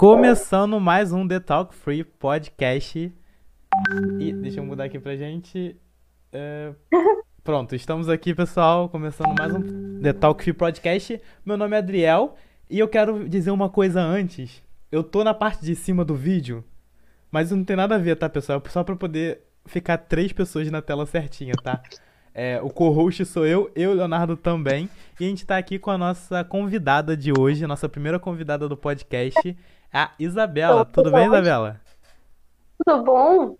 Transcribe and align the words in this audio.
Começando 0.00 0.80
mais 0.80 1.12
um 1.12 1.28
The 1.28 1.38
Talk 1.38 1.74
Free 1.74 2.04
Podcast. 2.04 3.12
E 4.18 4.32
deixa 4.32 4.58
eu 4.58 4.64
mudar 4.64 4.84
aqui 4.84 4.98
pra 4.98 5.14
gente. 5.14 5.76
É, 6.32 6.72
Pronto, 7.44 7.74
estamos 7.74 8.08
aqui, 8.08 8.34
pessoal, 8.34 8.88
começando 8.88 9.34
mais 9.38 9.54
um 9.54 10.00
The 10.00 10.14
Talk 10.14 10.42
Free 10.42 10.54
Podcast. 10.54 11.20
Meu 11.44 11.58
nome 11.58 11.76
é 11.76 11.80
Adriel 11.80 12.34
e 12.70 12.78
eu 12.78 12.88
quero 12.88 13.28
dizer 13.28 13.50
uma 13.50 13.68
coisa 13.68 14.00
antes. 14.00 14.62
Eu 14.90 15.04
tô 15.04 15.22
na 15.22 15.34
parte 15.34 15.62
de 15.62 15.74
cima 15.74 16.02
do 16.02 16.14
vídeo, 16.14 16.64
mas 17.30 17.50
não 17.50 17.62
tem 17.62 17.76
nada 17.76 17.96
a 17.96 17.98
ver, 17.98 18.16
tá, 18.16 18.26
pessoal? 18.26 18.62
É 18.64 18.68
só 18.70 18.82
pra 18.82 18.96
poder 18.96 19.42
ficar 19.66 19.98
três 19.98 20.32
pessoas 20.32 20.70
na 20.70 20.80
tela 20.80 21.04
certinha, 21.04 21.52
tá? 21.62 21.78
É, 22.32 22.58
o 22.62 22.70
co-host 22.70 23.22
sou 23.26 23.46
eu, 23.46 23.70
eu, 23.74 23.92
Leonardo 23.92 24.34
também. 24.34 24.88
E 25.20 25.26
a 25.26 25.28
gente 25.28 25.44
tá 25.44 25.58
aqui 25.58 25.78
com 25.78 25.90
a 25.90 25.98
nossa 25.98 26.42
convidada 26.42 27.14
de 27.14 27.38
hoje, 27.38 27.66
a 27.66 27.68
nossa 27.68 27.86
primeira 27.86 28.18
convidada 28.18 28.66
do 28.66 28.78
podcast, 28.78 29.54
a 29.92 30.10
Isabela. 30.18 30.84
Tudo 30.84 31.10
bem, 31.10 31.26
Isabela? 31.26 31.80
Tudo 32.84 33.04
bom? 33.04 33.56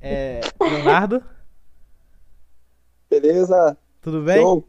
É, 0.00 0.40
Leonardo? 0.60 1.22
Beleza? 3.10 3.76
Tudo 4.00 4.22
bem? 4.22 4.40
Show. 4.40 4.68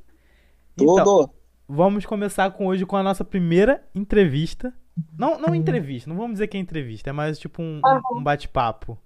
Então, 0.80 0.96
Tudo. 1.04 1.30
vamos 1.68 2.06
começar 2.06 2.50
com 2.52 2.66
hoje 2.68 2.86
com 2.86 2.96
a 2.96 3.04
nossa 3.04 3.24
primeira 3.24 3.84
entrevista. 3.94 4.74
Não, 5.18 5.40
não 5.40 5.56
entrevista, 5.56 6.10
não 6.10 6.18
vamos 6.18 6.34
dizer 6.34 6.48
que 6.48 6.58
é 6.58 6.60
entrevista, 6.60 7.10
é 7.10 7.14
mais 7.14 7.40
tipo 7.40 7.62
um, 7.62 7.80
um- 8.14 8.18
um 8.18 8.24
bate-papo 8.24 8.98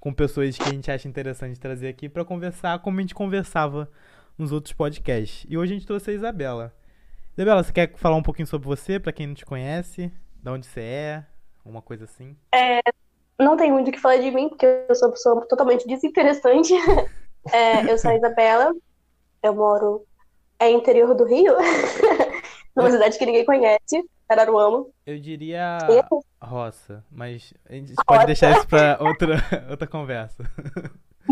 com 0.00 0.12
pessoas 0.12 0.56
que 0.56 0.64
a 0.64 0.72
gente 0.72 0.90
acha 0.90 1.06
interessante 1.08 1.58
trazer 1.60 1.88
aqui 1.88 2.08
pra 2.08 2.24
conversar 2.24 2.78
como 2.78 2.98
a 2.98 3.02
gente 3.02 3.14
conversava 3.14 3.90
nos 4.38 4.52
outros 4.52 4.72
podcasts. 4.72 5.44
E 5.48 5.56
hoje 5.58 5.72
a 5.72 5.76
gente 5.76 5.86
trouxe 5.86 6.10
a 6.10 6.14
Isabela. 6.14 6.72
Isabela, 7.36 7.64
você 7.64 7.72
quer 7.72 7.92
falar 7.96 8.14
um 8.14 8.22
pouquinho 8.22 8.46
sobre 8.46 8.68
você, 8.68 9.00
pra 9.00 9.12
quem 9.12 9.26
não 9.26 9.34
te 9.34 9.44
conhece? 9.44 10.12
De 10.40 10.50
onde 10.50 10.66
você 10.66 10.80
é? 10.80 11.24
Uma 11.64 11.82
coisa 11.82 12.04
assim? 12.04 12.36
Não 13.40 13.56
tem 13.56 13.72
muito 13.72 13.88
o 13.88 13.92
que 13.92 13.98
falar 13.98 14.18
de 14.18 14.30
mim, 14.30 14.48
porque 14.48 14.64
eu 14.88 14.94
sou 14.94 15.08
uma 15.08 15.14
pessoa 15.14 15.46
totalmente 15.48 15.86
desinteressante. 15.86 16.72
É, 17.52 17.92
eu 17.92 17.98
sou 17.98 18.10
a 18.10 18.16
Isabela, 18.16 18.72
eu 19.42 19.54
moro 19.54 20.06
é 20.58 20.70
interior 20.70 21.14
do 21.14 21.26
Rio, 21.26 21.52
numa 22.74 22.90
cidade 22.90 23.18
que 23.18 23.26
ninguém 23.26 23.44
conhece, 23.44 24.02
Araruama. 24.26 24.86
Eu 25.04 25.18
diria 25.18 25.76
Eu? 25.90 26.24
roça, 26.42 27.04
mas 27.10 27.52
a 27.68 27.74
gente 27.74 27.92
pode 28.06 28.24
deixar 28.24 28.56
isso 28.56 28.66
pra 28.66 28.96
outra, 28.98 29.36
outra 29.68 29.86
conversa. 29.86 30.42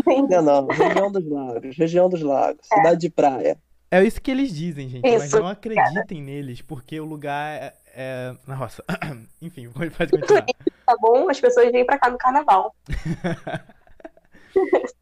Não, 0.05 0.43
não. 0.43 0.67
Região 0.67 1.11
dos 1.11 1.27
Lagos. 1.27 1.77
Região 1.77 2.09
dos 2.09 2.21
Lagos. 2.21 2.67
Cidade 2.67 3.01
de 3.01 3.09
praia. 3.09 3.57
É 3.93 4.03
isso 4.03 4.19
que 4.19 4.31
eles 4.31 4.51
dizem, 4.51 4.89
gente, 4.89 5.03
mas 5.03 5.25
Isso, 5.25 5.39
não 5.39 5.47
acreditem 5.47 6.19
neles, 6.19 6.63
porque 6.63 6.99
o 6.99 7.05
lugar 7.05 7.53
é, 7.53 7.75
é 7.93 8.35
na 8.47 8.55
roça. 8.55 8.83
Enfim, 9.39 9.69
pode 9.69 10.09
continuar. 10.09 10.47
Tá 10.83 10.97
bom? 10.99 11.29
As 11.29 11.39
pessoas 11.39 11.71
vêm 11.71 11.85
pra 11.85 11.99
cá 11.99 12.09
no 12.09 12.17
carnaval. 12.17 12.75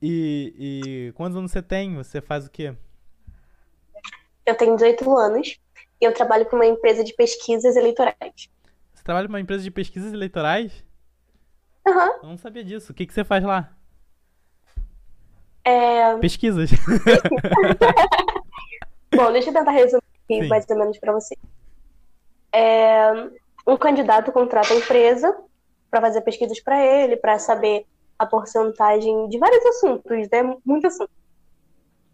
E, 0.00 0.54
e 0.56 1.12
quantos 1.14 1.36
anos 1.36 1.50
você 1.50 1.60
tem? 1.60 1.96
Você 1.96 2.20
faz 2.20 2.46
o 2.46 2.50
quê? 2.50 2.72
Eu 4.46 4.54
tenho 4.54 4.76
18 4.76 5.16
anos 5.16 5.58
e 6.00 6.04
eu 6.04 6.14
trabalho 6.14 6.46
com 6.46 6.54
uma 6.54 6.66
empresa 6.66 7.02
de 7.02 7.12
pesquisas 7.14 7.74
eleitorais. 7.74 8.48
Você 8.94 9.02
trabalha 9.02 9.26
numa 9.26 9.40
empresa 9.40 9.64
de 9.64 9.72
pesquisas 9.72 10.12
eleitorais? 10.12 10.84
Aham. 11.84 12.12
Eu 12.22 12.28
não 12.28 12.36
sabia 12.36 12.62
disso. 12.62 12.92
O 12.92 12.94
que, 12.94 13.06
que 13.06 13.12
você 13.12 13.24
faz 13.24 13.42
lá? 13.42 13.76
É, 15.68 16.16
Pesquisas. 16.16 16.70
Bom, 19.14 19.30
deixa 19.32 19.50
eu 19.50 19.52
tentar 19.52 19.72
resumir 19.72 20.02
aqui 20.24 20.42
Sim. 20.42 20.48
mais 20.48 20.64
ou 20.70 20.78
menos 20.78 20.98
para 20.98 21.12
você. 21.12 21.36
É, 22.50 23.12
um 23.66 23.76
candidato 23.76 24.32
contrata 24.32 24.72
a 24.72 24.78
empresa 24.78 25.36
para 25.90 26.00
fazer 26.00 26.22
pesquisas 26.22 26.58
para 26.60 26.82
ele, 26.82 27.18
para 27.18 27.38
saber 27.38 27.84
a 28.18 28.24
porcentagem 28.24 29.28
de 29.28 29.36
vários 29.36 29.62
assuntos, 29.66 30.26
né? 30.30 30.56
Muito 30.64 30.86
assunto. 30.86 31.10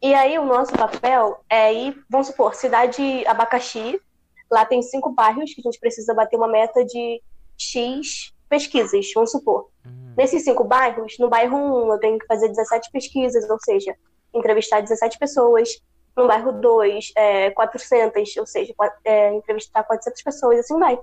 E 0.02 0.12
aí 0.12 0.36
o 0.36 0.44
nosso 0.44 0.72
papel 0.72 1.38
é 1.48 1.72
ir, 1.72 2.04
vamos 2.10 2.26
supor, 2.26 2.56
cidade 2.56 3.24
Abacaxi, 3.24 4.00
lá 4.50 4.66
tem 4.66 4.82
cinco 4.82 5.10
bairros 5.10 5.54
que 5.54 5.60
a 5.60 5.70
gente 5.70 5.78
precisa 5.78 6.12
bater 6.12 6.36
uma 6.36 6.48
meta 6.48 6.84
de 6.84 7.22
X 7.56 8.33
pesquisas, 8.48 9.06
vamos 9.14 9.30
supor. 9.30 9.68
Hum, 9.86 10.14
Nesses 10.16 10.44
cinco 10.44 10.64
bairros, 10.64 11.16
no 11.18 11.28
bairro 11.28 11.56
1 11.56 11.92
eu 11.92 11.98
tenho 11.98 12.18
que 12.18 12.26
fazer 12.26 12.48
17 12.48 12.90
pesquisas, 12.92 13.48
ou 13.50 13.58
seja, 13.60 13.94
entrevistar 14.32 14.80
17 14.80 15.18
pessoas. 15.18 15.68
No 16.16 16.28
bairro 16.28 16.52
2, 16.52 17.12
é, 17.16 17.50
400, 17.50 18.36
ou 18.36 18.46
seja, 18.46 18.72
é, 19.04 19.34
entrevistar 19.34 19.82
400 19.82 20.22
pessoas, 20.22 20.60
assim 20.60 20.78
vai. 20.78 20.96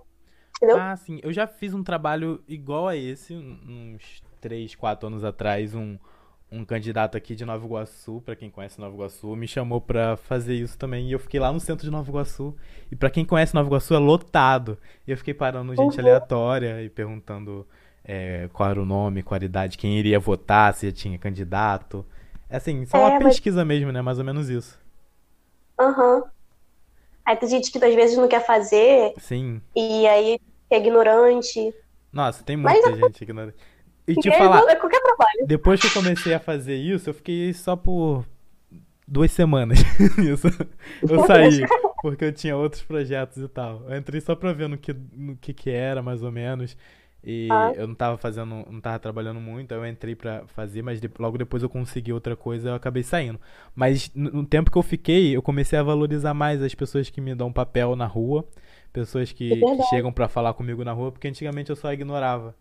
Entendeu? 0.55 0.77
Ah, 0.79 0.95
sim. 0.95 1.19
Eu 1.21 1.33
já 1.33 1.45
fiz 1.47 1.73
um 1.73 1.83
trabalho 1.83 2.41
igual 2.47 2.87
a 2.87 2.95
esse, 2.95 3.33
um- 3.33 3.59
uns 3.95 4.23
3, 4.39 4.73
4 4.75 5.07
anos 5.07 5.23
atrás. 5.25 5.75
Um, 5.75 5.97
um 6.51 6.65
candidato 6.65 7.15
aqui 7.15 7.33
de 7.33 7.45
Nova 7.45 7.65
Iguaçu, 7.65 8.21
pra 8.25 8.35
quem 8.35 8.49
conhece 8.49 8.79
Nova 8.79 8.93
Iguaçu, 8.93 9.35
me 9.35 9.47
chamou 9.47 9.79
pra 9.79 10.17
fazer 10.17 10.53
isso 10.55 10.77
também. 10.77 11.07
E 11.07 11.13
eu 11.13 11.19
fiquei 11.19 11.39
lá 11.39 11.51
no 11.51 11.59
centro 11.61 11.85
de 11.85 11.91
Nova 11.91 12.09
Iguaçu. 12.09 12.53
E 12.91 12.95
pra 12.95 13.09
quem 13.09 13.23
conhece 13.23 13.55
Nova 13.55 13.69
Iguaçu, 13.69 13.93
é 13.93 13.97
lotado. 13.97 14.77
E 15.07 15.11
eu 15.11 15.17
fiquei 15.17 15.33
parando 15.33 15.73
gente 15.75 15.93
Uhum. 15.95 16.01
aleatória 16.01 16.83
e 16.83 16.89
perguntando 16.89 17.65
é, 18.03 18.49
qual 18.51 18.69
era 18.69 18.81
o 18.81 18.85
nome, 18.85 19.21
qual 19.23 19.39
a 19.39 19.45
idade, 19.45 19.77
quem 19.77 19.97
iria 19.97 20.19
votar, 20.19 20.73
se 20.73 20.91
tinha 20.91 21.17
candidato. 21.17 22.05
É 22.49 22.57
assim, 22.57 22.85
só 22.85 22.97
uma 22.97 23.11
É, 23.11 23.13
mas- 23.19 23.23
pesquisa 23.35 23.63
mesmo, 23.63 23.91
né? 23.91 24.01
Mais 24.01 24.17
ou 24.19 24.25
menos 24.25 24.49
isso. 24.49 24.77
Aham. 25.79 26.23
Aí 27.25 27.35
tem 27.37 27.47
gente 27.47 27.71
que 27.71 27.77
às 27.83 27.93
vezes 27.95 28.17
não 28.17 28.27
quer 28.27 28.45
fazer, 28.45 29.13
Sim. 29.19 29.61
e 29.75 30.05
aí 30.07 30.39
é 30.69 30.77
ignorante. 30.77 31.73
Nossa, 32.11 32.43
tem 32.43 32.57
Mas 32.57 32.81
muita 32.83 32.97
gente 33.05 33.21
ignorante. 33.23 33.55
E 34.07 34.15
te 34.15 34.29
É 34.29 34.37
falar, 34.37 34.75
qualquer 34.77 35.00
trabalho. 35.21 35.47
Depois 35.47 35.79
que 35.79 35.87
eu 35.87 35.91
comecei 35.91 36.33
a 36.33 36.39
fazer 36.39 36.75
isso, 36.75 37.09
eu 37.09 37.13
fiquei 37.13 37.53
só 37.53 37.75
por 37.75 38.25
duas 39.07 39.31
semanas. 39.31 39.79
Eu 41.07 41.25
saí, 41.25 41.61
porque 42.01 42.25
eu 42.25 42.31
tinha 42.31 42.55
outros 42.55 42.81
projetos 42.81 43.37
e 43.37 43.47
tal. 43.47 43.83
Eu 43.89 43.97
entrei 43.97 44.21
só 44.21 44.35
pra 44.35 44.53
ver 44.53 44.69
no 44.69 44.77
que, 44.77 44.95
no 45.13 45.35
que 45.35 45.53
que 45.53 45.69
era, 45.69 46.01
mais 46.01 46.23
ou 46.23 46.31
menos. 46.31 46.77
E 47.23 47.47
Ah. 47.51 47.71
eu 47.75 47.85
não 47.87 47.93
tava 47.93 48.17
fazendo, 48.17 48.65
não 48.69 48.81
tava 48.81 48.97
trabalhando 48.97 49.39
muito, 49.39 49.71
aí 49.73 49.79
eu 49.79 49.85
entrei 49.85 50.15
pra 50.15 50.43
fazer, 50.47 50.81
mas 50.81 50.99
de- 50.99 51.09
logo 51.19 51.37
depois 51.37 51.61
eu 51.61 51.69
consegui 51.69 52.11
outra 52.11 52.35
coisa, 52.35 52.69
eu 52.69 52.73
acabei 52.75 53.03
saindo. 53.03 53.39
Mas 53.75 54.09
no, 54.15 54.31
no 54.31 54.45
tempo 54.45 54.71
que 54.71 54.77
eu 54.77 54.81
fiquei, 54.81 55.35
eu 55.35 55.41
comecei 55.41 55.77
a 55.77 55.83
valorizar 55.83 56.33
mais 56.33 56.63
as 56.63 56.73
pessoas 56.73 57.09
que 57.11 57.21
me 57.21 57.35
dão 57.35 57.53
papel 57.53 57.95
na 57.95 58.07
rua, 58.07 58.43
pessoas 58.91 59.31
que, 59.31 59.53
É 59.53 59.55
que 59.55 59.83
chegam 59.89 60.11
pra 60.11 60.27
falar 60.27 60.53
comigo 60.55 60.83
na 60.83 60.93
rua, 60.93 61.11
porque 61.11 61.27
antigamente 61.27 61.69
eu 61.69 61.75
só 61.75 61.93
ignorava. 61.93 62.55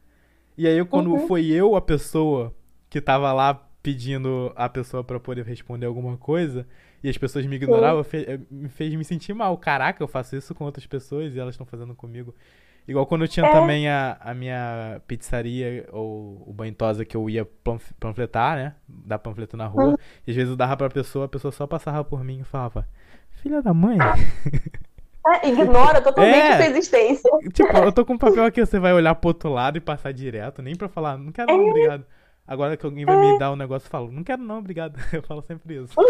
E 0.56 0.66
aí, 0.66 0.84
quando 0.84 1.10
Uhum. 1.12 1.26
foi 1.26 1.46
eu 1.46 1.74
a 1.76 1.80
pessoa 1.80 2.54
que 2.88 3.00
tava 3.00 3.32
lá 3.32 3.54
pedindo 3.82 4.52
a 4.56 4.68
pessoa 4.68 5.02
pra 5.02 5.18
poder 5.18 5.44
responder 5.46 5.86
alguma 5.86 6.16
coisa, 6.16 6.66
e 7.02 7.08
as 7.08 7.16
pessoas 7.16 7.46
me 7.46 7.56
ignoravam, 7.56 8.04
fe- 8.04 8.26
eh, 8.28 8.38
me 8.50 8.68
fez 8.68 8.94
me 8.94 9.04
sentir 9.04 9.32
mal. 9.32 9.56
Caraca, 9.56 10.02
eu 10.02 10.08
faço 10.08 10.36
isso 10.36 10.54
com 10.54 10.64
outras 10.64 10.86
pessoas 10.86 11.34
e 11.34 11.38
elas 11.40 11.54
estão 11.54 11.64
fazendo 11.66 11.94
comigo. 11.94 12.34
Igual 12.86 13.06
quando 13.06 13.22
eu 13.22 13.28
tinha 13.28 13.46
É. 13.46 13.52
também 13.52 13.88
a, 13.88 14.18
a 14.20 14.34
minha 14.34 15.00
pizzaria, 15.06 15.88
ou 15.92 16.42
o 16.46 16.52
Banhosa, 16.52 17.04
que 17.04 17.16
eu 17.16 17.30
ia 17.30 17.44
panf- 17.44 17.92
panfletar, 18.00 18.56
né? 18.56 18.74
Dar 18.88 19.18
panfleto 19.18 19.56
na 19.56 19.66
rua. 19.66 19.96
E 20.26 20.30
às 20.30 20.36
vezes 20.36 20.50
eu 20.50 20.56
dava 20.56 20.76
pra 20.76 20.90
pessoa, 20.90 21.24
a 21.24 21.28
pessoa 21.28 21.52
só 21.52 21.66
passava 21.66 22.02
por 22.04 22.22
mim 22.24 22.40
e 22.40 22.44
falava: 22.44 22.86
Filha 23.30 23.62
da 23.62 23.72
mãe. 23.72 23.96
É, 25.26 25.48
ignora 25.48 26.00
totalmente 26.02 26.36
É. 26.38 26.56
sua 26.56 26.66
existência. 26.66 27.30
Tipo, 27.52 27.76
eu 27.76 27.92
tô 27.92 28.04
com 28.06 28.14
um 28.14 28.18
papel 28.18 28.44
aqui, 28.44 28.64
você 28.64 28.78
vai 28.78 28.92
olhar 28.92 29.14
pro 29.14 29.28
outro 29.28 29.50
lado 29.50 29.76
e 29.76 29.80
passar 29.80 30.12
direto, 30.12 30.62
nem 30.62 30.74
pra 30.74 30.88
falar, 30.88 31.18
não 31.18 31.30
quero 31.32 31.54
não, 31.56 31.68
obrigado. 31.68 32.06
Agora 32.46 32.76
que 32.76 32.84
alguém 32.86 33.04
vai 33.04 33.16
me 33.16 33.38
dar 33.38 33.52
um 33.52 33.56
negócio, 33.56 33.86
eu 33.86 33.90
falo, 33.90 34.10
não 34.10 34.24
quero 34.24 34.42
não, 34.42 34.58
obrigado. 34.58 34.98
Eu 35.12 35.22
falo 35.22 35.40
sempre 35.42 35.76
isso. 35.76 35.94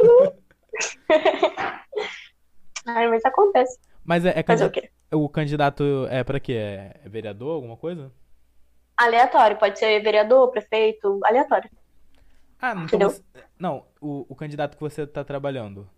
Ai, 2.87 3.09
mas 3.09 3.25
acontece. 3.25 3.79
Mas 4.05 4.25
é, 4.25 4.39
é 4.39 4.43
Fazer 4.43 4.67
o 4.67 4.71
o 5.13 5.29
candidato 5.29 6.07
é 6.09 6.23
pra 6.23 6.39
quê? 6.39 6.53
É 6.53 7.01
vereador, 7.07 7.55
alguma 7.57 7.77
coisa? 7.77 8.13
Aleatório, 8.97 9.57
pode 9.59 9.79
ser 9.79 10.01
vereador, 10.01 10.51
prefeito, 10.51 11.19
aleatório. 11.25 11.69
Ah, 12.61 12.75
não, 12.75 12.85
então 12.85 12.99
você- 13.01 13.23
não, 13.59 13.85
o, 14.01 14.25
o 14.29 14.35
candidato 14.37 14.77
que 14.77 14.81
você 14.83 15.07
tá 15.07 15.25
trabalhando, 15.25 15.89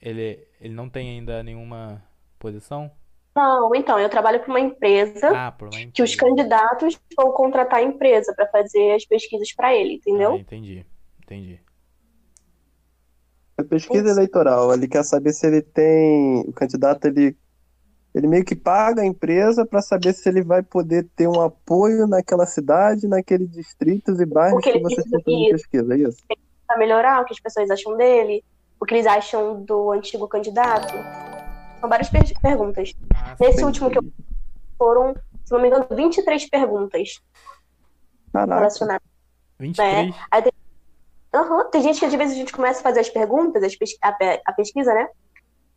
ele, 0.00 0.46
ele 0.60 0.74
não 0.74 0.88
tem 0.88 1.10
ainda 1.10 1.42
nenhuma 1.42 2.02
posição? 2.38 2.90
Não, 3.36 3.72
então, 3.74 3.98
eu 4.00 4.08
trabalho 4.08 4.40
para 4.40 4.48
uma 4.48 4.58
empresa 4.60 5.28
Ah, 5.30 5.54
uma 5.60 5.70
que 5.92 6.02
os 6.02 6.12
empresa. 6.12 6.16
candidatos 6.16 6.98
vão 7.16 7.30
contratar 7.32 7.78
a 7.78 7.82
empresa 7.82 8.32
para 8.34 8.48
fazer 8.48 8.92
as 8.92 9.04
pesquisas 9.04 9.52
para 9.54 9.74
ele, 9.74 9.90
Ah, 9.90 9.94
entendeu? 9.94 10.36
entendi, 10.36 10.84
entendi. 11.22 11.60
É 13.56 13.62
pesquisa 13.64 14.08
Isso. 14.08 14.18
eleitoral. 14.18 14.72
Ele 14.72 14.86
quer 14.88 15.04
saber 15.04 15.32
se 15.32 15.46
ele 15.46 15.62
tem. 15.62 16.40
O 16.46 16.52
candidato, 16.52 17.06
ele. 17.06 17.36
Ele 18.14 18.26
meio 18.26 18.44
que 18.44 18.56
paga 18.56 19.02
a 19.02 19.06
empresa 19.06 19.66
para 19.66 19.82
saber 19.82 20.12
se 20.14 20.28
ele 20.28 20.42
vai 20.42 20.62
poder 20.62 21.06
ter 21.14 21.28
um 21.28 21.40
apoio 21.40 22.06
naquela 22.06 22.46
cidade, 22.46 23.06
naqueles 23.06 23.50
distritos 23.50 24.18
e 24.18 24.26
bairros 24.26 24.62
que 24.62 24.70
ele 24.70 24.78
que 24.78 24.84
você 24.84 24.94
precisa 24.96 25.16
está 25.18 25.30
fazendo 25.30 25.50
pesquisa, 25.50 25.94
é 25.94 25.98
isso? 25.98 26.18
Para 26.66 26.78
melhorar 26.78 27.20
o 27.20 27.24
que 27.26 27.34
as 27.34 27.40
pessoas 27.40 27.70
acham 27.70 27.96
dele, 27.96 28.42
o 28.80 28.86
que 28.86 28.94
eles 28.94 29.06
acham 29.06 29.62
do 29.62 29.92
antigo 29.92 30.26
candidato. 30.26 30.94
São 31.80 31.88
várias 31.88 32.08
per 32.08 32.22
perguntas. 32.40 32.92
Ah, 33.14 33.36
Nesse 33.40 33.52
Entendi. 33.62 33.64
último 33.64 33.90
que 33.90 33.98
eu 33.98 34.04
foram, 34.76 35.14
se 35.44 35.52
não 35.52 35.60
me 35.60 35.68
engano, 35.68 35.86
23 35.90 36.48
perguntas 36.50 37.20
Caraca. 38.32 38.54
relacionadas. 38.56 39.06
23? 39.58 40.14
Aham, 41.34 41.70
Tem 41.70 41.82
gente 41.82 41.98
que 41.98 42.06
às 42.06 42.14
vezes 42.14 42.34
a 42.34 42.38
gente 42.38 42.52
começa 42.52 42.80
a 42.80 42.82
fazer 42.82 43.00
as 43.00 43.10
perguntas, 43.10 43.62
as 43.62 43.76
pes- 43.76 43.96
a, 44.02 44.12
pe- 44.12 44.40
a 44.46 44.52
pesquisa, 44.52 44.94
né? 44.94 45.08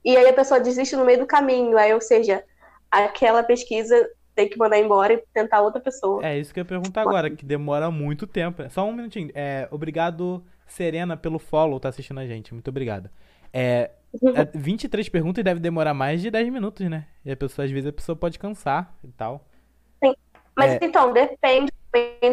E 0.04 0.16
aí 0.16 0.28
a 0.28 0.34
pessoa 0.34 0.60
desiste 0.60 0.96
no 0.96 1.04
meio 1.06 1.20
do 1.20 1.26
caminho. 1.28 1.78
Aí, 1.78 1.94
ou 1.94 2.00
seja, 2.02 2.44
aquela 2.90 3.44
pesquisa 3.44 4.10
tem 4.34 4.50
que 4.50 4.58
mandar 4.58 4.80
embora 4.80 5.14
e 5.14 5.24
tentar 5.34 5.62
outra 5.62 5.82
pessoa. 5.82 6.26
É 6.26 6.38
isso 6.40 6.54
que 6.54 6.60
eu 6.60 6.62
ia 6.62 6.68
perguntar 6.68 7.02
agora, 7.02 7.30
que 7.30 7.46
demora 7.46 7.92
muito 7.92 8.26
tempo. 8.26 8.64
Só 8.70 8.86
um 8.86 8.94
minutinho. 8.94 9.30
É, 9.36 9.68
obrigado, 9.72 10.44
Serena, 10.68 11.18
pelo 11.18 11.38
follow, 11.38 11.80
tá 11.82 11.90
assistindo 11.90 12.20
a 12.22 12.26
gente. 12.26 12.54
Muito 12.54 12.70
obrigado. 12.70 13.10
É, 13.54 13.92
é 14.36 14.46
23 14.58 15.08
perguntas 15.10 15.42
e 15.42 15.44
deve 15.44 15.60
demorar 15.60 15.94
mais 15.94 16.22
de 16.22 16.30
10 16.32 16.52
minutos, 16.52 16.90
né? 16.90 17.08
E 17.26 17.32
a 17.32 17.38
pessoa, 17.38 17.66
às 17.66 17.72
vezes, 17.72 17.90
a 17.90 17.94
pessoa 17.94 18.16
pode 18.16 18.38
cansar 18.40 18.96
e 19.04 19.08
tal. 19.10 19.46
Mas 20.56 20.74
É. 20.74 20.80
então, 20.82 21.14
depende 21.14 21.72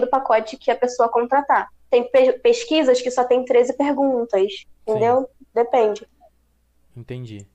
do 0.00 0.09
pacote 0.09 0.56
que 0.56 0.70
a 0.70 0.76
pessoa 0.76 1.09
contratar. 1.09 1.69
Tem 1.91 2.11
pe- 2.11 2.32
pesquisas 2.41 3.00
que 3.00 3.11
só 3.11 3.25
tem 3.25 3.44
13 3.44 3.75
perguntas, 3.75 4.65
entendeu? 4.87 5.29
Depende. 5.55 6.06
Entendi. 6.97 7.47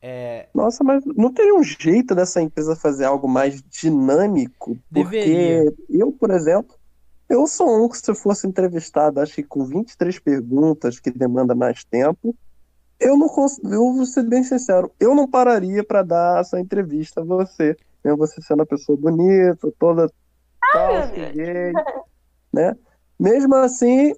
É, 0.00 0.48
Nossa, 0.52 0.82
mas 0.82 1.04
não 1.04 1.32
teria 1.32 1.54
um 1.54 1.62
jeito 1.62 2.14
dessa 2.14 2.40
empresa 2.42 2.74
fazer 2.74 3.04
algo 3.04 3.28
mais 3.28 3.62
dinâmico? 3.62 4.76
Porque 4.92 5.20
Deveria. 5.20 5.72
eu, 5.88 6.10
por 6.10 6.30
exemplo, 6.30 6.74
eu 7.28 7.46
sou 7.46 7.84
um 7.84 7.88
que 7.88 7.98
se 7.98 8.10
eu 8.10 8.14
fosse 8.14 8.46
entrevistado, 8.46 9.20
acho 9.20 9.34
que 9.34 9.42
com 9.44 9.64
23 9.64 10.18
perguntas, 10.18 10.98
que 10.98 11.10
demanda 11.10 11.54
mais 11.54 11.84
tempo, 11.84 12.34
eu 13.02 13.16
não 13.16 13.28
consigo, 13.28 13.68
eu 13.72 13.92
vou 13.94 14.06
ser 14.06 14.24
bem 14.24 14.42
sincero, 14.44 14.90
eu 15.00 15.14
não 15.14 15.28
pararia 15.28 15.84
para 15.84 16.02
dar 16.02 16.40
essa 16.40 16.60
entrevista 16.60 17.20
a 17.20 17.24
você. 17.24 17.76
Mesmo 18.04 18.18
você 18.18 18.40
sendo 18.42 18.60
uma 18.60 18.66
pessoa 18.66 18.98
bonita, 18.98 19.72
toda 19.78 20.10
tal, 20.72 20.96
assim, 20.98 21.32
gay, 21.36 21.72
né? 22.52 22.76
Mesmo 23.18 23.54
assim, 23.56 24.12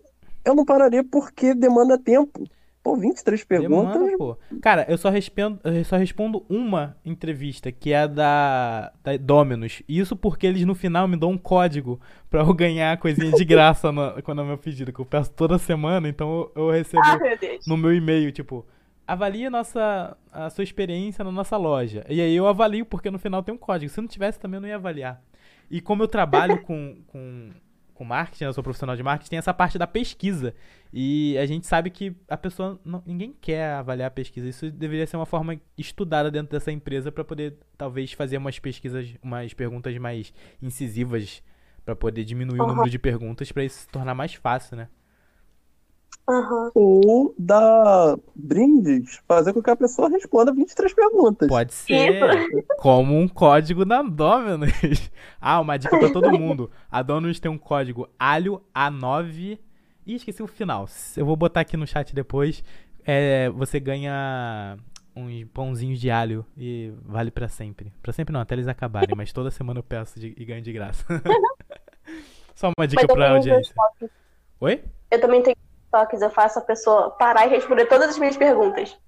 eu 0.45 0.55
não 0.55 0.65
pararia 0.65 1.05
porque 1.05 1.55
demanda 1.55 1.99
tempo. 1.99 2.45
Pô, 2.83 2.97
23 2.97 3.43
perguntas, 3.45 3.95
demanda, 3.95 4.19
pô. 4.19 4.37
Cara, 4.61 4.85
eu 4.91 4.99
só 4.99 5.09
respondo, 5.09 5.59
eu 5.65 5.83
só 5.87 5.97
respondo 5.97 6.45
uma 6.51 6.97
entrevista, 7.03 7.73
que 7.73 7.93
é 7.93 8.01
a 8.03 8.07
da, 8.07 8.93
da 9.03 9.17
Dominus. 9.17 9.83
Isso 9.89 10.15
porque 10.15 10.47
eles 10.47 10.67
no 10.67 10.75
final 10.75 11.09
me 11.09 11.17
dão 11.17 11.31
um 11.31 11.39
código 11.39 11.99
pra 12.29 12.41
eu 12.43 12.53
ganhar 12.53 12.99
coisinha 12.99 13.33
de 13.33 13.43
graça 13.45 13.91
no- 13.91 14.23
quando 14.23 14.43
é 14.43 14.45
o 14.45 14.47
meu 14.47 14.59
pedido, 14.59 14.93
que 14.93 15.01
eu 15.01 15.07
peço 15.07 15.31
toda 15.31 15.57
semana, 15.59 16.09
então 16.11 16.51
eu 16.55 16.65
eu 16.67 16.71
recebo 16.71 17.03
Ah, 17.07 17.19
meu 17.19 17.61
no 17.67 17.77
meu 17.79 17.95
e-mail, 17.95 18.31
tipo, 18.33 18.67
avalie 19.07 19.47
a, 19.47 19.51
nossa, 19.51 20.17
a 20.33 20.51
sua 20.51 20.65
experiência 20.65 21.25
na 21.25 21.31
nossa 21.33 21.57
loja. 21.57 22.05
E 22.09 22.21
aí 22.21 22.35
eu 22.35 22.47
avalio 22.47 22.85
porque 22.87 23.11
no 23.11 23.19
final 23.19 23.43
tem 23.43 23.55
um 23.55 23.59
código. 23.59 23.91
Se 23.91 24.01
não 24.01 24.09
tivesse 24.09 24.39
também 24.41 24.57
eu 24.59 24.61
não 24.63 24.69
ia 24.69 24.77
avaliar. 24.77 25.23
E 25.71 25.81
como 25.81 26.03
eu 26.03 26.09
trabalho 26.09 26.61
com, 26.63 26.97
com, 27.07 27.51
com 27.95 28.05
marketing, 28.05 28.45
eu 28.45 28.53
sou 28.53 28.63
profissional 28.63 28.95
de 28.97 29.03
marketing, 29.03 29.31
tem 29.31 29.39
essa 29.39 29.55
parte 29.55 29.79
da 29.79 29.87
pesquisa. 29.87 30.55
E 30.93 31.37
a 31.39 31.47
gente 31.47 31.67
sabe 31.67 31.91
que 31.91 32.15
a 32.29 32.37
pessoa, 32.37 32.79
não- 32.85 33.03
ninguém 33.07 33.35
quer 33.41 33.73
avaliar 33.73 34.09
a 34.09 34.11
pesquisa. 34.11 34.49
Isso 34.49 34.71
deveria 34.71 35.07
ser 35.07 35.17
uma 35.17 35.27
forma 35.27 35.59
estudada 35.77 36.31
dentro 36.31 36.51
dessa 36.53 36.71
empresa 36.71 37.11
para 37.11 37.25
poder 37.25 37.57
talvez 37.77 38.13
fazer 38.13 38.37
umas 38.37 38.59
pesquisas, 38.59 39.15
umas 39.23 39.53
perguntas 39.55 39.97
mais 39.99 40.33
incisivas 40.63 41.43
para 41.85 41.95
poder 41.95 42.25
diminuir 42.25 42.61
o 42.61 42.63
Aham. 42.63 42.73
número 42.73 42.91
de 42.91 42.99
perguntas 42.99 43.51
para 43.53 43.65
isso 43.65 43.81
se 43.81 43.89
tornar 43.89 44.15
mais 44.15 44.35
fácil, 44.35 44.77
né? 44.77 44.89
Aham. 46.27 46.71
ou 46.75 47.35
dar 47.39 48.17
brindes, 48.35 49.21
fazer 49.29 49.53
com 49.53 49.63
que 49.63 49.69
a 49.69 49.77
pessoa 49.77 50.09
responda 50.09 50.55
23 50.55 50.95
perguntas. 50.95 51.49
Pode 51.49 51.75
ser 51.75 52.19
como 52.79 53.19
um 53.19 53.29
código 53.29 53.85
da 53.85 54.03
Dominus. 54.03 55.11
Ah, 55.47 55.61
uma 55.61 55.77
dica 55.77 55.99
pra 55.99 56.11
todo 56.11 56.33
mundo. 56.33 56.71
A 56.91 57.03
Dominus 57.03 57.39
tem 57.39 57.51
um 57.51 57.59
código 57.59 58.09
alho 58.19 58.63
A9. 58.75 59.59
Ih, 60.07 60.15
esqueci 60.15 60.43
o 60.43 60.47
final. 60.47 60.87
Eu 61.15 61.27
vou 61.27 61.37
botar 61.37 61.61
aqui 61.61 61.77
no 61.77 61.87
chat 61.87 62.15
depois. 62.15 62.65
É, 63.05 63.51
você 63.51 63.79
ganha 63.79 64.79
uns 65.15 65.45
pãozinhos 65.53 66.01
de 66.01 66.11
alho 66.11 66.47
e 66.57 66.95
vale 67.05 67.31
pra 67.31 67.47
sempre. 67.47 67.93
Pra 68.03 68.11
sempre 68.15 68.33
não, 68.33 68.41
até 68.41 68.55
eles 68.55 68.67
acabarem, 68.69 69.15
mas 69.15 69.35
toda 69.35 69.51
semana 69.51 69.81
eu 69.81 69.85
peço 69.85 70.19
de- 70.19 70.35
e 70.35 70.45
ganho 70.47 70.63
de 70.63 70.73
graça. 70.73 71.05
Só 72.55 72.71
uma 72.79 72.87
dica 72.87 73.07
pra 73.07 73.33
audiência. 73.33 73.75
Oi? 74.61 74.83
Eu 75.11 75.21
também 75.21 75.43
tenho 75.43 75.57
toques, 75.95 76.21
eu 76.21 76.31
faço 76.31 76.59
a 76.59 76.63
pessoa 76.63 77.11
parar 77.13 77.47
e 77.47 77.51
responder 77.51 77.87
todas 77.87 78.09
as 78.09 78.19
minhas 78.19 78.37
perguntas. 78.37 78.99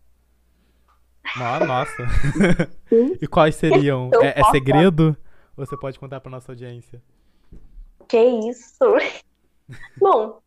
No- 1.36 1.66
Nossa. 1.66 2.06
e 3.20 3.26
quais 3.26 3.56
seriam? 3.56 4.08
É, 4.22 4.40
é 4.40 4.44
segredo? 4.44 5.16
Você 5.56 5.76
pode 5.76 5.98
contar 5.98 6.20
pra 6.20 6.30
nossa 6.30 6.52
audiência? 6.52 7.02
Que 8.06 8.22
isso? 8.22 8.78
Bom, 9.98 10.38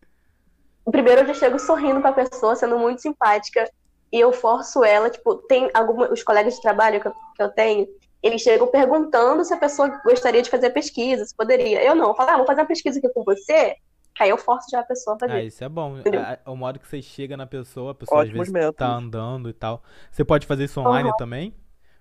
primeiro 0.90 1.22
eu 1.22 1.28
já 1.28 1.34
chego 1.34 1.60
sorrindo 1.60 2.00
pra 2.00 2.14
pessoa, 2.14 2.56
sendo 2.56 2.80
muito 2.80 3.02
simpática, 3.02 3.70
e 4.10 4.18
eu 4.18 4.32
forço 4.32 4.82
ela, 4.86 5.10
tipo, 5.10 5.36
tem 5.36 5.70
alguns 5.74 6.10
os 6.10 6.24
colegas 6.24 6.56
de 6.56 6.62
trabalho 6.62 7.02
que 7.02 7.08
eu, 7.10 7.14
que 7.36 7.44
eu 7.44 7.50
tenho, 7.50 7.86
eles 8.24 8.42
chegam 8.42 8.68
perguntando 8.68 9.44
se 9.44 9.54
a 9.54 9.58
pessoa 9.58 9.90
gostaria 10.06 10.42
de 10.42 10.50
fazer 10.50 10.70
pesquisa, 10.70 11.26
se 11.26 11.36
poderia. 11.36 11.84
Eu 11.84 11.96
não, 11.96 12.08
eu 12.10 12.16
falo, 12.16 12.30
ah, 12.30 12.38
vou 12.38 12.46
fazer 12.46 12.62
uma 12.62 12.68
pesquisa 12.68 12.98
aqui 12.98 13.10
com 13.10 13.26
você, 13.26 13.76
aí 14.20 14.30
eu 14.30 14.38
forço 14.38 14.68
já 14.72 14.80
a 14.80 14.84
pessoa 14.84 15.16
a 15.22 15.26
Ah, 15.26 15.28
fazer. 15.30 15.44
isso 15.46 15.64
é 15.64 15.70
bom. 15.70 15.98
Entendeu? 16.00 16.22
A- 16.22 16.38
a- 16.46 16.52
O 16.52 16.56
modo 16.56 16.80
que 16.80 16.88
você 16.88 17.02
chega 17.02 17.36
na 17.38 17.46
pessoa, 17.48 17.92
a 17.92 17.96
pessoa 17.96 18.22
às 18.22 18.28
Ótimos 18.28 18.40
vezes 18.48 18.54
métodos. 18.54 18.78
tá 18.78 18.88
andando 18.88 19.50
e 19.50 19.54
tal. 19.54 19.84
Você 20.12 20.24
pode 20.24 20.46
fazer 20.48 20.66
isso 20.66 20.80
online 20.80 21.12
também? 21.18 21.54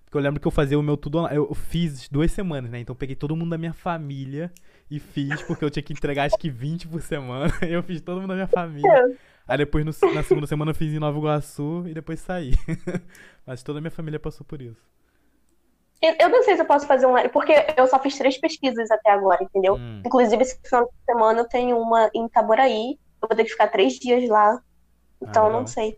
Porque 0.05 0.17
eu 0.17 0.21
lembro 0.21 0.39
que 0.39 0.47
eu 0.47 0.51
fazia 0.51 0.77
o 0.79 0.81
meu 0.81 0.97
tudo 0.97 1.19
online. 1.19 1.35
Eu 1.37 1.53
fiz 1.53 2.09
duas 2.09 2.31
semanas, 2.31 2.71
né? 2.71 2.79
Então 2.79 2.93
eu 2.93 2.97
peguei 2.97 3.15
todo 3.15 3.35
mundo 3.35 3.51
da 3.51 3.57
minha 3.59 3.73
família 3.73 4.51
e 4.89 4.99
fiz, 4.99 5.41
porque 5.43 5.63
eu 5.63 5.69
tinha 5.69 5.83
que 5.83 5.93
entregar 5.93 6.23
acho 6.25 6.37
que 6.37 6.49
20 6.49 6.87
por 6.87 6.99
semana. 7.01 7.45
Eu 7.61 7.83
fiz 7.83 8.01
todo 8.01 8.19
mundo 8.19 8.29
da 8.29 8.33
minha 8.33 8.47
família. 8.47 9.15
Aí 9.47 9.57
depois 9.57 9.85
no- 9.85 10.13
na 10.13 10.23
segunda 10.23 10.47
semana 10.47 10.71
eu 10.71 10.75
fiz 10.75 10.91
em 10.93 10.99
Nova 10.99 11.17
Iguaçu 11.17 11.83
e 11.87 11.93
depois 11.93 12.19
saí. 12.19 12.53
Mas 13.45 13.61
toda 13.63 13.77
a 13.79 13.81
minha 13.81 13.91
família 13.91 14.19
passou 14.19 14.43
por 14.45 14.61
isso. 14.61 14.81
Eu 16.01 16.29
não 16.29 16.43
sei 16.43 16.55
se 16.55 16.61
eu 16.61 16.65
posso 16.65 16.87
fazer 16.87 17.05
online, 17.05 17.29
porque 17.29 17.53
eu 17.75 17.85
só 17.87 17.99
fiz 17.99 18.17
três 18.17 18.37
pesquisas 18.39 18.89
até 18.89 19.11
agora, 19.11 19.43
entendeu? 19.43 19.75
Hum, 19.75 20.01
Inclusive, 20.05 20.41
esse 20.41 20.57
final 20.63 20.85
de 20.85 20.91
semana 21.05 21.39
eu 21.41 21.47
tenho 21.47 21.77
uma 21.77 22.09
em 22.13 22.25
Itaboraí. 22.25 22.97
Eu 23.21 23.27
vou 23.27 23.35
ter 23.35 23.43
que 23.43 23.49
ficar 23.51 23.67
três 23.67 23.93
dias 23.99 24.27
lá. 24.29 24.61
Então, 25.21 25.43
Ah, 25.43 25.47
eu 25.47 25.51
não 25.51 25.59
legal. 25.59 25.67
sei. 25.67 25.97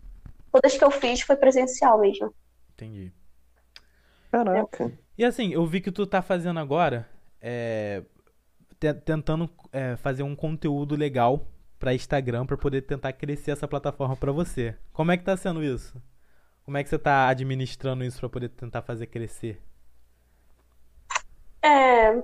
Todas 0.51 0.75
que 0.77 0.83
eu 0.83 0.89
fiz 0.91 1.21
foi 1.21 1.35
presencial 1.35 1.99
mesmo. 1.99 2.33
entendi. 2.73 3.13
Caraca. 4.31 4.91
E 5.17 5.23
assim, 5.25 5.51
eu 5.53 5.65
vi 5.65 5.81
que 5.81 5.91
tu 5.91 6.07
tá 6.07 6.21
fazendo 6.21 6.59
agora, 6.59 7.07
é, 7.39 8.03
te- 8.79 8.93
tentando 8.93 9.49
é, 9.71 9.95
fazer 9.97 10.23
um 10.23 10.35
conteúdo 10.35 10.95
legal 10.95 11.47
pra 11.77 11.93
Instagram 11.93 12.45
pra 12.45 12.57
poder 12.57 12.81
tentar 12.83 13.13
crescer 13.13 13.51
essa 13.51 13.67
plataforma 13.67 14.15
pra 14.15 14.31
você. 14.31 14.75
Como 14.93 15.11
é 15.11 15.17
que 15.17 15.23
tá 15.23 15.35
sendo 15.37 15.63
isso? 15.63 16.01
Como 16.63 16.77
é 16.77 16.83
que 16.83 16.89
você 16.89 16.97
tá 16.99 17.27
administrando 17.27 18.03
isso 18.03 18.19
pra 18.19 18.29
poder 18.29 18.49
tentar 18.49 18.81
fazer 18.81 19.07
crescer? 19.07 19.61
É. 21.63 22.21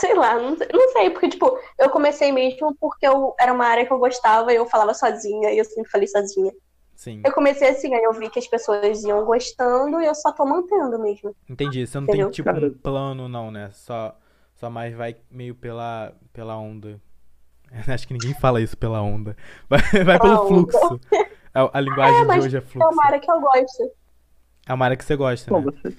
Sei 0.00 0.14
lá, 0.14 0.34
não, 0.38 0.56
sei- 0.56 0.68
não 0.72 0.88
sei, 0.92 1.10
porque, 1.10 1.28
tipo, 1.28 1.58
eu 1.78 1.90
comecei 1.90 2.32
mesmo 2.32 2.74
porque 2.80 3.06
eu, 3.06 3.34
era 3.38 3.52
uma 3.52 3.66
área 3.66 3.84
que 3.86 3.92
eu 3.92 3.98
gostava 3.98 4.50
e 4.52 4.56
eu 4.56 4.66
falava 4.66 4.94
sozinha, 4.94 5.50
e 5.52 5.58
eu 5.58 5.64
sempre 5.64 5.90
falei 5.90 6.06
sozinha. 6.08 6.52
Sim, 6.96 7.22
Eu 7.24 7.32
comecei 7.32 7.68
assim, 7.68 7.94
aí 7.94 8.02
eu 8.02 8.12
vi 8.12 8.28
que 8.30 8.38
as 8.38 8.46
pessoas 8.46 9.02
iam 9.04 9.24
gostando 9.24 10.00
e 10.00 10.06
eu 10.06 10.14
só 10.14 10.32
tô 10.32 10.44
mantendo 10.46 10.98
mesmo. 10.98 11.34
entendi. 11.48 11.86
Você 11.86 11.98
não 12.00 12.08
tem 12.08 12.20
Entendeu? 12.20 12.30
tipo 12.30 12.44
Cara- 12.52 12.66
um 12.66 12.74
plano 12.74 13.28
não, 13.28 13.50
né? 13.50 13.70
Só, 13.72 14.18
só 14.54 14.68
mais 14.70 14.94
vai 14.94 15.16
meio 15.30 15.54
pela, 15.54 16.14
pela 16.32 16.56
onda. 16.58 17.00
Acho 17.88 18.06
que 18.06 18.14
ninguém 18.14 18.34
fala 18.34 18.60
isso 18.60 18.76
pela 18.76 19.02
onda. 19.02 19.36
Vai, 19.68 19.80
vai 20.04 20.18
pelo 20.20 20.40
onda. 20.40 20.46
fluxo. 20.46 21.00
A, 21.52 21.78
a 21.78 21.80
linguagem 21.80 22.28
de 22.28 22.28
mas 22.28 22.44
hoje 22.44 22.56
é 22.56 22.60
É 22.60 22.62
fluxo. 22.62 22.92
uma 22.92 23.04
área 23.06 23.18
que 23.20 23.30
eu 23.30 23.40
gosto. 23.40 23.90
É 24.68 24.72
uma 24.74 24.84
área 24.84 24.96
que 24.96 25.04
você 25.04 25.16
gosta, 25.16 25.50
Bom, 25.50 25.60
né? 25.60 25.72
você, 25.82 25.96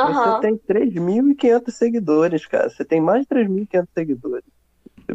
Aham. 0.00 0.34
você 0.36 0.40
tem 0.40 0.56
3.500 0.58 1.74
seguidores, 1.74 2.46
cara. 2.46 2.70
Você 2.70 2.84
tem 2.84 3.00
mais 3.00 3.22
de 3.22 3.28
3.500 3.28 3.88
seguidores. 3.94 4.44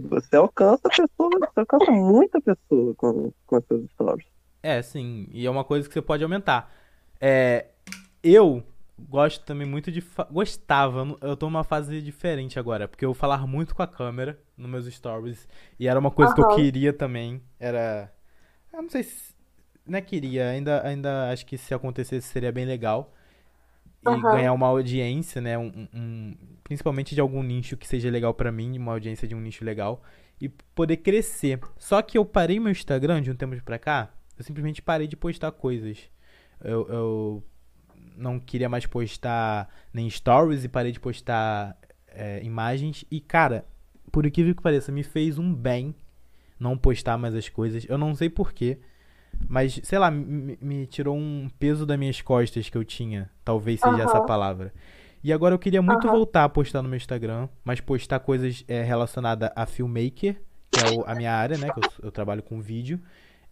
Você 0.09 0.35
alcança 0.35 0.81
a 0.85 0.89
pessoa, 0.89 1.29
você 1.39 1.59
alcança 1.59 1.91
muita 1.91 2.41
pessoa 2.41 2.93
com, 2.95 3.31
com 3.45 3.57
os 3.57 3.65
seus 3.67 3.89
stories. 3.91 4.25
É, 4.61 4.81
sim. 4.81 5.27
E 5.31 5.45
é 5.45 5.49
uma 5.51 5.63
coisa 5.63 5.87
que 5.87 5.93
você 5.93 6.01
pode 6.01 6.23
aumentar. 6.23 6.71
É, 7.19 7.67
eu 8.23 8.63
gosto 8.97 9.43
também 9.45 9.67
muito 9.67 9.91
de. 9.91 10.01
fa- 10.01 10.27
Gostava, 10.31 10.99
eu 10.99 11.05
não- 11.05 11.17
eu 11.21 11.37
tô 11.37 11.45
numa 11.47 11.63
fase 11.63 12.01
diferente 12.01 12.57
agora, 12.57 12.87
porque 12.87 13.05
eu 13.05 13.13
falar 13.13 13.45
muito 13.47 13.75
com 13.75 13.83
a 13.83 13.87
câmera 13.87 14.39
nos 14.57 14.69
meus 14.69 14.85
stories. 14.87 15.47
E 15.79 15.87
era 15.87 15.99
uma 15.99 16.11
coisa 16.11 16.33
que 16.33 16.41
eu 16.41 16.47
queria 16.55 16.93
também. 16.93 17.41
Era. 17.59 18.11
Eu 18.71 18.81
não 18.83 18.89
sei 18.89 19.03
se. 19.03 19.33
Não 19.85 19.97
é 19.99 20.01
queria, 20.01 20.49
ainda, 20.49 20.85
ainda 20.87 21.29
acho 21.31 21.45
que 21.45 21.57
se 21.57 21.73
acontecesse 21.73 22.27
seria 22.29 22.51
bem 22.51 22.65
legal. 22.65 23.13
E 24.05 24.09
Aham. 24.09 24.21
ganhar 24.21 24.53
uma 24.53 24.67
audiência, 24.67 25.41
né? 25.41 25.57
Um, 25.57 25.87
um- 25.93 26.35
principalmente 26.63 27.15
de 27.15 27.21
algum 27.21 27.41
nicho 27.41 27.77
que 27.77 27.87
seja 27.87 28.09
legal 28.09 28.33
pra 28.33 28.51
mim, 28.51 28.77
uma 28.77 28.91
audiência 28.93 29.27
de 29.27 29.35
um 29.35 29.39
nicho 29.39 29.63
legal. 29.63 30.01
E 30.41 30.49
poder 30.49 30.97
crescer. 30.97 31.59
Só 31.77 32.01
que 32.01 32.17
eu 32.17 32.25
parei 32.25 32.59
meu 32.59 32.71
Instagram 32.71 33.21
de 33.21 33.31
um 33.31 33.35
tempo 33.35 33.55
pra 33.63 33.79
cá. 33.79 34.11
Eu 34.37 34.43
simplesmente 34.43 34.81
parei 34.81 35.07
de 35.07 35.15
postar 35.15 35.51
coisas. 35.51 36.09
Eu, 36.61 36.87
eu 36.89 37.43
não 38.17 38.39
queria 38.39 38.67
mais 38.67 38.85
postar 38.85 39.69
nem 39.93 40.09
stories 40.09 40.63
e 40.63 40.69
parei 40.69 40.91
de 40.91 40.99
postar 40.99 41.77
é, 42.07 42.43
imagens. 42.43 43.05
E, 43.09 43.21
cara, 43.21 43.65
por 44.11 44.25
incrível 44.25 44.53
que 44.55 44.61
pareça, 44.61 44.91
me 44.91 45.03
fez 45.03 45.37
um 45.37 45.53
bem 45.53 45.95
não 46.59 46.77
postar 46.77 47.17
mais 47.17 47.35
as 47.35 47.47
coisas. 47.47 47.85
Eu 47.87 47.97
não 47.97 48.13
sei 48.15 48.29
porquê. 48.29 48.79
Mas, 49.47 49.79
sei 49.83 49.99
lá, 49.99 50.09
me, 50.09 50.57
me 50.61 50.85
tirou 50.87 51.15
um 51.15 51.49
peso 51.59 51.85
das 51.85 51.97
minhas 51.97 52.21
costas 52.21 52.69
que 52.69 52.77
eu 52.77 52.83
tinha. 52.83 53.29
Talvez 53.43 53.79
seja 53.79 54.03
essa 54.03 54.21
palavra. 54.21 54.73
E 55.23 55.31
agora 55.31 55.55
eu 55.55 55.59
queria 55.59 55.81
muito 55.81 56.07
voltar 56.07 56.43
a 56.43 56.49
postar 56.49 56.81
no 56.81 56.89
meu 56.89 56.97
Instagram, 56.97 57.47
mas 57.63 57.79
postar 57.79 58.19
coisas 58.19 58.65
é, 58.67 58.83
relacionadas 58.83 59.49
a 59.55 59.65
filmmaker, 59.65 60.41
que 60.69 60.79
é 60.79 60.91
o, 60.91 61.05
a 61.05 61.15
minha 61.15 61.33
área, 61.33 61.57
né? 61.57 61.69
Que 61.71 61.79
eu, 61.79 62.05
eu 62.05 62.11
trabalho 62.11 62.43
com 62.43 62.59
vídeo, 62.59 62.99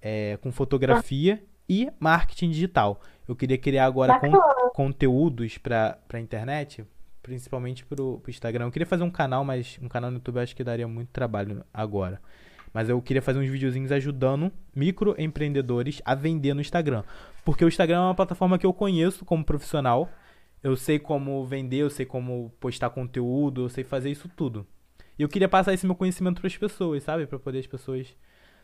é, 0.01 0.37
com 0.41 0.51
fotografia 0.51 1.41
e 1.69 1.89
marketing 1.97 2.49
digital. 2.49 2.99
Eu 3.25 3.35
queria 3.35 3.57
criar 3.57 3.85
agora 3.85 4.19
con 4.19 4.31
conteúdos 4.73 5.57
para 5.57 5.97
a 6.11 6.19
internet, 6.19 6.83
principalmente 7.23 7.85
pro, 7.85 8.19
pro 8.19 8.29
Instagram. 8.29 8.65
Eu 8.65 8.71
queria 8.71 8.85
fazer 8.85 9.03
um 9.03 9.11
canal, 9.11 9.45
mas 9.45 9.79
um 9.81 9.87
canal 9.87 10.11
no 10.11 10.17
YouTube 10.17 10.35
eu 10.35 10.41
acho 10.41 10.55
que 10.55 10.63
daria 10.65 10.87
muito 10.87 11.09
trabalho 11.09 11.63
agora. 11.73 12.19
Mas 12.73 12.89
eu 12.89 13.01
queria 13.01 13.21
fazer 13.21 13.39
uns 13.39 13.49
videozinhos 13.49 13.91
ajudando 13.91 14.51
microempreendedores 14.75 16.01
a 16.05 16.15
vender 16.15 16.53
no 16.53 16.61
Instagram. 16.61 17.03
Porque 17.43 17.65
o 17.65 17.67
Instagram 17.67 17.97
é 17.97 17.99
uma 18.01 18.15
plataforma 18.15 18.57
que 18.57 18.65
eu 18.65 18.73
conheço 18.73 19.25
como 19.25 19.43
profissional. 19.43 20.09
Eu 20.63 20.75
sei 20.75 20.99
como 20.99 21.45
vender, 21.45 21.77
eu 21.77 21.89
sei 21.89 22.05
como 22.05 22.51
postar 22.59 22.89
conteúdo, 22.91 23.63
eu 23.63 23.69
sei 23.69 23.83
fazer 23.83 24.11
isso 24.11 24.29
tudo. 24.35 24.65
E 25.17 25.23
eu 25.23 25.29
queria 25.29 25.49
passar 25.49 25.73
esse 25.73 25.85
meu 25.85 25.95
conhecimento 25.95 26.39
para 26.39 26.47
as 26.47 26.57
pessoas, 26.57 27.03
sabe? 27.03 27.25
Para 27.25 27.39
poder 27.39 27.59
as 27.59 27.67
pessoas. 27.67 28.15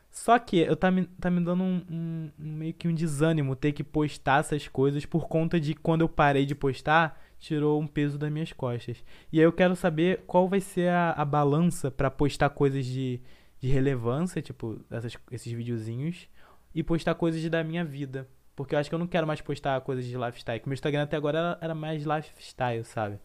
Só 0.10 0.40
que 0.40 0.60
eu 0.60 0.76
tá 0.76 0.90
me, 0.90 1.06
tá 1.20 1.30
me 1.30 1.44
dando 1.44 1.64
um, 1.64 1.84
um, 1.90 2.32
meio 2.38 2.74
que 2.74 2.88
um 2.88 2.94
desânimo 2.94 3.56
ter 3.56 3.74
que 3.74 3.84
postar 3.84 4.40
essas 4.40 4.68
coisas 4.68 5.06
por 5.06 5.28
conta 5.28 5.60
de 5.60 5.74
quando 5.74 6.02
eu 6.02 6.10
parei 6.10 6.46
de 6.46 6.56
postar, 6.56 7.22
tirou 7.38 7.80
um 7.80 7.88
peso 7.88 8.18
das 8.18 8.32
minhas 8.32 8.54
costas. 8.54 9.04
E 9.32 9.40
aí 9.40 9.46
eu 9.46 9.52
quero 9.52 9.76
saber 9.76 10.24
qual 10.26 10.48
vai 10.48 10.62
ser 10.62 10.90
a, 10.90 11.12
a 11.12 11.26
balança 11.26 11.92
para 11.92 12.10
postar 12.10 12.50
coisas 12.50 12.86
de, 12.86 13.22
de 13.68 13.74
relevância, 13.74 14.42
tipo, 14.42 14.80
essas, 14.90 15.18
esses 15.32 15.52
videozinhos, 15.52 16.30
e 16.74 16.82
postar 16.82 17.16
coisas 17.16 17.48
da 17.50 17.64
minha 17.64 17.84
vida. 17.84 18.28
Porque 18.56 18.74
eu 18.74 18.80
acho 18.80 18.90
que 18.90 18.96
eu 18.96 19.00
não 19.00 19.08
quero 19.08 19.28
mais 19.28 19.42
postar 19.42 19.80
coisas 19.82 20.06
de 20.06 20.18
lifestyle. 20.18 20.60
Que 20.60 20.68
meu 20.68 20.74
Instagram 20.74 21.04
até 21.04 21.16
agora 21.16 21.38
era, 21.38 21.58
era 21.62 21.76
mais 21.76 22.04
lifestyle, 22.04 22.84
sabe? 22.84 23.20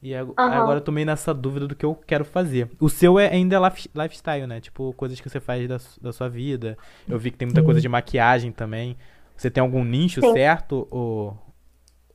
E 0.00 0.14
uhum. 0.14 0.34
agora 0.36 0.78
eu 0.78 0.80
tô 0.80 0.90
meio 0.90 1.06
nessa 1.06 1.32
dúvida 1.32 1.68
do 1.68 1.76
que 1.76 1.84
eu 1.84 1.94
quero 1.94 2.24
fazer. 2.24 2.70
O 2.80 2.88
seu 2.88 3.18
é 3.18 3.28
ainda 3.28 3.58
life, 3.60 3.88
lifestyle, 3.94 4.46
né? 4.46 4.60
Tipo, 4.60 4.92
coisas 4.94 5.20
que 5.20 5.28
você 5.28 5.38
faz 5.38 5.68
da, 5.68 5.78
da 6.00 6.12
sua 6.12 6.28
vida. 6.28 6.76
Eu 7.08 7.18
vi 7.18 7.30
que 7.30 7.36
tem 7.36 7.46
muita 7.46 7.62
coisa 7.62 7.80
de 7.80 7.88
maquiagem 7.88 8.50
também. 8.50 8.96
Você 9.36 9.50
tem 9.50 9.60
algum 9.60 9.84
nicho 9.84 10.20
Sim. 10.20 10.32
certo? 10.32 10.88
Ou, 10.90 11.38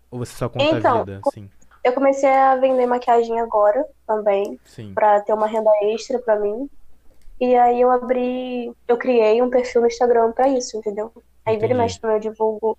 ou 0.10 0.20
você 0.20 0.34
só 0.34 0.50
conta 0.50 0.78
então, 0.78 0.98
a 0.98 1.04
vida? 1.04 1.22
Sim. 1.34 1.50
Eu 1.84 1.94
comecei 1.94 2.30
a 2.30 2.56
vender 2.58 2.86
maquiagem 2.88 3.40
agora 3.40 3.86
também. 4.06 4.60
Sim. 4.66 4.94
Pra 4.94 5.22
ter 5.22 5.34
uma 5.34 5.48
renda 5.48 5.72
extra 5.84 6.20
pra 6.20 6.40
mim. 6.40 6.70
E 7.40 7.56
aí 7.56 7.82
eu 7.82 7.92
abri, 7.92 8.72
eu 8.88 8.98
criei 8.98 9.42
um 9.42 9.50
perfil 9.50 9.82
no 9.82 9.88
Instagram 9.88 10.32
para 10.32 10.48
isso, 10.50 10.78
entendeu? 10.78 11.12
Aí 11.46 11.58
vira 11.58 11.74
e 11.74 11.78
mexe 11.78 12.00
eu 12.02 12.20
divulgo 12.20 12.78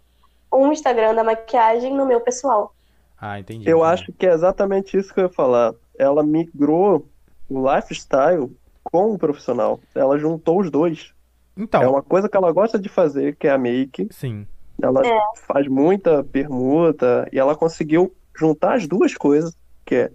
um 0.53 0.73
Instagram 0.73 1.15
da 1.15 1.23
maquiagem 1.23 1.95
no 1.95 2.07
meu 2.07 2.21
pessoal. 2.21 2.75
Ah, 3.21 3.38
entendi. 3.38 3.69
Eu 3.69 3.83
acho 3.83 4.12
que 4.12 4.27
é 4.27 4.33
exatamente 4.33 4.97
isso 4.97 5.12
que 5.12 5.21
eu 5.21 5.25
ia 5.25 5.31
falar. 5.31 5.75
Ela 5.99 6.23
migrou 6.23 7.07
o 7.49 7.75
lifestyle 7.75 8.50
com 8.83 9.12
o 9.12 9.19
profissional. 9.19 9.81
Ela 9.95 10.19
juntou 10.19 10.61
os 10.61 10.71
dois. 10.71 11.12
Então. 11.57 11.83
É 11.83 11.88
uma 11.88 12.03
coisa 12.03 12.29
que 12.29 12.37
ela 12.37 12.53
gosta 12.53 12.79
de 12.79 12.88
fazer, 12.88 13.37
que 13.37 13.49
é 13.49 13.50
a 13.50 13.59
make. 13.59 14.09
Sim. 14.11 14.47
Ela 14.81 15.03
é. 15.05 15.19
faz 15.47 15.67
muita 15.67 16.23
permuta 16.23 17.29
e 17.33 17.38
ela 17.38 17.57
conseguiu 17.57 18.15
juntar 18.37 18.75
as 18.75 18.87
duas 18.87 19.15
coisas, 19.15 19.57
que 19.85 19.95
é 19.95 20.12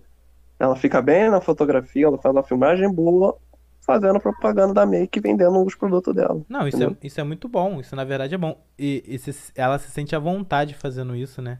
ela 0.57 0.77
fica 0.77 1.01
bem 1.01 1.29
na 1.29 1.41
fotografia, 1.41 2.05
ela 2.05 2.17
faz 2.17 2.33
uma 2.33 2.43
filmagem 2.43 2.89
boa 2.89 3.37
fazendo 3.85 4.19
propaganda 4.19 4.73
da 4.73 4.85
Make 4.85 5.19
e 5.19 5.21
vendendo 5.21 5.61
os 5.63 5.75
produtos 5.75 6.13
dela. 6.15 6.41
Não, 6.47 6.67
isso 6.67 6.83
é, 6.83 6.95
isso 7.03 7.19
é 7.19 7.23
muito 7.23 7.47
bom. 7.47 7.79
Isso 7.79 7.95
na 7.95 8.03
verdade 8.03 8.33
é 8.33 8.37
bom. 8.37 8.61
E, 8.77 9.03
e 9.05 9.17
se, 9.17 9.51
ela 9.55 9.77
se 9.77 9.91
sente 9.91 10.15
à 10.15 10.19
vontade 10.19 10.73
fazendo 10.73 11.15
isso, 11.15 11.41
né? 11.41 11.59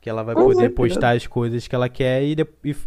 Que 0.00 0.10
ela 0.10 0.22
vai 0.22 0.34
poder 0.34 0.70
postar 0.70 1.16
as 1.16 1.26
coisas 1.26 1.66
que 1.66 1.74
ela 1.74 1.88
quer 1.88 2.22
e, 2.22 2.36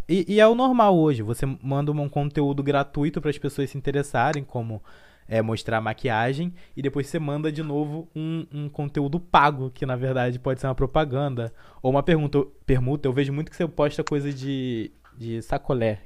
e, 0.07 0.25
e, 0.35 0.39
é 0.39 0.47
o 0.47 0.55
normal 0.55 0.97
hoje. 0.97 1.21
Você 1.21 1.45
manda 1.61 1.91
um 1.91 2.09
conteúdo 2.09 2.63
gratuito 2.63 3.19
para 3.19 3.29
as 3.29 3.38
pessoas 3.38 3.69
se 3.69 3.77
interessarem, 3.77 4.43
como 4.43 4.81
é, 5.27 5.41
mostrar 5.41 5.81
maquiagem, 5.81 6.53
e 6.77 6.81
depois 6.81 7.07
você 7.07 7.19
manda 7.19 7.51
de 7.51 7.61
novo 7.61 8.07
um, 8.15 8.45
um, 8.51 8.69
conteúdo 8.69 9.19
pago, 9.19 9.69
que 9.69 9.85
na 9.85 9.95
verdade 9.95 10.39
pode 10.39 10.61
ser 10.61 10.67
uma 10.67 10.75
propaganda. 10.75 11.53
Ou 11.81 11.91
uma 11.91 12.01
pergunta, 12.01 12.45
permuta. 12.65 13.07
Eu 13.07 13.13
vejo 13.13 13.33
muito 13.33 13.51
que 13.51 13.57
você 13.57 13.67
posta 13.67 14.03
coisa 14.03 14.31
de, 14.31 14.91
de 15.17 15.41
sacolé, 15.41 16.01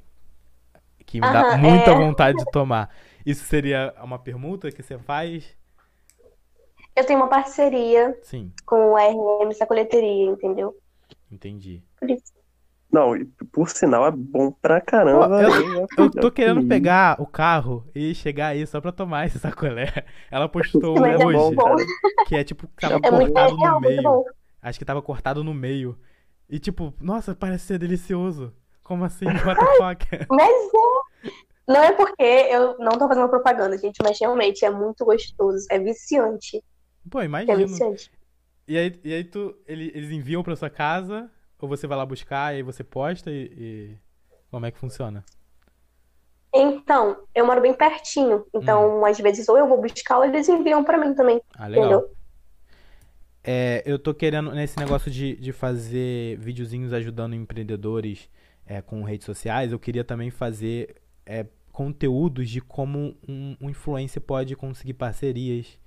que 1.13 1.21
me 1.21 1.31
dá 1.31 1.55
muita 1.57 1.91
é... 1.91 1.95
vontade 1.95 2.37
de 2.39 2.45
tomar. 2.45 2.89
Isso 3.23 3.45
seria 3.45 3.93
uma 4.01 4.17
permuta 4.17 4.71
que 4.71 4.81
você 4.81 4.97
faz? 4.97 5.55
Eu 6.95 7.05
tenho 7.05 7.19
uma 7.19 7.27
parceria 7.27 8.17
Sim. 8.23 8.51
com 8.65 8.93
o 8.93 8.95
RM 8.95 9.51
Sacoleteria, 9.53 10.31
entendeu? 10.31 10.75
Entendi. 11.31 11.83
Por 11.99 12.09
isso. 12.09 12.33
Não, 12.91 13.13
por 13.51 13.69
sinal 13.69 14.07
é 14.07 14.11
bom 14.11 14.51
pra 14.51 14.81
caramba. 14.81 15.27
Pô, 15.27 15.35
eu, 15.39 15.87
eu 15.97 16.11
tô 16.11 16.31
querendo 16.31 16.67
pegar 16.67 17.19
o 17.19 17.25
carro 17.25 17.87
e 17.93 18.13
chegar 18.13 18.47
aí 18.47 18.65
só 18.65 18.81
pra 18.81 18.91
tomar 18.91 19.25
esse 19.27 19.37
sacolé. 19.37 20.05
Ela 20.31 20.49
postou 20.49 20.99
um 20.99 21.05
é 21.05 21.15
hoje, 21.17 21.55
bom. 21.55 21.75
que 22.27 22.35
é 22.35 22.43
tipo, 22.43 22.67
tava 22.79 22.95
é 22.95 22.99
cortado 22.99 23.55
no 23.55 23.79
meio. 23.79 24.25
Acho 24.61 24.79
que 24.79 24.85
tava 24.85 25.01
cortado 25.01 25.43
no 25.43 25.53
meio. 25.53 25.97
E 26.49 26.59
tipo, 26.59 26.93
nossa, 26.99 27.35
parece 27.35 27.65
ser 27.65 27.79
delicioso. 27.79 28.53
Como 28.83 29.05
assim? 29.05 29.25
What 29.45 29.59
the 29.59 29.77
fuck? 29.77 30.27
Mas 30.29 30.51
é. 30.51 31.43
Não 31.65 31.81
é 31.81 31.93
porque 31.93 32.21
eu 32.21 32.77
não 32.77 32.91
tô 32.91 33.07
fazendo 33.07 33.29
propaganda, 33.29 33.77
gente, 33.77 33.97
mas 34.03 34.19
realmente 34.19 34.65
é 34.65 34.69
muito 34.69 35.05
gostoso. 35.05 35.65
É 35.71 35.79
viciante. 35.79 36.61
Pô, 37.09 37.21
imagina. 37.21 37.53
É 37.53 37.55
viciante. 37.55 38.11
E 38.67 38.77
aí, 38.77 38.99
e 39.03 39.13
aí 39.13 39.23
tu, 39.23 39.55
eles 39.65 40.11
enviam 40.11 40.43
pra 40.43 40.55
sua 40.55 40.69
casa, 40.69 41.29
ou 41.59 41.67
você 41.69 41.87
vai 41.87 41.97
lá 41.97 42.05
buscar 42.05 42.53
e 42.53 42.57
aí 42.57 42.63
você 42.63 42.83
posta 42.83 43.31
e, 43.31 43.51
e... 43.57 43.97
Como 44.51 44.65
é 44.65 44.71
que 44.71 44.77
funciona? 44.77 45.23
Então, 46.53 47.17
eu 47.33 47.45
moro 47.45 47.61
bem 47.61 47.73
pertinho. 47.73 48.45
Então, 48.53 48.99
hum. 48.99 49.05
às 49.05 49.17
vezes, 49.17 49.47
ou 49.49 49.57
eu 49.57 49.67
vou 49.67 49.81
buscar 49.81 50.17
ou 50.17 50.25
eles 50.25 50.47
enviam 50.47 50.83
para 50.83 50.97
mim 50.97 51.15
também. 51.15 51.41
Ah, 51.57 51.67
legal. 51.67 51.85
Entendeu? 51.85 52.11
É, 53.43 53.81
eu 53.85 53.97
tô 53.97 54.13
querendo, 54.13 54.51
nesse 54.51 54.77
negócio 54.77 55.09
de, 55.09 55.35
de 55.35 55.51
fazer 55.51 56.37
videozinhos 56.37 56.93
ajudando 56.93 57.35
empreendedores 57.35 58.29
é, 58.65 58.81
com 58.81 59.03
redes 59.03 59.25
sociais, 59.25 59.71
eu 59.71 59.79
queria 59.79 60.03
também 60.03 60.29
fazer 60.29 60.95
é, 61.25 61.45
conteúdos 61.71 62.49
de 62.49 62.61
como 62.61 63.15
um, 63.27 63.57
um 63.59 63.69
influencer 63.69 64.21
pode 64.21 64.55
conseguir 64.55 64.93
parcerias, 64.93 65.77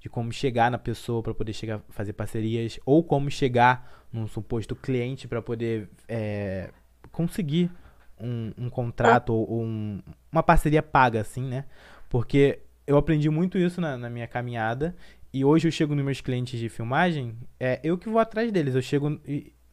de 0.00 0.08
como 0.08 0.32
chegar 0.32 0.70
na 0.70 0.78
pessoa 0.78 1.22
para 1.22 1.34
poder 1.34 1.52
chegar 1.52 1.80
fazer 1.90 2.12
parcerias, 2.12 2.78
ou 2.84 3.04
como 3.04 3.30
chegar 3.30 4.06
num 4.12 4.26
suposto 4.26 4.74
cliente 4.74 5.28
para 5.28 5.40
poder 5.40 5.88
é, 6.08 6.70
conseguir 7.10 7.70
um, 8.18 8.52
um 8.56 8.70
contrato 8.70 9.34
ou 9.34 9.62
um, 9.62 10.00
uma 10.30 10.42
parceria 10.42 10.82
paga, 10.82 11.20
assim, 11.20 11.42
né? 11.42 11.64
Porque 12.08 12.60
eu 12.86 12.96
aprendi 12.96 13.28
muito 13.30 13.58
isso 13.58 13.80
na, 13.80 13.96
na 13.96 14.10
minha 14.10 14.26
caminhada 14.26 14.94
e 15.32 15.44
hoje 15.44 15.66
eu 15.66 15.72
chego 15.72 15.94
nos 15.94 16.04
meus 16.04 16.20
clientes 16.20 16.60
de 16.60 16.68
filmagem, 16.68 17.36
é 17.58 17.80
eu 17.82 17.96
que 17.96 18.08
vou 18.08 18.18
atrás 18.18 18.52
deles. 18.52 18.74
Eu 18.74 18.82
chego 18.82 19.18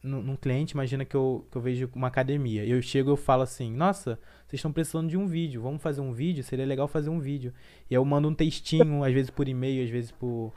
num 0.02 0.36
cliente, 0.36 0.72
imagina 0.72 1.04
que 1.04 1.14
eu, 1.14 1.46
que 1.50 1.56
eu 1.56 1.62
vejo 1.62 1.90
uma 1.94 2.08
academia. 2.08 2.64
Eu 2.64 2.80
chego 2.80 3.10
e 3.10 3.12
eu 3.12 3.16
falo 3.16 3.42
assim, 3.42 3.70
nossa, 3.72 4.18
vocês 4.46 4.58
estão 4.58 4.72
precisando 4.72 5.08
de 5.08 5.16
um 5.16 5.26
vídeo, 5.26 5.60
vamos 5.60 5.82
fazer 5.82 6.00
um 6.00 6.12
vídeo? 6.12 6.42
Seria 6.42 6.64
legal 6.64 6.88
fazer 6.88 7.10
um 7.10 7.20
vídeo. 7.20 7.52
E 7.90 7.94
eu 7.94 8.04
mando 8.04 8.28
um 8.28 8.34
textinho, 8.34 9.04
às 9.04 9.12
vezes 9.12 9.30
por 9.30 9.46
e-mail, 9.46 9.84
às 9.84 9.90
vezes 9.90 10.10
por, 10.10 10.52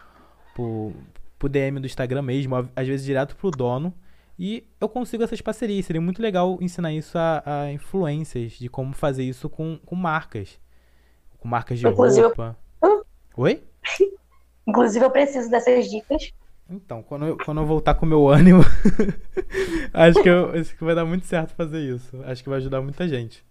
por, 0.56 0.94
por 1.38 1.50
DM 1.50 1.80
do 1.80 1.86
Instagram 1.86 2.22
mesmo, 2.22 2.56
às 2.76 2.88
vezes 2.88 3.06
direto 3.06 3.36
pro 3.36 3.52
dono. 3.52 3.94
E 4.40 4.66
eu 4.80 4.88
consigo 4.88 5.24
essas 5.24 5.42
parcerias. 5.42 5.86
Seria 5.86 6.02
muito 6.02 6.22
legal 6.22 6.58
ensinar 6.62 6.94
isso 6.94 7.18
a, 7.18 7.44
a 7.46 7.72
influências, 7.72 8.54
de 8.54 8.70
como 8.70 8.94
fazer 8.94 9.24
isso 9.24 9.50
com, 9.50 9.78
com 9.86 9.96
marcas. 9.96 10.60
Com 11.38 11.48
marcas 11.50 11.80
de 11.80 11.88
Inclusive, 11.88 12.28
roupa. 12.28 12.58
Eu... 12.82 13.06
Oi? 13.36 13.62
Inclusive, 14.66 15.04
eu 15.04 15.12
preciso 15.12 15.50
dessas 15.50 15.90
dicas 15.90 16.34
então, 16.74 17.04
quando 17.04 17.26
eu, 17.26 17.38
quando 17.38 17.62
eu 17.62 17.66
voltar 17.68 17.94
com 17.94 18.06
o 18.06 18.10
meu 18.10 18.28
ânimo, 18.30 18.62
acho, 19.94 20.24
que 20.24 20.30
eu, 20.30 20.52
acho 20.52 20.76
que 20.76 20.84
vai 20.84 20.96
dar 20.96 21.06
muito 21.06 21.26
certo 21.26 21.54
fazer 21.56 21.80
isso. 21.80 22.20
Acho 22.26 22.42
que 22.42 22.50
vai 22.50 22.58
ajudar 22.58 22.82
muita 22.82 23.08
gente. 23.08 23.46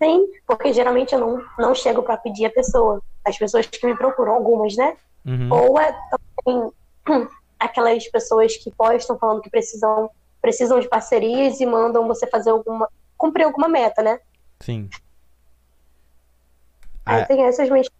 Sim, 0.00 0.28
porque 0.46 0.72
geralmente 0.72 1.12
eu 1.12 1.20
não, 1.20 1.44
não 1.58 1.74
chego 1.74 2.02
para 2.02 2.16
pedir 2.16 2.46
a 2.46 2.50
pessoa. 2.50 3.02
As 3.24 3.36
pessoas 3.36 3.66
que 3.66 3.86
me 3.86 3.96
procuram, 3.96 4.34
algumas, 4.34 4.76
né? 4.76 4.96
Uhum. 5.24 5.48
Ou 5.52 5.80
é 5.80 5.96
também 6.10 6.72
aquelas 7.58 8.06
pessoas 8.08 8.56
que 8.56 8.70
postam 8.70 9.18
falando 9.18 9.42
que 9.42 9.50
precisam, 9.50 10.10
precisam 10.40 10.80
de 10.80 10.88
parcerias 10.88 11.60
e 11.60 11.66
mandam 11.66 12.06
você 12.06 12.26
fazer 12.26 12.50
alguma. 12.50 12.88
cumprir 13.16 13.44
alguma 13.44 13.68
meta, 13.68 14.02
né? 14.02 14.20
Sim. 14.60 14.88
Aí 17.04 17.22
ah, 17.22 17.26
tem 17.26 17.42
essas 17.44 17.68
mesmas. 17.68 17.90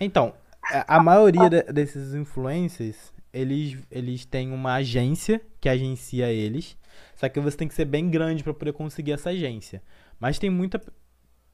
Então, 0.00 0.34
a 0.62 1.02
maioria 1.02 1.50
de, 1.50 1.62
desses 1.72 2.14
influencers, 2.14 3.12
eles, 3.32 3.78
eles 3.90 4.24
têm 4.24 4.52
uma 4.52 4.74
agência 4.74 5.40
que 5.60 5.68
agencia 5.68 6.30
eles. 6.30 6.76
Só 7.16 7.28
que 7.28 7.40
você 7.40 7.56
tem 7.56 7.68
que 7.68 7.74
ser 7.74 7.84
bem 7.84 8.08
grande 8.08 8.42
para 8.42 8.54
poder 8.54 8.72
conseguir 8.72 9.12
essa 9.12 9.30
agência. 9.30 9.82
Mas 10.20 10.38
tem 10.38 10.50
muita. 10.50 10.80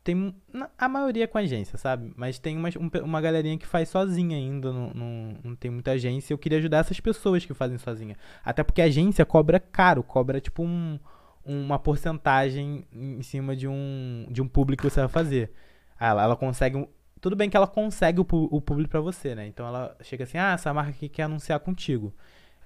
Tem. 0.03 0.35
A 0.77 0.89
maioria 0.89 1.25
é 1.25 1.27
com 1.27 1.39
agência, 1.39 1.79
sabe? 1.79 2.13
Mas 2.17 2.39
tem 2.39 2.57
uma, 2.57 2.69
uma 3.03 3.21
galerinha 3.21 3.57
que 3.57 3.67
faz 3.67 3.89
sozinha 3.89 4.37
ainda. 4.37 4.73
Não, 4.73 4.91
não, 4.95 5.37
não 5.45 5.57
tem 5.57 5.71
muita 5.71 5.93
agência. 5.93 6.33
Eu 6.33 6.39
queria 6.39 6.59
ajudar 6.59 6.79
essas 6.79 7.01
pessoas 7.01 7.45
que 7.45 7.55
fazem 7.55 7.79
sozinha. 7.79 8.17
Até 8.45 8.63
porque 8.63 8.83
a 8.83 8.87
agência 8.87 9.25
cobra 9.25 9.61
caro, 9.61 10.03
cobra 10.03 10.41
tipo 10.41 10.63
um, 10.63 10.99
uma 11.45 11.79
porcentagem 11.79 12.85
em 12.93 13.23
cima 13.23 13.55
de 13.55 13.69
um, 13.69 14.27
de 14.31 14.43
um 14.43 14.49
público 14.49 14.83
que 14.83 14.91
você 14.91 15.01
vai 15.01 15.09
fazer. 15.09 15.53
Ela, 16.01 16.23
ela 16.23 16.37
consegue 16.37 16.89
tudo 17.21 17.37
bem 17.37 17.51
que 17.51 17.57
ela 17.57 17.67
consegue 17.67 18.21
o, 18.21 18.27
o 18.31 18.61
público 18.61 18.91
para 18.91 19.01
você, 19.01 19.35
né? 19.35 19.47
Então 19.47 19.67
ela 19.67 19.97
chega 20.03 20.25
assim, 20.25 20.39
ah, 20.39 20.53
essa 20.53 20.73
marca 20.73 20.91
aqui 20.91 21.09
quer 21.09 21.25
anunciar 21.25 21.61
contigo. 21.61 22.15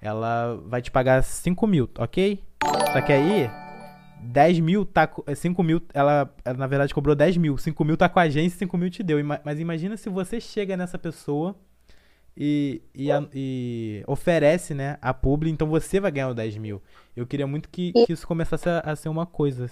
Ela 0.01 0.61
vai 0.65 0.81
te 0.81 0.91
pagar 0.91 1.23
5 1.23 1.65
mil, 1.65 1.89
ok? 1.97 2.43
Só 2.91 3.01
que 3.01 3.13
aí, 3.13 3.49
10 4.21 4.59
mil 4.59 4.85
tá. 4.85 5.09
5 5.33 5.61
é, 5.61 5.65
mil, 5.65 5.81
ela, 5.93 6.33
ela 6.43 6.57
na 6.57 6.67
verdade 6.67 6.93
cobrou 6.93 7.15
10 7.15 7.37
mil. 7.37 7.57
5 7.57 7.85
mil 7.85 7.95
tá 7.95 8.09
com 8.09 8.19
a 8.19 8.23
agência, 8.23 8.59
5 8.59 8.77
mil 8.77 8.89
te 8.89 9.01
deu. 9.01 9.17
Mas 9.43 9.59
imagina 9.59 9.95
se 9.95 10.09
você 10.09 10.39
chega 10.41 10.75
nessa 10.75 10.99
pessoa 10.99 11.55
e, 12.35 12.81
e, 12.93 13.11
a, 13.11 13.25
e, 13.33 14.03
oferece, 14.07 14.73
né, 14.73 14.97
a 15.01 15.13
publi, 15.13 15.51
então 15.51 15.67
você 15.67 15.99
vai 15.99 16.11
ganhar 16.11 16.29
o 16.29 16.33
10 16.33 16.57
mil. 16.57 16.81
Eu 17.15 17.27
queria 17.27 17.47
muito 17.47 17.69
que, 17.69 17.93
que 17.93 18.13
isso 18.13 18.27
começasse 18.27 18.67
a, 18.67 18.79
a, 18.79 18.95
ser 18.95 19.09
uma 19.09 19.25
coisa. 19.25 19.69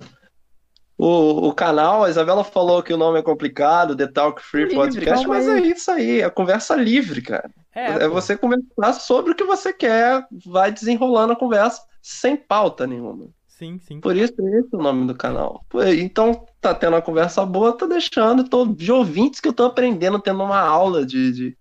o, 0.98 1.48
o 1.48 1.54
canal, 1.54 2.02
a 2.02 2.10
Isabela 2.10 2.42
falou 2.42 2.82
que 2.82 2.92
o 2.92 2.96
nome 2.96 3.18
é 3.18 3.22
complicado, 3.22 3.94
The 3.94 4.08
Talk 4.08 4.42
Free 4.42 4.62
livre, 4.62 4.76
Podcast, 4.76 5.28
mas 5.28 5.48
aí. 5.48 5.62
é 5.62 5.66
isso 5.66 5.90
aí, 5.90 6.20
é 6.20 6.30
conversa 6.30 6.74
livre, 6.74 7.22
cara. 7.22 7.48
É, 7.74 8.04
é 8.04 8.08
você 8.08 8.36
conversar 8.36 8.94
sobre 8.94 9.32
o 9.32 9.34
que 9.34 9.44
você 9.44 9.72
quer, 9.72 10.26
vai 10.44 10.72
desenrolando 10.72 11.34
a 11.34 11.36
conversa 11.36 11.82
sem 12.02 12.36
pauta 12.36 12.86
nenhuma. 12.86 13.28
Sim, 13.46 13.78
sim. 13.78 14.00
Por 14.00 14.16
isso 14.16 14.34
é 14.40 14.58
esse 14.58 14.74
o 14.74 14.82
nome 14.82 15.06
do 15.06 15.14
canal. 15.14 15.64
Então, 15.98 16.44
tá 16.60 16.74
tendo 16.74 16.94
uma 16.94 17.02
conversa 17.02 17.44
boa, 17.44 17.72
tô 17.76 17.86
deixando, 17.86 18.48
tô 18.48 18.66
de 18.66 18.90
ouvintes 18.90 19.40
que 19.40 19.48
eu 19.48 19.52
tô 19.52 19.64
aprendendo, 19.64 20.18
tendo 20.18 20.42
uma 20.42 20.60
aula 20.60 21.06
de, 21.06 21.32
de, 21.32 21.58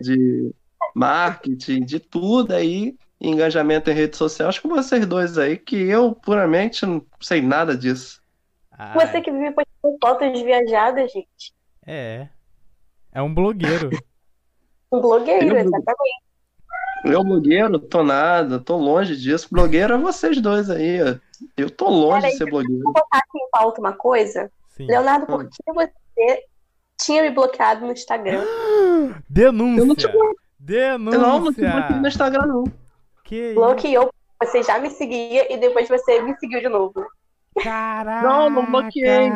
de 0.00 0.54
marketing, 0.94 1.84
de 1.84 1.98
tudo 1.98 2.52
aí 2.52 2.94
engajamento 3.22 3.90
em 3.90 3.94
rede 3.94 4.16
social, 4.16 4.48
acho 4.48 4.60
que 4.60 4.68
vocês 4.68 5.06
dois 5.06 5.38
aí, 5.38 5.56
que 5.56 5.76
eu 5.76 6.14
puramente 6.14 6.84
não 6.84 7.04
sei 7.20 7.40
nada 7.40 7.76
disso. 7.76 8.20
Ai. 8.70 8.94
Você 8.94 9.20
que 9.20 9.30
vive 9.30 9.52
postando 9.52 9.98
fotos 10.02 10.42
viajadas, 10.42 11.12
gente. 11.12 11.54
É. 11.86 12.28
É 13.12 13.22
um 13.22 13.32
blogueiro. 13.32 13.90
um 14.92 15.00
blogueiro, 15.00 15.46
eu, 15.46 15.56
exatamente. 15.56 16.22
Eu, 17.04 17.24
blogueiro, 17.24 17.78
tô 17.78 18.02
nada, 18.02 18.58
tô 18.58 18.76
longe 18.76 19.16
disso. 19.16 19.48
Blogueiro 19.50 19.94
é 19.94 19.98
vocês 19.98 20.40
dois 20.40 20.70
aí. 20.70 20.98
Eu 21.56 21.70
tô 21.70 21.88
longe 21.88 22.28
de 22.28 22.36
ser 22.36 22.50
blogueiro. 22.50 22.82
Vou 22.82 22.92
botar 22.92 23.18
aqui 23.18 23.38
em 23.38 23.50
pauta 23.50 23.80
uma 23.80 23.92
coisa. 23.92 24.50
Sim. 24.68 24.86
Leonardo, 24.86 25.26
por 25.26 25.48
que 25.48 25.72
você 25.72 26.44
tinha 27.00 27.22
me 27.22 27.30
bloqueado 27.30 27.84
no 27.84 27.92
Instagram? 27.92 28.44
Denúncia! 29.28 29.80
Eu 29.80 29.86
não 29.86 29.94
te... 29.94 30.08
Denúncia! 30.58 31.16
Eu 31.16 31.20
não, 31.20 31.40
não 31.40 31.52
te 31.52 31.60
bloqueei 31.60 32.00
no 32.00 32.08
Instagram, 32.08 32.46
não. 32.46 32.81
Que 33.32 33.54
Bloqueou, 33.54 34.12
você 34.38 34.62
já 34.62 34.78
me 34.78 34.90
seguia 34.90 35.50
e 35.50 35.56
depois 35.56 35.88
você 35.88 36.20
me 36.20 36.36
seguiu 36.36 36.60
de 36.60 36.68
novo. 36.68 37.06
Caraca! 37.62 38.28
Não, 38.28 38.50
não 38.50 38.70
bloqueei. 38.70 39.30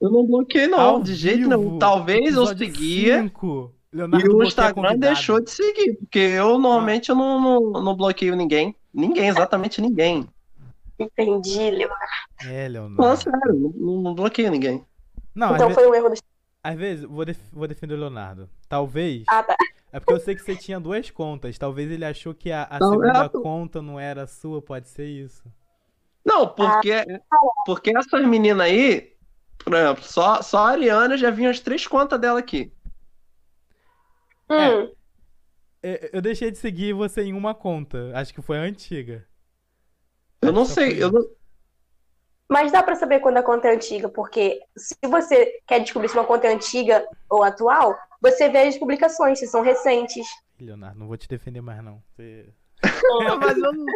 Eu 0.00 0.10
não 0.12 0.24
bloqueei, 0.24 0.68
não, 0.68 0.78
Ao 0.78 1.02
de 1.02 1.16
jeito 1.16 1.48
nenhum. 1.48 1.76
Talvez 1.76 2.36
eu 2.36 2.46
seguia. 2.56 3.28
e 3.92 4.28
o 4.28 4.44
Instagram 4.44 4.96
deixou 4.96 5.40
de 5.40 5.50
seguir, 5.50 5.94
porque 5.94 6.20
eu 6.20 6.56
normalmente 6.56 7.10
ah. 7.10 7.14
eu 7.14 7.16
não, 7.16 7.40
não, 7.40 7.82
não 7.82 7.96
bloqueio 7.96 8.36
ninguém. 8.36 8.76
Ninguém, 8.94 9.26
exatamente 9.26 9.80
ninguém. 9.80 10.28
Entendi, 10.96 11.68
Leonardo. 11.68 12.04
É, 12.48 12.68
Leonardo. 12.68 13.02
Não, 13.02 13.16
sério, 13.16 13.74
não, 13.74 14.02
não 14.02 14.14
bloqueio 14.14 14.52
ninguém. 14.52 14.84
Não, 15.34 15.56
então 15.56 15.70
foi 15.72 15.88
um 15.88 15.94
erro 15.96 16.10
do 16.10 16.14
Às 16.62 16.76
vezes, 16.76 17.04
vou, 17.04 17.24
def 17.24 17.40
vou 17.52 17.66
defender 17.66 17.94
o 17.94 17.98
Leonardo. 17.98 18.48
Talvez. 18.68 19.24
Ah, 19.26 19.42
tá. 19.42 19.56
É 19.92 19.98
porque 19.98 20.12
eu 20.12 20.20
sei 20.20 20.34
que 20.34 20.42
você 20.42 20.54
tinha 20.54 20.78
duas 20.78 21.10
contas. 21.10 21.58
Talvez 21.58 21.90
ele 21.90 22.04
achou 22.04 22.34
que 22.34 22.52
a, 22.52 22.66
a 22.70 22.78
não, 22.78 22.90
segunda 22.90 23.24
é... 23.24 23.28
conta 23.28 23.82
não 23.82 23.98
era 23.98 24.26
sua, 24.26 24.62
pode 24.62 24.88
ser 24.88 25.06
isso. 25.06 25.42
Não, 26.24 26.46
porque, 26.46 26.92
porque 27.64 27.96
essas 27.96 28.24
meninas 28.26 28.66
aí, 28.66 29.16
por 29.58 29.74
exemplo, 29.74 30.04
só, 30.04 30.42
só 30.42 30.58
a 30.58 30.70
Ariana 30.70 31.16
já 31.16 31.30
vinha 31.30 31.50
as 31.50 31.60
três 31.60 31.86
contas 31.86 32.20
dela 32.20 32.38
aqui. 32.38 32.72
Hum. 34.48 34.92
É, 35.82 36.10
eu 36.12 36.20
deixei 36.20 36.50
de 36.50 36.58
seguir 36.58 36.92
você 36.92 37.22
em 37.22 37.32
uma 37.32 37.54
conta. 37.54 38.12
Acho 38.14 38.34
que 38.34 38.42
foi 38.42 38.58
a 38.58 38.62
antiga. 38.62 39.26
Eu 40.42 40.52
não 40.52 40.64
sei, 40.64 41.02
eu 41.02 41.10
não, 41.10 41.22
mas 42.50 42.72
dá 42.72 42.82
para 42.82 42.96
saber 42.96 43.20
quando 43.20 43.36
a 43.36 43.44
conta 43.44 43.68
é 43.68 43.74
antiga, 43.76 44.08
porque 44.08 44.60
se 44.76 44.96
você 45.04 45.60
quer 45.68 45.78
descobrir 45.78 46.08
se 46.08 46.16
uma 46.16 46.24
conta 46.24 46.48
é 46.48 46.52
antiga 46.52 47.06
ou 47.28 47.44
atual, 47.44 47.96
você 48.20 48.48
vê 48.48 48.58
as 48.58 48.78
publicações, 48.78 49.38
se 49.38 49.46
são 49.46 49.62
recentes. 49.62 50.26
Leonardo, 50.60 50.98
não 50.98 51.06
vou 51.06 51.16
te 51.16 51.28
defender 51.28 51.60
mais, 51.60 51.82
não. 51.82 52.02
Você... 52.10 52.52
mas, 53.40 53.56
eu 53.56 53.72
não... 53.72 53.86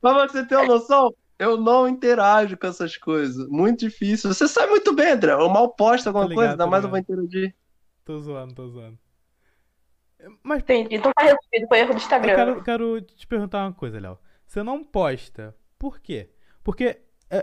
Mas 0.00 0.32
você 0.32 0.44
ter 0.44 0.56
uma 0.56 0.66
noção, 0.66 1.14
eu 1.38 1.56
não 1.56 1.88
interajo 1.88 2.56
com 2.56 2.66
essas 2.66 2.96
coisas. 2.96 3.48
Muito 3.48 3.80
difícil. 3.80 4.32
Você 4.32 4.48
sabe 4.48 4.70
muito 4.70 4.92
bem, 4.94 5.12
André. 5.12 5.32
Eu 5.32 5.48
mal 5.48 5.68
posto 5.74 6.08
alguma 6.08 6.24
ligado, 6.24 6.36
coisa, 6.36 6.52
ainda 6.52 6.66
mais 6.66 6.84
eu 6.84 6.90
vou 6.90 6.98
interagir. 6.98 7.54
Tô 8.04 8.18
zoando, 8.18 8.54
tô 8.54 8.68
zoando. 8.68 8.98
Mas... 10.42 10.62
Entendi. 10.62 10.96
Então 10.96 11.12
tá 11.12 11.22
resolvido, 11.22 11.68
foi 11.68 11.78
erro 11.78 11.94
do 11.94 11.98
Instagram. 11.98 12.32
Eu 12.32 12.36
quero, 12.36 12.64
quero 12.64 13.00
te 13.02 13.26
perguntar 13.26 13.64
uma 13.64 13.72
coisa, 13.72 14.00
Léo. 14.00 14.18
Você 14.46 14.62
não 14.62 14.82
posta. 14.82 15.54
Por 15.78 16.00
quê? 16.00 16.30
Porque 16.64 17.02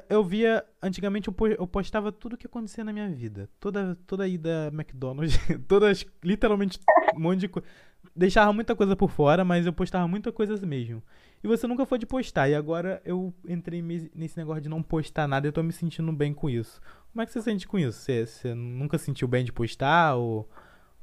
eu 0.10 0.24
via, 0.24 0.66
antigamente 0.82 1.28
eu 1.28 1.68
postava 1.68 2.12
tudo 2.12 2.34
o 2.34 2.38
que 2.38 2.48
acontecia 2.48 2.84
na 2.84 2.92
minha 2.92 3.10
vida. 3.10 3.48
Toda, 3.60 3.96
toda 4.08 4.28
ida 4.28 4.72
McDonald's, 4.74 5.38
todas, 5.68 6.06
literalmente 6.24 6.80
um 7.16 7.20
monte 7.20 7.42
de 7.42 7.48
coisa. 7.48 7.68
deixava 8.16 8.52
muita 8.52 8.76
coisa 8.76 8.96
por 8.96 9.12
fora, 9.12 9.46
mas 9.46 9.66
eu 9.66 9.74
postava 9.74 10.08
muita 10.08 10.32
coisa 10.32 10.58
mesmo. 10.66 11.04
E 11.44 11.48
você 11.48 11.68
nunca 11.68 11.86
foi 11.86 12.00
de 12.00 12.06
postar. 12.08 12.50
E 12.50 12.56
agora 12.56 13.00
eu 13.06 13.32
entrei 13.48 13.82
nesse 14.16 14.38
negócio 14.38 14.62
de 14.62 14.70
não 14.70 14.82
postar 14.82 15.28
nada 15.28 15.46
e 15.46 15.50
eu 15.50 15.54
tô 15.54 15.62
me 15.62 15.72
sentindo 15.72 16.12
bem 16.12 16.34
com 16.34 16.50
isso. 16.50 16.82
Como 17.12 17.22
é 17.22 17.26
que 17.26 17.32
você 17.32 17.42
sente 17.42 17.68
com 17.68 17.78
isso? 17.78 18.00
Você, 18.00 18.26
você 18.26 18.54
nunca 18.56 18.98
sentiu 18.98 19.28
bem 19.28 19.46
de 19.46 19.54
postar? 19.54 20.16
Ou, 20.16 20.50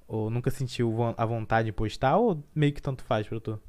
ou 0.08 0.28
nunca 0.28 0.50
sentiu 0.50 0.92
a 1.16 1.24
vontade 1.24 1.66
de 1.66 1.72
postar? 1.72 2.16
Ou 2.16 2.42
meio 2.52 2.72
que 2.72 2.82
tanto 2.82 3.04
faz 3.04 3.28
pra 3.28 3.38
tu? 3.38 3.60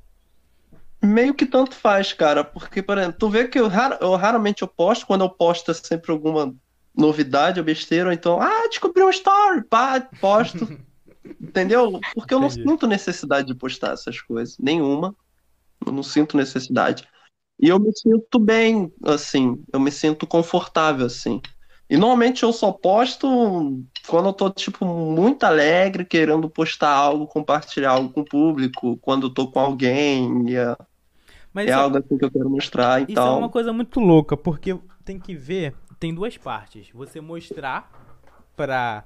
Meio 1.04 1.34
que 1.34 1.46
tanto 1.46 1.76
faz, 1.76 2.14
cara. 2.14 2.44
Porque, 2.44 2.82
por 2.82 2.98
exemplo, 2.98 3.18
tu 3.20 3.30
vê 3.30 3.48
que 3.48 3.60
eu, 3.60 3.70
eu 4.00 4.16
raramente 4.16 4.62
eu 4.62 4.68
posto. 4.68 5.06
Quando 5.06 5.24
eu 5.24 5.30
posto 5.30 5.72
é 5.72 5.74
sempre 5.74 6.12
alguma 6.12 6.56
novidade 6.96 7.60
ou 7.60 7.66
besteira. 7.66 8.08
Ou 8.08 8.14
então, 8.14 8.42
ah, 8.42 8.68
descobri 8.70 9.04
um 9.04 9.10
story, 9.10 9.64
pá, 9.66 10.00
posto. 10.22 10.68
Entendeu? 11.42 12.00
Porque 12.14 12.34
eu 12.34 12.40
não 12.40 12.50
sinto 12.50 12.88
necessidade 12.88 13.48
de 13.48 13.56
postar 13.56 13.94
essas 13.94 14.22
coisas. 14.22 14.58
Nenhuma. 14.58 15.16
Eu 15.86 15.92
não 15.92 16.04
sinto 16.04 16.38
necessidade. 16.38 17.08
E 17.60 17.70
eu 17.70 17.80
me 17.80 17.92
sinto 17.96 18.40
bem, 18.40 18.92
assim. 19.04 19.64
Eu 19.72 19.80
me 19.80 19.92
sinto 19.92 20.26
confortável, 20.26 21.06
assim. 21.06 21.42
E 21.90 21.98
normalmente 21.98 22.44
eu 22.44 22.52
só 22.52 22.72
posto 22.72 23.84
quando 24.08 24.30
eu 24.30 24.34
tô, 24.34 24.50
tipo, 24.50 24.86
muito 24.86 25.44
alegre, 25.44 26.06
querendo 26.06 26.50
postar 26.50 26.90
algo, 26.90 27.28
compartilhar 27.28 27.92
algo 27.92 28.10
com 28.10 28.22
o 28.22 28.26
público, 28.26 28.98
quando 28.98 29.28
eu 29.28 29.34
tô 29.34 29.52
com 29.52 29.60
alguém. 29.60 30.56
É, 30.56 30.76
Mas 31.54 31.70
é 31.70 31.74
algo 31.74 31.98
assim 31.98 32.18
que 32.18 32.26
eu 32.26 32.32
quero 32.32 32.50
mostrar. 32.50 33.02
Então... 33.02 33.24
Isso 33.24 33.34
é 33.34 33.38
uma 33.38 33.50
coisa 33.50 33.72
muito 33.72 34.00
louca, 34.00 34.36
porque 34.36 34.78
tem 35.06 35.20
que 35.20 35.36
ver, 35.36 35.76
tem 36.00 36.14
duas 36.14 36.38
partes. 36.38 36.90
Você 36.94 37.22
mostrar 37.22 37.92
para 38.56 39.06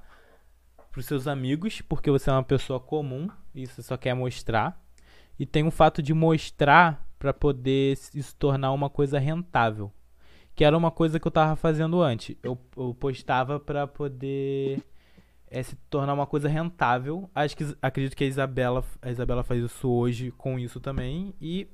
os 0.96 1.04
seus 1.04 1.28
amigos, 1.28 1.82
porque 1.82 2.10
você 2.10 2.30
é 2.30 2.32
uma 2.32 2.42
pessoa 2.42 2.80
comum 2.80 3.28
e 3.54 3.66
você 3.66 3.82
só 3.82 3.96
quer 3.96 4.14
mostrar. 4.14 4.80
E 5.38 5.46
tem 5.46 5.66
o 5.66 5.70
fato 5.70 6.02
de 6.02 6.14
mostrar 6.14 7.06
para 7.18 7.32
poder 7.32 7.96
se 7.96 8.34
tornar 8.34 8.72
uma 8.72 8.88
coisa 8.88 9.18
rentável. 9.18 9.92
Que 10.54 10.64
era 10.64 10.76
uma 10.76 10.90
coisa 10.90 11.20
que 11.20 11.26
eu 11.26 11.30
tava 11.30 11.54
fazendo 11.54 12.00
antes. 12.00 12.36
Eu, 12.42 12.58
eu 12.76 12.94
postava 12.94 13.60
para 13.60 13.86
poder 13.86 14.82
é, 15.48 15.62
se 15.62 15.76
tornar 15.88 16.14
uma 16.14 16.26
coisa 16.26 16.48
rentável. 16.48 17.30
Acho 17.34 17.56
que 17.56 17.76
acredito 17.80 18.16
que 18.16 18.24
a 18.24 18.26
Isabela, 18.26 18.84
a 19.00 19.10
Isabela 19.10 19.44
faz 19.44 19.62
isso 19.62 19.88
hoje 19.88 20.32
com 20.32 20.58
isso 20.58 20.80
também. 20.80 21.32
E 21.40 21.68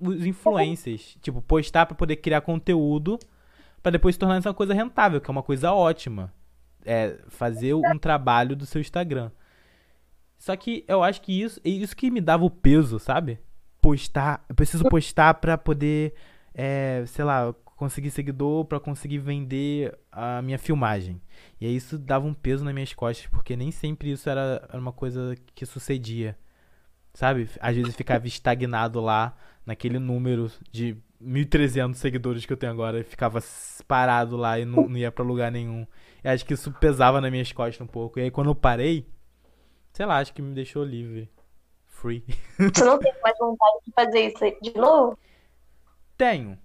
os 0.00 0.24
influencers, 0.24 1.16
tipo, 1.20 1.42
postar 1.42 1.86
para 1.86 1.96
poder 1.96 2.16
criar 2.16 2.40
conteúdo 2.40 3.18
para 3.82 3.92
depois 3.92 4.14
se 4.14 4.18
tornar 4.18 4.40
uma 4.40 4.54
coisa 4.54 4.74
rentável, 4.74 5.20
que 5.20 5.30
é 5.30 5.32
uma 5.32 5.42
coisa 5.42 5.72
ótima 5.72 6.32
é, 6.84 7.18
fazer 7.28 7.74
um 7.74 7.98
trabalho 7.98 8.56
do 8.56 8.66
seu 8.66 8.80
Instagram. 8.80 9.30
Só 10.38 10.56
que 10.56 10.84
eu 10.88 11.02
acho 11.02 11.20
que 11.20 11.42
isso, 11.42 11.60
isso 11.64 11.96
que 11.96 12.10
me 12.10 12.20
dava 12.20 12.44
o 12.44 12.50
peso, 12.50 12.98
sabe? 12.98 13.38
Postar, 13.80 14.44
eu 14.48 14.54
preciso 14.54 14.84
postar 14.88 15.34
para 15.34 15.58
poder, 15.58 16.14
é, 16.54 17.04
sei 17.06 17.24
lá, 17.24 17.54
conseguir 17.76 18.10
seguidor, 18.10 18.64
para 18.64 18.80
conseguir 18.80 19.18
vender 19.18 19.96
a 20.10 20.40
minha 20.42 20.58
filmagem. 20.58 21.20
E 21.60 21.66
aí 21.66 21.76
isso 21.76 21.98
dava 21.98 22.26
um 22.26 22.34
peso 22.34 22.64
nas 22.64 22.72
minhas 22.72 22.94
costas, 22.94 23.26
porque 23.26 23.56
nem 23.56 23.70
sempre 23.70 24.10
isso 24.12 24.30
era, 24.30 24.66
era 24.68 24.80
uma 24.80 24.92
coisa 24.92 25.34
que 25.54 25.66
sucedia. 25.66 26.36
Sabe? 27.12 27.48
Às 27.60 27.76
vezes 27.76 27.96
ficava 27.96 28.26
estagnado 28.26 29.00
lá 29.00 29.36
naquele 29.68 29.98
número 29.98 30.50
de 30.72 30.96
1.300 31.22 31.94
seguidores 31.94 32.46
que 32.46 32.52
eu 32.52 32.56
tenho 32.56 32.72
agora. 32.72 33.00
E 33.00 33.04
ficava 33.04 33.38
parado 33.86 34.34
lá 34.34 34.58
e 34.58 34.64
não, 34.64 34.88
não 34.88 34.96
ia 34.96 35.12
pra 35.12 35.22
lugar 35.22 35.52
nenhum. 35.52 35.86
E 36.24 36.28
acho 36.28 36.46
que 36.46 36.54
isso 36.54 36.72
pesava 36.72 37.20
nas 37.20 37.30
minhas 37.30 37.52
costas 37.52 37.86
um 37.86 37.86
pouco. 37.86 38.18
E 38.18 38.22
aí 38.22 38.30
quando 38.30 38.48
eu 38.48 38.54
parei, 38.54 39.06
sei 39.92 40.06
lá, 40.06 40.18
acho 40.18 40.32
que 40.32 40.40
me 40.40 40.54
deixou 40.54 40.82
livre. 40.82 41.30
Free. 41.84 42.24
Você 42.56 42.82
não 42.82 42.98
tem 42.98 43.12
mais 43.22 43.36
vontade 43.38 43.76
de 43.86 43.92
fazer 43.92 44.20
isso 44.28 44.58
de 44.62 44.74
novo? 44.74 45.18
Tenho. 46.16 46.58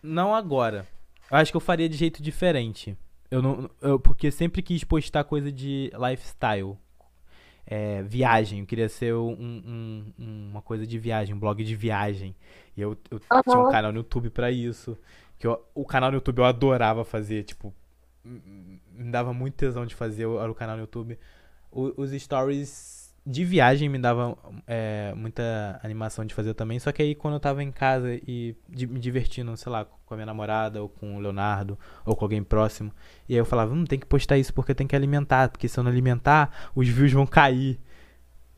Não 0.00 0.32
agora. 0.32 0.86
Eu 1.28 1.38
acho 1.38 1.50
que 1.50 1.56
eu 1.56 1.60
faria 1.60 1.88
de 1.88 1.96
jeito 1.96 2.22
diferente. 2.22 2.96
Eu 3.28 3.42
não, 3.42 3.68
eu, 3.80 3.98
porque 3.98 4.30
sempre 4.30 4.62
quis 4.62 4.84
postar 4.84 5.24
coisa 5.24 5.50
de 5.50 5.90
lifestyle. 5.98 6.76
É, 7.66 8.02
viagem. 8.02 8.60
Eu 8.60 8.66
queria 8.66 8.88
ser 8.88 9.14
um, 9.14 9.32
um, 9.32 10.12
uma 10.50 10.62
coisa 10.62 10.86
de 10.86 10.98
viagem, 10.98 11.34
um 11.34 11.38
blog 11.38 11.62
de 11.62 11.74
viagem. 11.74 12.34
E 12.76 12.80
eu, 12.80 12.96
eu 13.10 13.20
uhum. 13.32 13.42
tinha 13.42 13.58
um 13.58 13.70
canal 13.70 13.92
no 13.92 13.98
YouTube 13.98 14.30
para 14.30 14.50
isso. 14.50 14.96
Que 15.38 15.46
eu, 15.46 15.62
o 15.74 15.84
canal 15.84 16.10
no 16.10 16.16
YouTube 16.16 16.38
eu 16.38 16.44
adorava 16.44 17.04
fazer, 17.04 17.44
tipo, 17.44 17.74
me 18.24 19.10
dava 19.10 19.32
muito 19.32 19.54
tesão 19.54 19.84
de 19.84 19.94
fazer 19.94 20.26
o, 20.26 20.50
o 20.50 20.54
canal 20.54 20.76
no 20.76 20.82
YouTube. 20.82 21.18
O, 21.70 21.92
os 22.00 22.10
stories 22.12 23.03
de 23.26 23.44
viagem 23.44 23.88
me 23.88 23.98
davam 23.98 24.36
é, 24.66 25.14
muita 25.16 25.80
animação 25.82 26.24
de 26.24 26.34
fazer 26.34 26.52
também. 26.54 26.78
Só 26.78 26.92
que 26.92 27.02
aí 27.02 27.14
quando 27.14 27.34
eu 27.34 27.40
tava 27.40 27.62
em 27.62 27.72
casa 27.72 28.14
e 28.14 28.54
de, 28.68 28.86
me 28.86 29.00
divertindo, 29.00 29.56
sei 29.56 29.72
lá, 29.72 29.84
com 29.84 30.14
a 30.14 30.16
minha 30.16 30.26
namorada, 30.26 30.82
ou 30.82 30.88
com 30.88 31.16
o 31.16 31.20
Leonardo, 31.20 31.78
ou 32.04 32.14
com 32.14 32.24
alguém 32.24 32.42
próximo, 32.42 32.92
e 33.28 33.32
aí 33.32 33.38
eu 33.38 33.46
falava, 33.46 33.72
hum, 33.72 33.84
tem 33.84 33.98
que 33.98 34.06
postar 34.06 34.36
isso 34.36 34.52
porque 34.52 34.74
tem 34.74 34.86
que 34.86 34.94
alimentar, 34.94 35.48
porque 35.48 35.68
se 35.68 35.78
eu 35.78 35.84
não 35.84 35.90
alimentar, 35.90 36.70
os 36.74 36.86
views 36.86 37.12
vão 37.12 37.26
cair. 37.26 37.80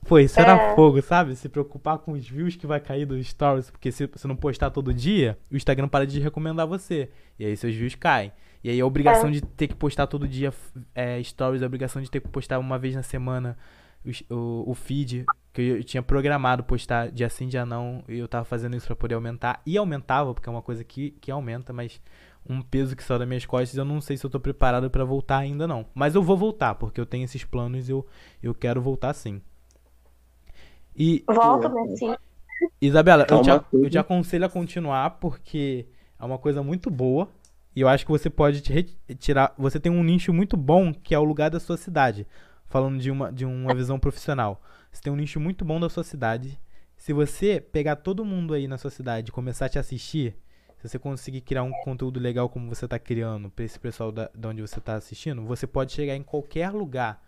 Pô, 0.08 0.18
isso 0.18 0.38
é. 0.38 0.42
era 0.42 0.74
fogo, 0.74 1.00
sabe? 1.02 1.34
Se 1.36 1.48
preocupar 1.48 1.98
com 1.98 2.12
os 2.12 2.28
views 2.28 2.56
que 2.56 2.66
vai 2.66 2.80
cair 2.80 3.06
dos 3.06 3.24
stories, 3.26 3.70
porque 3.70 3.92
se 3.92 4.06
você 4.06 4.26
não 4.26 4.36
postar 4.36 4.70
todo 4.70 4.92
dia, 4.92 5.38
o 5.50 5.56
Instagram 5.56 5.88
para 5.88 6.06
de 6.06 6.20
recomendar 6.20 6.66
você. 6.66 7.10
E 7.38 7.44
aí 7.44 7.56
seus 7.56 7.74
views 7.74 7.94
caem. 7.94 8.32
E 8.62 8.70
aí 8.70 8.80
a 8.80 8.86
obrigação 8.86 9.28
é. 9.28 9.32
de 9.32 9.42
ter 9.42 9.68
que 9.68 9.74
postar 9.74 10.08
todo 10.08 10.26
dia 10.26 10.52
é, 10.94 11.22
stories, 11.22 11.62
a 11.62 11.66
obrigação 11.66 12.02
de 12.02 12.10
ter 12.10 12.20
que 12.20 12.28
postar 12.28 12.58
uma 12.58 12.78
vez 12.78 12.94
na 12.94 13.02
semana 13.02 13.56
o, 14.06 14.34
o, 14.34 14.70
o 14.70 14.74
feed, 14.74 15.24
que 15.52 15.62
eu, 15.62 15.84
tinha 15.84 16.02
programado 16.02 16.64
postar 16.64 17.10
dia 17.10 17.28
sim, 17.28 17.48
dia 17.48 17.66
não, 17.66 18.04
e 18.08 18.18
eu 18.18 18.28
tava 18.28 18.44
fazendo 18.44 18.76
isso 18.76 18.86
para 18.86 18.96
poder 18.96 19.14
aumentar. 19.14 19.60
E 19.66 19.76
aumentava, 19.76 20.32
porque 20.32 20.48
é 20.48 20.52
uma 20.52 20.62
coisa 20.62 20.84
que, 20.84 21.10
que 21.12 21.30
aumenta, 21.30 21.72
mas 21.72 22.00
um 22.48 22.62
peso 22.62 22.94
que 22.94 23.02
saiu 23.02 23.18
das 23.18 23.28
minhas 23.28 23.44
costas, 23.44 23.76
eu 23.76 23.84
não 23.84 24.00
sei 24.00 24.16
se 24.16 24.24
eu 24.24 24.30
tô 24.30 24.38
preparado 24.38 24.88
para 24.88 25.04
voltar 25.04 25.38
ainda 25.38 25.66
não. 25.66 25.86
Mas 25.94 26.14
eu 26.14 26.22
vou 26.22 26.36
voltar, 26.36 26.74
porque 26.76 27.00
eu 27.00 27.06
tenho 27.06 27.24
esses 27.24 27.44
planos 27.44 27.88
e 27.88 27.92
eu, 27.92 28.06
eu 28.42 28.54
quero 28.54 28.80
voltar 28.80 29.12
sim. 29.14 29.40
E, 30.94 31.24
Volta, 31.26 31.70
sim. 31.96 32.14
Isabela, 32.80 33.26
eu 33.28 33.42
te, 33.42 33.50
eu 33.50 33.90
te 33.90 33.98
aconselho 33.98 34.46
a 34.46 34.48
continuar, 34.48 35.10
porque 35.10 35.86
é 36.18 36.24
uma 36.24 36.38
coisa 36.38 36.62
muito 36.62 36.90
boa. 36.90 37.28
E 37.74 37.82
eu 37.82 37.88
acho 37.88 38.06
que 38.06 38.10
você 38.10 38.30
pode 38.30 38.62
tirar. 39.18 39.52
Você 39.58 39.78
tem 39.78 39.92
um 39.92 40.02
nicho 40.02 40.32
muito 40.32 40.56
bom 40.56 40.94
que 40.94 41.14
é 41.14 41.18
o 41.18 41.24
lugar 41.24 41.50
da 41.50 41.60
sua 41.60 41.76
cidade. 41.76 42.26
Falando 42.66 42.98
de 43.00 43.10
uma, 43.10 43.32
de 43.32 43.44
uma 43.44 43.74
visão 43.74 43.98
profissional. 43.98 44.60
Você 44.90 45.02
tem 45.02 45.12
um 45.12 45.16
nicho 45.16 45.38
muito 45.38 45.64
bom 45.64 45.78
da 45.78 45.88
sua 45.88 46.04
cidade. 46.04 46.60
Se 46.96 47.12
você 47.12 47.60
pegar 47.60 47.96
todo 47.96 48.24
mundo 48.24 48.54
aí 48.54 48.66
na 48.66 48.78
sua 48.78 48.90
cidade 48.90 49.28
e 49.28 49.32
começar 49.32 49.66
a 49.66 49.68
te 49.68 49.78
assistir, 49.78 50.36
se 50.76 50.88
você 50.88 50.98
conseguir 50.98 51.40
criar 51.40 51.62
um 51.62 51.72
conteúdo 51.84 52.18
legal 52.20 52.48
como 52.48 52.74
você 52.74 52.84
está 52.84 52.98
criando 52.98 53.50
para 53.50 53.64
esse 53.64 53.78
pessoal 53.78 54.10
da, 54.12 54.30
de 54.34 54.46
onde 54.46 54.62
você 54.62 54.78
está 54.78 54.94
assistindo, 54.94 55.42
você 55.44 55.66
pode 55.66 55.92
chegar 55.92 56.16
em 56.16 56.22
qualquer 56.22 56.70
lugar 56.70 57.22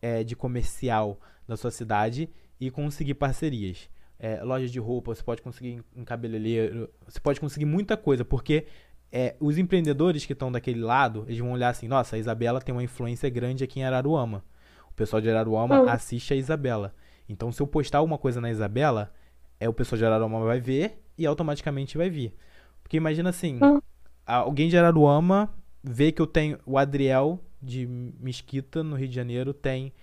é, 0.00 0.24
de 0.24 0.34
comercial 0.34 1.18
da 1.46 1.56
sua 1.56 1.70
cidade 1.70 2.28
e 2.60 2.70
conseguir 2.70 3.14
parcerias. 3.14 3.88
É, 4.18 4.42
lojas 4.42 4.70
de 4.70 4.78
roupa, 4.78 5.14
você 5.14 5.22
pode 5.22 5.42
conseguir 5.42 5.82
um 5.96 6.04
cabeleireiro, 6.04 6.88
você 7.06 7.18
pode 7.18 7.40
conseguir 7.40 7.64
muita 7.64 7.96
coisa, 7.96 8.24
porque 8.24 8.66
é, 9.10 9.36
os 9.40 9.58
empreendedores 9.58 10.24
que 10.24 10.32
estão 10.32 10.50
daquele 10.50 10.80
lado, 10.80 11.24
eles 11.26 11.38
vão 11.38 11.52
olhar 11.52 11.70
assim, 11.70 11.88
nossa, 11.88 12.16
a 12.16 12.18
Isabela 12.18 12.60
tem 12.60 12.74
uma 12.74 12.84
influência 12.84 13.28
grande 13.28 13.64
aqui 13.64 13.80
em 13.80 13.84
Araruama. 13.84 14.44
O 14.92 14.94
pessoal 14.94 15.22
de 15.22 15.30
Araruama 15.30 15.80
uhum. 15.80 15.88
assiste 15.88 16.34
a 16.34 16.36
Isabela. 16.36 16.94
Então, 17.28 17.50
se 17.50 17.62
eu 17.62 17.66
postar 17.66 17.98
alguma 17.98 18.18
coisa 18.18 18.40
na 18.40 18.50
Isabela, 18.50 19.12
é 19.58 19.66
o 19.68 19.72
pessoal 19.72 19.98
de 19.98 20.04
Araruama 20.04 20.44
vai 20.44 20.60
ver 20.60 21.02
e 21.16 21.24
automaticamente 21.24 21.96
vai 21.96 22.10
vir. 22.10 22.34
Porque 22.82 22.98
imagina 22.98 23.30
assim, 23.30 23.58
uhum. 23.62 23.80
alguém 24.26 24.68
de 24.68 24.76
Araruama 24.76 25.52
vê 25.82 26.12
que 26.12 26.20
eu 26.20 26.26
tenho 26.26 26.58
o 26.66 26.76
Adriel 26.76 27.40
de 27.60 27.86
Mesquita, 27.86 28.82
no 28.82 28.96
Rio 28.96 29.08
de 29.08 29.14
Janeiro, 29.14 29.54
tem 29.54 29.94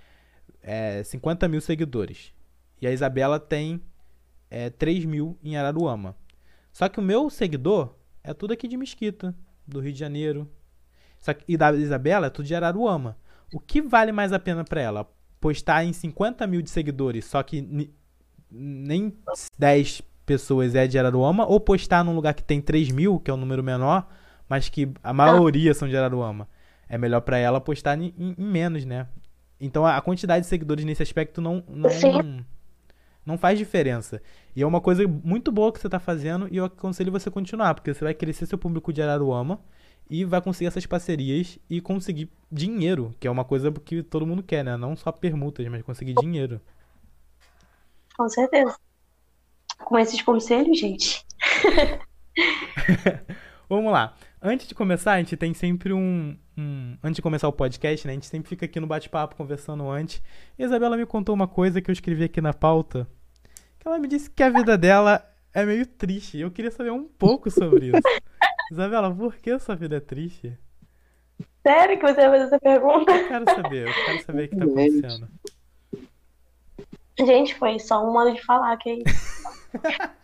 é, 0.63 1.03
50 1.03 1.47
mil 1.47 1.61
seguidores. 1.61 2.33
E 2.81 2.87
a 2.87 2.91
Isabela 2.91 3.39
tem 3.39 3.81
é, 4.49 4.71
3 4.71 5.05
mil 5.05 5.37
em 5.43 5.55
Araruama. 5.55 6.15
Só 6.71 6.89
que 6.89 6.99
o 6.99 7.03
meu 7.03 7.29
seguidor 7.29 7.93
é 8.23 8.33
tudo 8.33 8.53
aqui 8.53 8.67
de 8.67 8.75
Mesquita, 8.75 9.35
do 9.67 9.79
Rio 9.79 9.93
de 9.93 9.99
Janeiro. 9.99 10.49
Que, 11.23 11.43
e 11.47 11.57
da 11.57 11.71
Isabela 11.73 12.27
é 12.27 12.29
tudo 12.29 12.45
de 12.45 12.55
Araruama. 12.55 13.17
O 13.51 13.59
que 13.59 13.81
vale 13.81 14.11
mais 14.11 14.31
a 14.31 14.39
pena 14.39 14.63
para 14.63 14.81
ela? 14.81 15.09
Postar 15.39 15.83
em 15.83 15.93
50 15.93 16.45
mil 16.47 16.61
de 16.61 16.69
seguidores, 16.69 17.25
só 17.25 17.41
que 17.41 17.89
nem 18.51 19.13
10 19.57 20.01
pessoas 20.25 20.75
é 20.75 20.85
de 20.85 20.99
Araruama, 20.99 21.45
ou 21.45 21.59
postar 21.59 22.03
num 22.03 22.13
lugar 22.13 22.33
que 22.33 22.43
tem 22.43 22.61
3 22.61 22.91
mil, 22.91 23.19
que 23.19 23.31
é 23.31 23.33
um 23.33 23.37
número 23.37 23.63
menor, 23.63 24.07
mas 24.47 24.69
que 24.69 24.91
a 25.03 25.13
maioria 25.13 25.73
são 25.73 25.87
de 25.87 25.97
Araruama. 25.97 26.47
É 26.87 26.97
melhor 26.97 27.21
para 27.21 27.37
ela 27.37 27.61
postar 27.61 27.99
em, 27.99 28.13
em, 28.17 28.35
menos, 28.37 28.85
né? 28.85 29.07
Então 29.59 29.85
a 29.85 29.99
quantidade 30.01 30.43
de 30.43 30.49
seguidores 30.49 30.85
nesse 30.85 31.03
aspecto 31.03 31.41
não, 31.41 31.63
não, 31.67 31.89
não 33.25 33.37
faz 33.37 33.57
diferença. 33.57 34.21
E 34.55 34.61
é 34.61 34.67
uma 34.67 34.81
coisa 34.81 35.07
muito 35.07 35.51
boa 35.51 35.71
que 35.71 35.79
você 35.79 35.87
está 35.87 35.99
fazendo 35.99 36.47
e 36.51 36.57
eu 36.57 36.65
aconselho 36.65 37.11
você 37.11 37.29
continuar, 37.29 37.75
porque 37.75 37.93
você 37.93 38.03
vai 38.03 38.13
crescer 38.13 38.45
seu 38.45 38.57
público 38.57 38.91
de 38.91 39.01
Araruama 39.01 39.59
e 40.09 40.25
vai 40.25 40.41
conseguir 40.41 40.67
essas 40.67 40.85
parcerias 40.85 41.59
e 41.69 41.79
conseguir 41.79 42.29
dinheiro, 42.51 43.15
que 43.19 43.27
é 43.27 43.31
uma 43.31 43.45
coisa 43.45 43.71
que 43.71 44.01
todo 44.01 44.25
mundo 44.25 44.41
quer, 44.41 44.63
né? 44.63 44.75
Não 44.75 44.95
só 44.95 45.11
permutas, 45.11 45.67
mas 45.67 45.83
conseguir 45.83 46.15
dinheiro. 46.15 46.59
Com 48.17 48.27
certeza. 48.27 48.75
Com 49.77 49.99
esses 49.99 50.21
conselhos, 50.21 50.79
gente. 50.79 51.23
Vamos 53.69 53.91
lá. 53.91 54.15
Antes 54.41 54.67
de 54.67 54.73
começar, 54.73 55.13
a 55.13 55.17
gente 55.19 55.37
tem 55.37 55.53
sempre 55.53 55.93
um, 55.93 56.35
um, 56.57 56.97
Antes 57.03 57.17
de 57.17 57.21
começar 57.21 57.47
o 57.47 57.53
podcast, 57.53 58.07
né? 58.07 58.13
A 58.13 58.15
gente 58.15 58.25
sempre 58.25 58.49
fica 58.49 58.65
aqui 58.65 58.79
no 58.79 58.87
bate-papo 58.87 59.35
conversando 59.35 59.87
antes. 59.89 60.23
E 60.57 60.63
a 60.63 60.65
Isabela 60.65 60.97
me 60.97 61.05
contou 61.05 61.35
uma 61.35 61.47
coisa 61.47 61.81
que 61.81 61.91
eu 61.91 61.93
escrevi 61.93 62.23
aqui 62.23 62.41
na 62.41 62.53
pauta. 62.53 63.07
Que 63.77 63.87
ela 63.87 63.99
me 63.99 64.07
disse 64.07 64.29
que 64.29 64.41
a 64.41 64.49
vida 64.49 64.77
dela 64.77 65.23
é 65.53 65.63
meio 65.63 65.85
triste. 65.85 66.39
Eu 66.39 66.49
queria 66.49 66.71
saber 66.71 66.91
um 66.91 67.05
pouco 67.05 67.51
sobre 67.51 67.87
isso. 67.87 68.01
Isabela, 68.71 69.13
por 69.13 69.35
que 69.35 69.57
sua 69.59 69.75
vida 69.75 69.97
é 69.97 69.99
triste? 69.99 70.57
Sério 71.65 71.99
que 71.99 72.05
você 72.05 72.27
vai 72.27 72.39
fazer 72.39 72.43
essa 72.45 72.59
pergunta? 72.59 73.11
Eu 73.11 73.27
quero 73.27 73.45
saber, 73.45 73.87
eu 73.87 73.93
quero 74.05 74.23
saber 74.25 74.45
o 74.45 74.49
que 74.49 74.55
tá 74.57 74.63
acontecendo. 74.65 75.27
Gente, 77.19 77.55
foi 77.55 77.79
só 77.79 78.07
um 78.07 78.13
modo 78.13 78.33
de 78.33 78.43
falar, 78.45 78.77
que 78.77 78.89
é 78.89 78.93
isso. 78.95 79.39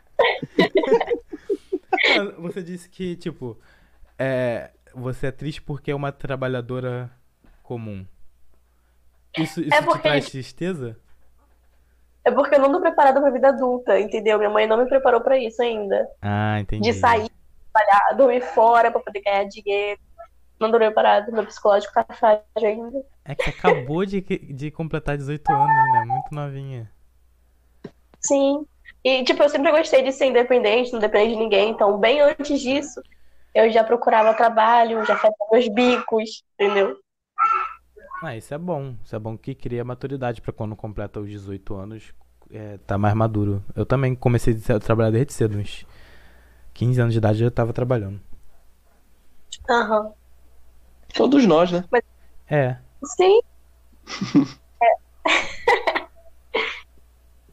Você 2.40 2.62
disse 2.64 2.90
que, 2.90 3.16
tipo, 3.16 3.58
é, 4.18 4.72
você 4.94 5.28
é 5.28 5.32
triste 5.32 5.62
porque 5.62 5.92
é 5.92 5.96
uma 5.96 6.12
trabalhadora 6.12 7.12
comum. 7.64 8.06
Isso, 9.38 9.62
isso 9.62 9.74
É 9.74 9.80
te 9.80 9.86
porque- 9.86 10.02
traz 10.08 10.30
tristeza? 10.30 10.98
É 12.24 12.32
porque 12.32 12.56
eu 12.56 12.60
não 12.60 12.72
tô 12.72 12.82
preparada 12.82 13.20
pra 13.22 13.30
vida 13.30 13.50
adulta, 13.50 14.00
entendeu? 14.00 14.38
Minha 14.38 14.50
mãe 14.50 14.66
não 14.66 14.78
me 14.78 14.88
preparou 14.88 15.22
pra 15.22 15.38
isso 15.38 15.62
ainda. 15.62 16.08
Ah, 16.22 16.60
entendi. 16.60 16.90
De 16.90 16.94
sair, 16.98 17.30
trabalhar, 17.76 18.14
dormir 18.16 18.42
fora 18.42 18.90
pra 18.90 19.02
poder 19.02 19.22
ganhar 19.22 19.44
dinheiro. 19.46 20.00
Não 20.58 20.72
tô 20.72 20.78
preparada, 20.78 21.30
meu 21.32 21.46
psicológico 21.46 21.94
tá 21.94 22.06
frágil 22.14 22.44
ainda. 22.64 23.04
É 23.26 23.36
que 23.36 23.50
acabou 23.50 24.06
de, 24.06 24.22
de 24.22 24.72
completar 24.72 25.18
18 25.18 25.52
anos, 25.52 25.92
né? 25.92 26.06
Muito 26.08 26.34
novinha. 26.34 26.92
Sim. 28.22 28.66
E, 29.04 29.24
tipo, 29.24 29.44
eu 29.44 29.50
sempre 29.50 29.72
gostei 29.72 30.02
de 30.02 30.14
ser 30.14 30.28
independente, 30.28 30.94
não 30.94 31.00
depender 31.00 31.34
de 31.34 31.36
ninguém. 31.36 31.72
Então, 31.72 31.98
bem 31.98 32.22
antes 32.22 32.62
disso, 32.62 33.02
eu 33.54 33.70
já 33.70 33.84
procurava 33.84 34.34
trabalho, 34.34 35.06
já 35.06 35.16
fazia 35.18 35.36
meus 35.52 35.68
bicos, 35.68 36.44
entendeu? 36.54 36.98
Ah, 38.24 38.36
isso 38.36 38.54
é 38.54 38.58
bom. 38.58 38.96
Isso 39.04 39.16
é 39.16 39.20
bom 39.20 39.38
que 39.38 39.54
cria 39.54 39.84
maturidade 39.84 40.42
pra 40.42 40.54
quando 40.54 40.76
completa 40.76 41.20
os 41.20 41.30
18 41.30 41.76
anos, 41.76 42.14
é, 42.50 42.78
tá 42.88 42.98
mais 42.98 43.14
maduro. 43.14 43.62
Eu 43.76 43.86
também 43.86 44.16
comecei 44.16 44.58
a 44.74 44.80
trabalhar 44.80 45.12
desde 45.12 45.34
cedo, 45.34 45.58
uns 45.58 45.86
15 46.76 47.02
anos 47.02 47.14
de 47.14 47.18
idade 47.18 47.42
eu 47.42 47.48
já 47.48 47.52
tava 47.52 47.74
trabalhando. 47.74 48.20
Aham. 49.68 50.12
Todos 51.14 51.46
nós, 51.48 51.72
né? 51.72 51.84
É. 52.48 52.78
Sim. 53.04 53.40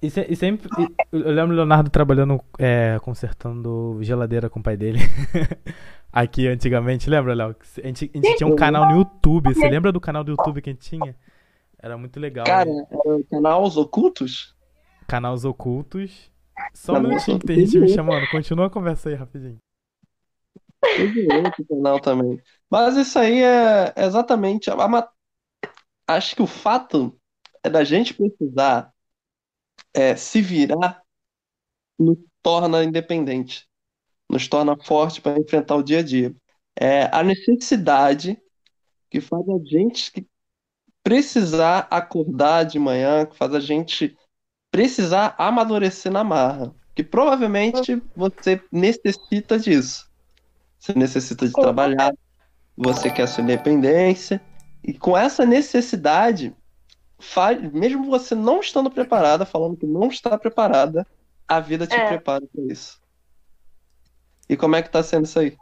E, 0.00 0.10
se- 0.10 0.26
e 0.28 0.34
sempre. 0.34 0.68
e- 0.80 0.92
eu 1.12 1.30
lembro 1.32 1.52
o 1.52 1.56
Leonardo 1.56 1.88
trabalhando, 1.88 2.40
é, 2.58 2.98
consertando 3.04 3.98
geladeira 4.02 4.50
com 4.50 4.58
o 4.58 4.62
pai 4.62 4.76
dele. 4.76 4.98
Aqui 6.12 6.48
antigamente, 6.48 7.08
lembra, 7.08 7.32
Léo? 7.34 7.54
A 7.78 7.86
gente, 7.86 8.10
a 8.12 8.18
gente 8.18 8.36
tinha 8.36 8.48
um 8.48 8.56
canal 8.56 8.88
no 8.90 8.98
YouTube. 8.98 9.54
Você 9.54 9.68
lembra 9.68 9.92
do 9.92 10.00
canal 10.00 10.24
do 10.24 10.32
YouTube 10.32 10.60
que 10.60 10.70
a 10.70 10.72
gente 10.72 10.82
tinha? 10.90 11.14
Era 11.78 11.96
muito 11.96 12.18
legal. 12.18 12.44
Cara, 12.44 12.68
né? 12.68 12.84
é 12.90 13.22
canal 13.30 13.62
Os 13.62 13.76
Ocultos? 13.76 14.56
Canais 15.06 15.44
ocultos. 15.44 16.31
Só 16.74 16.94
um 16.94 17.00
minutinho 17.00 17.38
que 17.38 17.46
tem 17.46 17.56
Ocultos. 17.56 17.72
gente 17.72 17.82
me 17.82 17.88
chamando. 17.88 18.30
Continua 18.30 18.66
a 18.66 18.70
conversa 18.70 19.08
aí 19.08 19.14
rapidinho. 19.14 19.58
Teve 20.80 21.32
outro 21.32 21.64
canal 21.66 22.00
também. 22.00 22.40
Mas 22.70 22.96
isso 22.96 23.18
aí 23.18 23.42
é 23.42 23.92
exatamente. 23.96 24.70
a- 24.70 24.74
a 24.74 25.12
Acho 26.08 26.34
que 26.36 26.42
o 26.42 26.46
fato 26.46 27.16
é 27.62 27.70
da 27.70 27.84
gente 27.84 28.12
precisar 28.14 28.92
é, 29.94 30.16
se 30.16 30.40
virar 30.42 31.02
nos 31.98 32.18
torna 32.42 32.82
independente, 32.82 33.68
nos 34.28 34.48
torna 34.48 34.76
forte 34.76 35.20
para 35.20 35.38
enfrentar 35.38 35.76
o 35.76 35.82
dia 35.82 36.00
a 36.00 36.02
dia. 36.02 36.34
É 36.74 37.04
a 37.16 37.22
necessidade 37.22 38.40
que 39.10 39.20
faz 39.20 39.44
a 39.48 39.58
gente 39.64 40.26
precisar 41.02 41.86
acordar 41.90 42.64
de 42.64 42.78
manhã, 42.78 43.26
que 43.26 43.36
faz 43.36 43.54
a 43.54 43.60
gente 43.60 44.16
precisar 44.72 45.36
amadurecer 45.38 46.10
na 46.10 46.24
marra. 46.24 46.74
Que 46.94 47.04
provavelmente 47.04 48.02
você 48.14 48.60
necessita 48.70 49.58
disso. 49.58 50.10
Você 50.78 50.92
necessita 50.94 51.46
de 51.46 51.52
trabalhar, 51.52 52.12
você 52.76 53.08
quer 53.10 53.28
sua 53.28 53.44
independência, 53.44 54.42
e 54.82 54.92
com 54.92 55.16
essa 55.16 55.46
necessidade, 55.46 56.54
mesmo 57.72 58.10
você 58.10 58.34
não 58.34 58.60
estando 58.60 58.90
preparada, 58.90 59.46
falando 59.46 59.76
que 59.76 59.86
não 59.86 60.08
está 60.08 60.36
preparada, 60.36 61.06
a 61.46 61.60
vida 61.60 61.86
te 61.86 61.94
É. 61.94 62.08
prepara 62.08 62.44
para 62.52 62.64
isso. 62.64 63.00
E 64.48 64.56
como 64.56 64.76
é 64.76 64.82
que 64.82 64.90
tá 64.90 65.02
sendo 65.02 65.24
isso 65.24 65.38
aí? 65.38 65.56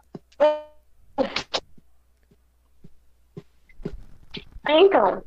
Então, 4.68 5.22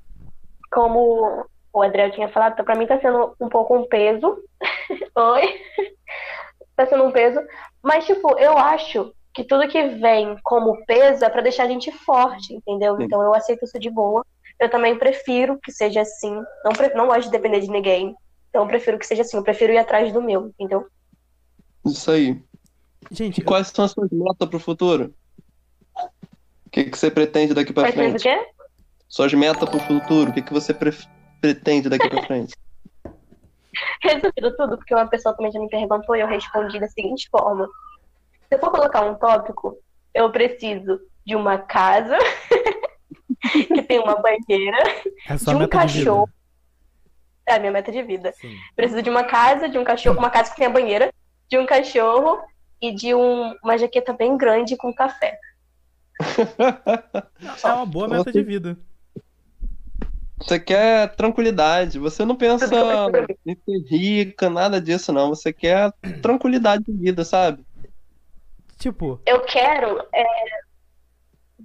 como 0.71 1.45
o 1.73 1.81
Adriel 1.81 2.11
tinha 2.11 2.29
falado, 2.29 2.63
pra 2.63 2.75
mim 2.75 2.85
tá 2.85 2.99
sendo 3.01 3.35
um 3.41 3.49
pouco 3.49 3.75
um 3.75 3.87
peso. 3.87 4.37
Oi? 5.17 5.61
Tá 6.75 6.85
sendo 6.85 7.03
um 7.03 7.11
peso. 7.11 7.39
Mas, 7.81 8.05
tipo, 8.05 8.37
eu 8.37 8.57
acho 8.57 9.13
que 9.33 9.43
tudo 9.43 9.67
que 9.67 9.81
vem 9.89 10.37
como 10.43 10.85
peso 10.85 11.25
é 11.25 11.29
pra 11.29 11.41
deixar 11.41 11.63
a 11.63 11.67
gente 11.67 11.91
forte, 11.91 12.53
entendeu? 12.53 12.95
Sim. 12.97 13.03
Então 13.03 13.21
eu 13.23 13.33
aceito 13.33 13.65
isso 13.65 13.79
de 13.79 13.89
boa. 13.89 14.23
Eu 14.59 14.69
também 14.69 14.97
prefiro 14.97 15.59
que 15.61 15.71
seja 15.71 16.01
assim. 16.01 16.39
Não, 16.63 16.71
pre- 16.71 16.93
não 16.93 17.07
gosto 17.07 17.23
de 17.23 17.31
depender 17.31 17.59
de 17.59 17.69
ninguém. 17.69 18.15
Então 18.49 18.61
eu 18.63 18.67
prefiro 18.67 18.99
que 18.99 19.05
seja 19.07 19.23
assim. 19.23 19.37
Eu 19.37 19.43
prefiro 19.43 19.73
ir 19.73 19.77
atrás 19.79 20.13
do 20.13 20.21
meu, 20.21 20.47
entendeu? 20.47 20.85
Isso 21.85 22.09
aí. 22.11 22.39
Gente, 23.11 23.41
E 23.41 23.43
quais 23.43 23.67
são 23.67 23.83
as 23.85 23.91
suas 23.91 24.09
metas 24.11 24.47
para 24.47 24.57
o 24.57 24.59
futuro? 24.59 25.13
O 26.65 26.69
que 26.71 26.85
que 26.85 26.97
você 26.97 27.11
pretende 27.11 27.53
daqui 27.53 27.73
para 27.73 27.83
Mas 27.83 27.93
sendo 27.95 28.15
o 28.15 28.19
frente? 28.19 28.23
quê? 28.23 28.47
Suas 29.09 29.33
metas 29.33 29.69
para 29.69 29.77
o 29.77 29.79
futuro, 29.79 30.31
o 30.31 30.33
que 30.33 30.41
que 30.41 30.53
você 30.53 30.73
pre- 30.73 30.91
pretende 31.47 31.89
daqui 31.89 32.07
para 32.09 32.23
frente? 32.25 32.55
Resumido 34.01 34.55
tudo, 34.55 34.77
porque 34.77 34.95
uma 34.95 35.07
pessoa 35.07 35.35
também 35.35 35.51
já 35.51 35.59
me 35.59 35.67
perguntou 35.67 36.15
e 36.15 36.21
eu 36.21 36.27
respondi 36.27 36.79
da 36.79 36.87
seguinte 36.87 37.27
forma: 37.29 37.67
se 38.47 38.55
eu 38.55 38.59
for 38.59 38.71
colocar 38.71 39.01
um 39.01 39.15
tópico, 39.15 39.77
eu 40.13 40.31
preciso 40.31 41.01
de 41.25 41.35
uma 41.35 41.57
casa 41.57 42.17
que 43.51 43.81
tem 43.83 43.99
uma 43.99 44.15
banheira, 44.15 44.77
é 45.27 45.35
de 45.35 45.49
um 45.49 45.59
meta 45.59 45.85
de 45.85 45.93
vida. 45.93 46.05
cachorro. 46.05 46.29
É 47.45 47.55
a 47.55 47.59
minha 47.59 47.73
meta 47.73 47.91
de 47.91 48.01
vida. 48.03 48.31
Sim. 48.39 48.55
Preciso 48.73 49.01
de 49.01 49.09
uma 49.09 49.25
casa, 49.25 49.67
de 49.67 49.77
um 49.77 49.83
cachorro, 49.83 50.17
uma 50.17 50.29
casa 50.29 50.49
que 50.51 50.55
tenha 50.55 50.69
banheira, 50.69 51.11
de 51.49 51.57
um 51.57 51.65
cachorro 51.65 52.39
e 52.81 52.93
de 52.95 53.13
um- 53.13 53.53
uma 53.61 53.77
jaqueta 53.77 54.13
bem 54.13 54.37
grande 54.37 54.77
com 54.77 54.93
café. 54.93 55.37
É 57.61 57.73
uma 57.73 57.85
boa 57.85 58.07
meta 58.07 58.31
de 58.31 58.41
vida. 58.43 58.77
Você 60.37 60.59
quer 60.59 61.15
tranquilidade, 61.15 61.99
você 61.99 62.25
não 62.25 62.35
pensa 62.35 62.65
em 63.45 63.55
ser 63.55 63.79
rica, 63.89 64.49
nada 64.49 64.81
disso 64.81 65.13
não. 65.13 65.29
Você 65.29 65.53
quer 65.53 65.91
tranquilidade 66.21 66.83
de 66.83 66.91
vida, 66.93 67.23
sabe? 67.23 67.65
Tipo, 68.77 69.21
Eu 69.25 69.41
quero. 69.45 69.99
é, 70.13 70.25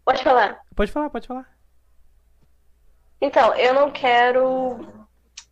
Pode 0.04 0.22
falar. 0.22 0.60
pode 0.76 0.92
falar, 0.92 1.10
pode 1.10 1.26
falar. 1.26 1.48
Então, 3.20 3.52
eu 3.56 3.74
não 3.74 3.90
quero 3.90 4.78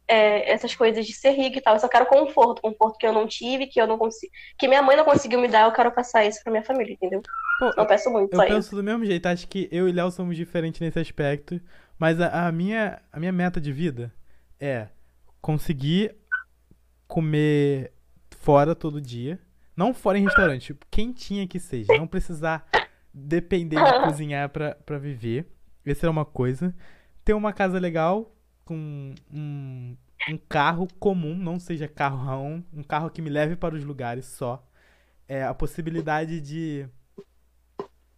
é, 0.06 0.52
essas 0.52 0.74
coisas 0.76 1.04
de 1.04 1.12
ser 1.12 1.30
rica 1.32 1.58
e 1.58 1.60
tal. 1.60 1.74
Eu 1.74 1.80
só 1.80 1.88
quero 1.88 2.06
conforto. 2.06 2.62
Conforto 2.62 2.96
que 2.98 3.06
eu 3.06 3.12
não 3.12 3.26
tive, 3.26 3.66
que 3.66 3.80
eu 3.80 3.86
não 3.88 3.98
consigo. 3.98 4.32
Que 4.56 4.68
minha 4.68 4.82
mãe 4.82 4.96
não 4.96 5.04
conseguiu 5.04 5.40
me 5.40 5.48
dar, 5.48 5.64
eu 5.66 5.72
quero 5.72 5.90
passar 5.90 6.24
isso 6.24 6.40
pra 6.44 6.52
minha 6.52 6.62
família, 6.64 6.92
entendeu? 6.94 7.20
Pô, 7.58 7.72
Não 7.76 7.86
peço 7.86 8.08
muito, 8.10 8.32
Eu 8.32 8.36
só 8.36 8.44
isso. 8.44 8.54
penso 8.54 8.76
do 8.76 8.82
mesmo 8.84 9.04
jeito, 9.04 9.26
acho 9.26 9.48
que 9.48 9.68
eu 9.72 9.88
e 9.88 9.92
Léo 9.92 10.10
somos 10.12 10.36
diferentes 10.36 10.80
nesse 10.80 10.98
aspecto, 11.00 11.60
mas 11.98 12.20
a, 12.20 12.46
a 12.46 12.52
minha, 12.52 13.00
a 13.12 13.18
minha 13.18 13.32
meta 13.32 13.60
de 13.60 13.72
vida 13.72 14.12
é 14.58 14.88
conseguir 15.40 16.14
comer 17.06 17.92
fora 18.40 18.74
todo 18.74 19.00
dia, 19.00 19.38
não 19.76 19.94
fora 19.94 20.18
em 20.18 20.24
restaurante, 20.24 20.66
tipo, 20.66 20.86
quentinha 20.90 21.46
que 21.46 21.60
seja, 21.60 21.96
não 21.96 22.06
precisar 22.06 22.66
depender 23.12 23.76
de 23.76 24.00
cozinhar 24.04 24.48
pra, 24.48 24.74
pra 24.74 24.98
viver, 24.98 25.46
essa 25.84 26.06
é 26.06 26.10
uma 26.10 26.24
coisa. 26.24 26.74
Ter 27.24 27.32
uma 27.32 27.52
casa 27.52 27.78
legal, 27.78 28.34
com 28.64 29.14
um, 29.32 29.96
um 30.28 30.36
carro 30.48 30.88
comum, 30.98 31.36
não 31.36 31.58
seja 31.58 31.86
carrão, 31.88 32.64
um 32.72 32.82
carro 32.82 33.10
que 33.10 33.22
me 33.22 33.30
leve 33.30 33.56
para 33.56 33.74
os 33.74 33.84
lugares 33.84 34.26
só. 34.26 34.64
É, 35.28 35.44
a 35.44 35.54
possibilidade 35.54 36.40
de 36.40 36.88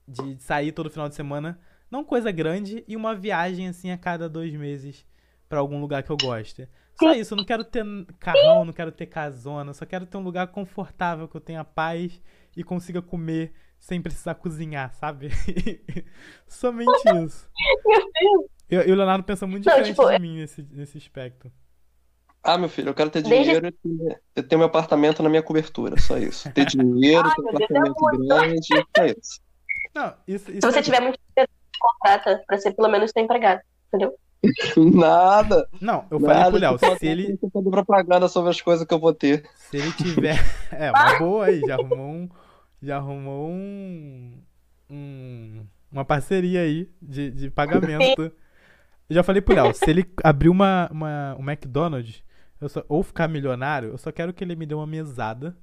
de 0.08 0.42
sair 0.42 0.72
todo 0.72 0.90
final 0.90 1.08
de 1.08 1.14
semana, 1.14 1.60
não 1.90 2.04
coisa 2.04 2.30
grande, 2.30 2.84
e 2.86 2.96
uma 2.96 3.14
viagem 3.14 3.68
assim 3.68 3.90
a 3.90 3.98
cada 3.98 4.28
dois 4.28 4.52
meses 4.54 5.06
pra 5.48 5.58
algum 5.60 5.80
lugar 5.80 6.02
que 6.02 6.10
eu 6.10 6.16
goste. 6.16 6.68
Só 6.98 7.12
isso, 7.12 7.32
eu 7.34 7.36
não 7.36 7.44
quero 7.44 7.64
ter 7.64 7.84
carrão, 8.18 8.64
não 8.64 8.72
quero 8.72 8.90
ter 8.90 9.06
casona, 9.06 9.72
só 9.72 9.86
quero 9.86 10.04
ter 10.04 10.16
um 10.16 10.22
lugar 10.22 10.48
confortável, 10.48 11.28
que 11.28 11.36
eu 11.36 11.40
tenha 11.40 11.64
paz 11.64 12.20
e 12.56 12.64
consiga 12.64 13.00
comer 13.00 13.52
sem 13.78 14.02
precisar 14.02 14.34
cozinhar, 14.34 14.92
sabe? 14.94 15.30
Somente 16.46 16.90
isso. 17.24 17.48
Meu 17.86 17.98
Deus. 18.20 18.50
Eu, 18.68 18.86
e 18.88 18.92
o 18.92 18.94
Leonardo 18.96 19.24
pensa 19.24 19.46
muito 19.46 19.64
Não, 19.64 19.72
diferente 19.76 19.94
tipo, 19.96 20.10
de 20.10 20.18
mim 20.18 20.36
nesse, 20.38 20.62
nesse 20.70 20.98
aspecto. 20.98 21.50
Ah, 22.42 22.58
meu 22.58 22.68
filho, 22.68 22.88
eu 22.90 22.94
quero 22.94 23.10
ter 23.10 23.22
Desde- 23.22 23.44
dinheiro 23.44 23.66
e 23.68 23.72
ter, 23.72 24.22
eu 24.36 24.42
ter 24.42 24.56
meu 24.56 24.66
apartamento 24.66 25.22
na 25.22 25.28
minha 25.28 25.42
cobertura, 25.42 25.98
só 25.98 26.18
isso. 26.18 26.50
Ter 26.52 26.66
dinheiro, 26.66 27.28
ter 27.34 27.42
um 27.42 27.46
é 27.46 27.50
apartamento 27.50 28.26
grande, 28.26 28.66
só 28.96 29.04
isso. 29.06 29.40
Não, 29.94 30.14
isso, 30.26 30.44
Se 30.46 30.58
isso 30.58 30.70
você 30.70 30.78
é- 30.78 30.82
tiver 30.82 31.00
muito 31.00 31.18
dinheiro, 31.34 31.50
contrata 31.78 32.42
pra 32.46 32.58
ser 32.58 32.72
pelo 32.72 32.88
menos 32.88 33.10
seu 33.10 33.22
empregado, 33.22 33.60
entendeu? 33.88 34.14
Nada, 34.76 35.68
Não, 35.80 36.04
eu 36.10 36.20
falei 36.20 36.36
nada. 36.36 36.50
pro 36.50 36.60
Léo, 36.60 36.78
se 36.98 37.06
ele, 37.06 37.38
fazer 37.52 37.70
propaganda 37.70 38.28
sobre 38.28 38.50
as 38.50 38.60
coisas 38.60 38.86
que 38.86 38.94
eu 38.94 39.00
vou 39.00 39.12
ter. 39.12 39.48
se 39.56 39.76
ele 39.78 39.92
tiver. 39.92 40.36
É, 40.70 40.90
uma 40.92 41.18
boa 41.18 41.46
aí, 41.46 41.60
já 41.60 41.74
arrumou 41.74 41.98
um. 42.08 42.28
Já 42.80 42.96
arrumou 42.98 43.48
um. 43.50 44.32
um- 44.90 45.66
uma 45.90 46.04
parceria 46.04 46.60
aí 46.60 46.88
de, 47.00 47.30
de 47.30 47.50
pagamento. 47.50 48.22
Eu 48.22 49.14
já 49.14 49.22
falei 49.22 49.40
pro 49.40 49.54
Léo, 49.54 49.72
se 49.74 49.88
ele 49.88 50.04
abrir 50.22 50.50
uma, 50.50 50.86
uma, 50.92 51.34
um 51.38 51.50
McDonald's, 51.50 52.22
eu 52.60 52.68
só, 52.68 52.84
ou 52.88 53.02
ficar 53.02 53.26
milionário, 53.26 53.88
eu 53.90 53.98
só 53.98 54.12
quero 54.12 54.32
que 54.34 54.44
ele 54.44 54.54
me 54.54 54.66
dê 54.66 54.74
uma 54.74 54.86
mesada. 54.86 55.56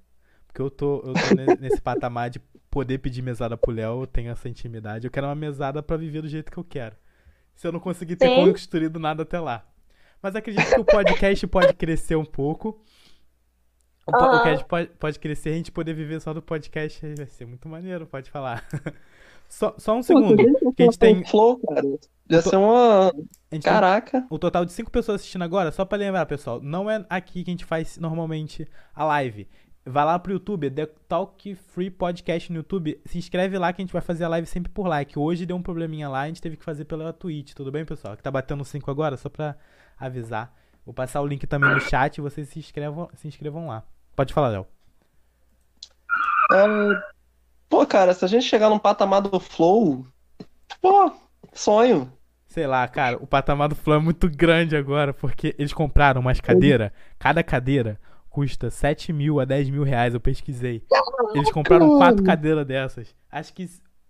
Porque 0.48 0.62
eu 0.62 0.70
tô, 0.72 1.04
eu 1.06 1.14
tô 1.14 1.36
ne- 1.36 1.56
nesse 1.62 1.80
patamar 1.82 2.30
de 2.30 2.42
poder 2.76 2.98
pedir 2.98 3.22
mesada 3.22 3.56
pro 3.56 3.72
Léo, 3.72 4.02
eu 4.02 4.06
tenho 4.08 4.30
essa 4.30 4.50
intimidade. 4.50 5.08
Eu 5.08 5.12
quero 5.12 5.26
uma 5.28 5.34
mesada 5.34 5.82
pra 5.82 5.96
viver 5.96 6.22
do 6.22 6.28
jeito 6.28 6.52
que 6.52 6.58
eu 6.58 6.64
quero. 6.64 6.94
Se 7.56 7.66
eu 7.66 7.72
não 7.72 7.80
conseguir 7.80 8.18
ter 8.18 8.28
Sim. 8.28 8.52
construído 8.52 9.00
nada 9.00 9.24
até 9.24 9.40
lá. 9.40 9.66
Mas 10.22 10.36
acredito 10.36 10.68
que 10.68 10.82
o 10.82 10.84
podcast 10.84 11.48
pode 11.48 11.74
crescer 11.74 12.18
um 12.18 12.26
pouco. 12.26 12.84
O 14.06 14.14
Aham. 14.14 14.30
podcast 14.30 14.66
pode, 14.66 14.88
pode 15.00 15.20
crescer, 15.20 15.52
a 15.52 15.54
gente 15.54 15.72
poder 15.72 15.94
viver 15.94 16.20
só 16.20 16.34
do 16.34 16.42
podcast 16.42 17.00
vai 17.16 17.26
ser 17.28 17.46
muito 17.46 17.70
maneiro, 17.70 18.06
pode 18.06 18.30
falar. 18.30 18.68
Só, 19.48 19.76
só 19.78 19.96
um 19.96 20.02
segundo. 20.02 20.36
que 20.74 20.82
a 20.82 20.86
gente 20.86 20.98
tem- 20.98 21.24
Flow, 21.24 21.60
cara. 21.60 21.84
Ia 22.32 22.42
ser 22.42 22.56
uma. 22.56 23.10
A 23.10 23.12
gente 23.12 23.30
tem 23.52 23.62
Caraca. 23.62 24.26
o 24.28 24.40
total 24.40 24.66
de 24.66 24.72
5 24.74 24.90
pessoas 24.90 25.22
assistindo 25.22 25.44
agora, 25.44 25.72
só 25.72 25.86
pra 25.86 26.00
lembrar, 26.00 26.26
pessoal, 26.26 26.60
não 26.60 26.90
é 26.90 27.06
aqui 27.08 27.44
que 27.44 27.52
a 27.52 27.54
gente 27.54 27.64
faz 27.64 28.00
normalmente 28.00 28.68
a 28.96 29.06
live. 29.06 29.48
Vai 29.86 30.04
lá 30.04 30.18
pro 30.18 30.34
YouTube, 30.34 30.72
The 30.72 30.88
Talk 31.08 31.54
Free 31.56 31.92
Podcast 31.92 32.52
no 32.52 32.58
YouTube, 32.58 33.00
se 33.06 33.20
inscreve 33.20 33.58
lá 33.60 33.72
que 33.72 33.82
a 33.82 33.86
gente 33.86 33.94
vai 33.94 34.02
fazer 34.02 34.24
a 34.24 34.30
live 34.30 34.48
sempre 34.48 34.72
por 34.72 34.88
lá. 34.88 35.06
Que 35.06 35.20
hoje 35.20 35.46
deu 35.46 35.56
um 35.56 35.62
probleminha 35.62 36.10
lá, 36.10 36.22
a 36.22 36.28
gente 36.28 36.42
teve 36.42 36.58
que 36.58 36.64
fazer 36.64 36.86
pela 36.86 37.14
Twitch, 37.14 37.54
tudo 37.54 37.72
bem, 37.72 37.86
pessoal? 37.86 38.18
Que 38.18 38.24
tá 38.24 38.32
batendo 38.32 38.66
5 38.66 38.90
agora, 38.90 39.16
só 39.16 39.30
pra 39.30 39.56
avisar. 39.98 40.52
Vou 40.84 40.94
passar 40.94 41.22
o 41.22 41.28
link 41.28 41.46
também 41.46 41.70
no 41.70 41.80
chat 41.80 42.18
e 42.18 42.22
vocês 42.22 42.50
se 42.50 42.60
inscrevam, 42.60 43.10
se 43.14 43.28
inscrevam 43.28 43.68
lá. 43.68 43.84
Pode 44.16 44.34
falar, 44.34 44.50
Léo. 44.50 44.68
É, 46.52 47.16
Pô, 47.70 47.86
cara, 47.86 48.14
se 48.14 48.24
a 48.24 48.28
gente 48.28 48.46
chegar 48.46 48.70
num 48.70 48.80
patamar 48.80 49.22
do 49.22 49.40
Flow, 49.40 50.06
pô, 50.82 51.12
sonho. 51.54 52.12
Sei 52.48 52.66
lá, 52.66 52.88
cara, 52.88 53.18
o 53.18 53.28
patamar 53.28 53.68
do 53.68 53.76
Flow 53.76 53.98
é 53.98 54.00
muito 54.00 54.30
grande 54.30 54.78
agora, 54.78 55.14
porque 55.14 55.54
eles 55.60 55.74
compraram 55.74 56.22
umas 56.22 56.40
cadeiras, 56.40 56.92
cada 57.20 57.44
cadeira 57.44 58.00
custa 58.36 58.70
7 58.70 59.14
mil 59.14 59.40
a 59.40 59.46
10 59.46 59.70
mil 59.70 59.84
reais, 59.84 60.14
eu 60.14 60.20
pesquisei. 60.20 60.84
Eles 61.34 61.50
compraram 61.54 61.98
quatro 61.98 62.22
cadeiras 62.22 62.66
dessas. 62.68 63.16
Acho 63.32 63.54
que 63.54 63.66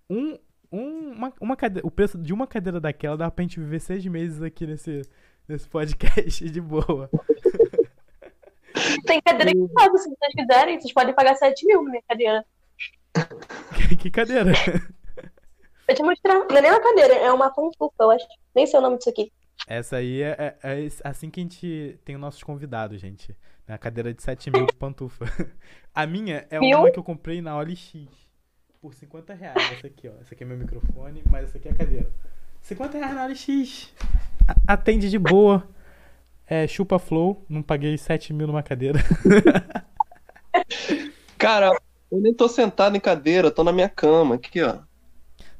um, 0.10 0.36
um, 0.72 1.12
uma, 1.12 1.34
uma 1.40 1.56
cadeira, 1.56 1.88
o 1.88 1.92
preço 1.92 2.18
de 2.18 2.34
uma 2.34 2.48
cadeira 2.48 2.80
daquela 2.80 3.16
dá 3.16 3.30
pra 3.30 3.44
gente 3.44 3.60
viver 3.60 3.80
seis 3.80 4.04
meses 4.08 4.42
aqui 4.42 4.66
nesse, 4.66 5.04
nesse 5.48 5.70
podcast 5.70 6.50
de 6.50 6.60
boa. 6.60 7.08
Tem 9.06 9.22
cadeira 9.22 9.52
que 9.52 9.68
paga, 9.76 9.96
se 10.00 10.10
vocês 10.10 10.34
quiserem, 10.36 10.82
vocês 10.82 10.92
podem 10.92 11.14
pagar 11.14 11.36
7 11.36 11.64
mil 11.68 11.84
na 11.84 11.92
minha 11.92 12.04
cadeira. 12.10 12.46
Que, 13.76 13.94
que 13.96 14.10
cadeira? 14.10 14.54
Vou 15.88 15.96
te 15.96 16.02
mostrar. 16.02 16.34
Não 16.50 16.58
é 16.58 16.62
nem 16.62 16.72
uma 16.72 16.82
cadeira, 16.82 17.14
é 17.14 17.32
uma 17.32 17.52
pantufa, 17.52 17.94
eu 18.00 18.10
acho. 18.10 18.26
Nem 18.56 18.66
sei 18.66 18.80
o 18.80 18.82
nome 18.82 18.98
disso 18.98 19.12
aqui. 19.12 19.32
Essa 19.68 19.98
aí 19.98 20.24
é, 20.24 20.56
é- 20.64 20.84
é 20.84 20.90
assim 21.04 21.30
que 21.30 21.40
a 21.40 21.44
gente 21.44 22.00
tem 22.04 22.16
os 22.16 22.22
nossos 22.22 22.42
convidados, 22.42 23.00
gente. 23.00 23.36
Na 23.68 23.78
cadeira 23.78 24.14
de 24.14 24.22
7 24.22 24.52
mil 24.52 24.68
pantufa. 24.80 25.26
A 25.94 26.06
minha 26.06 26.46
é 26.50 26.60
uma 26.60 26.92
que 26.92 27.00
eu 27.00 27.04
comprei 27.04 27.42
na 27.42 27.58
OLX. 27.58 27.94
Por 28.82 28.94
50 28.94 29.34
reais. 29.34 29.72
Essa 29.74 29.88
aqui, 29.88 30.08
ó. 30.08 30.12
Essa 30.22 30.36
aqui 30.36 30.44
é 30.44 30.48
meu 30.48 30.58
microfone, 30.58 31.24
mas 31.30 31.46
essa 31.46 31.58
aqui 31.58 31.68
é 31.68 31.72
a 31.72 31.76
cadeira. 31.76 32.12
50 32.62 32.98
reais 32.98 33.16
na 33.16 33.26
OLX. 33.26 33.94
A- 34.48 34.74
Atende 34.74 35.10
de 35.10 35.18
boa. 35.18 35.68
É, 36.46 36.68
chupa 36.68 37.00
flow. 37.00 37.44
Não 37.50 37.64
paguei 37.64 37.98
7 37.98 38.32
mil 38.34 38.46
numa 38.46 38.62
cadeira. 38.62 39.00
Cara, 41.38 41.72
eu 42.12 42.20
nem 42.20 42.34
tô 42.34 42.48
sentado 42.48 42.96
em 42.96 43.00
cadeira, 43.00 43.52
tô 43.52 43.64
na 43.64 43.72
minha 43.72 43.90
cama, 43.90 44.36
aqui, 44.36 44.62
ó. 44.62 44.80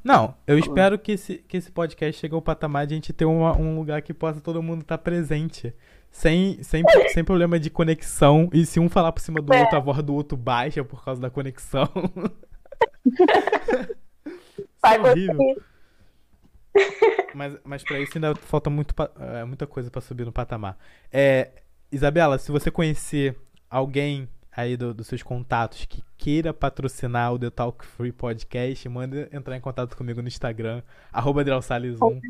Não, 0.02 0.34
eu 0.46 0.58
espero 0.58 0.98
que 0.98 1.12
esse, 1.12 1.38
que 1.38 1.56
esse 1.56 1.70
podcast 1.70 2.20
chegue 2.20 2.34
ao 2.34 2.40
patamar 2.40 2.86
de 2.86 2.94
a 2.94 2.96
gente 2.96 3.12
ter 3.12 3.24
uma- 3.24 3.56
um 3.56 3.76
lugar 3.76 4.00
que 4.02 4.14
possa 4.14 4.40
todo 4.40 4.62
mundo 4.62 4.82
estar 4.82 4.98
presente. 4.98 5.74
Sem, 6.16 6.62
sem, 6.62 6.82
sem 7.12 7.22
problema 7.22 7.60
de 7.60 7.68
conexão. 7.68 8.48
E 8.50 8.64
se 8.64 8.80
um 8.80 8.88
falar 8.88 9.12
por 9.12 9.20
cima 9.20 9.38
do 9.42 9.52
É. 9.52 9.60
outro, 9.60 9.76
a 9.76 9.80
voz 9.80 10.02
do 10.02 10.14
outro 10.14 10.34
baixa 10.36 10.82
por 10.82 11.04
causa 11.04 11.20
da 11.20 11.28
conexão. 11.28 11.86
Vai 14.80 14.96
é 14.96 15.00
horrível. 15.00 15.62
Mas, 17.34 17.58
mas 17.64 17.84
pra 17.84 18.00
isso 18.00 18.12
ainda 18.16 18.34
falta 18.34 18.70
muito, 18.70 18.94
é, 19.20 19.44
muita 19.44 19.66
coisa 19.66 19.90
pra 19.90 20.00
subir 20.00 20.24
no 20.24 20.32
patamar. 20.32 20.78
É, 21.12 21.50
Isabela, 21.92 22.38
se 22.38 22.50
você 22.50 22.70
conhecer 22.70 23.36
alguém 23.68 24.26
aí 24.50 24.74
do- 24.74 24.94
dos 24.94 25.06
seus 25.06 25.22
contatos 25.22 25.84
que 25.84 26.02
queira 26.16 26.54
patrocinar 26.54 27.34
o 27.34 27.38
The 27.38 27.50
Talk 27.50 27.84
Free 27.84 28.10
Podcast, 28.12 28.88
manda 28.88 29.28
entrar 29.32 29.54
em 29.54 29.60
contato 29.60 29.94
comigo 29.96 30.22
no 30.22 30.28
Instagram, 30.28 30.82
arroba 31.12 31.44
Adrielsales1, 31.44 32.20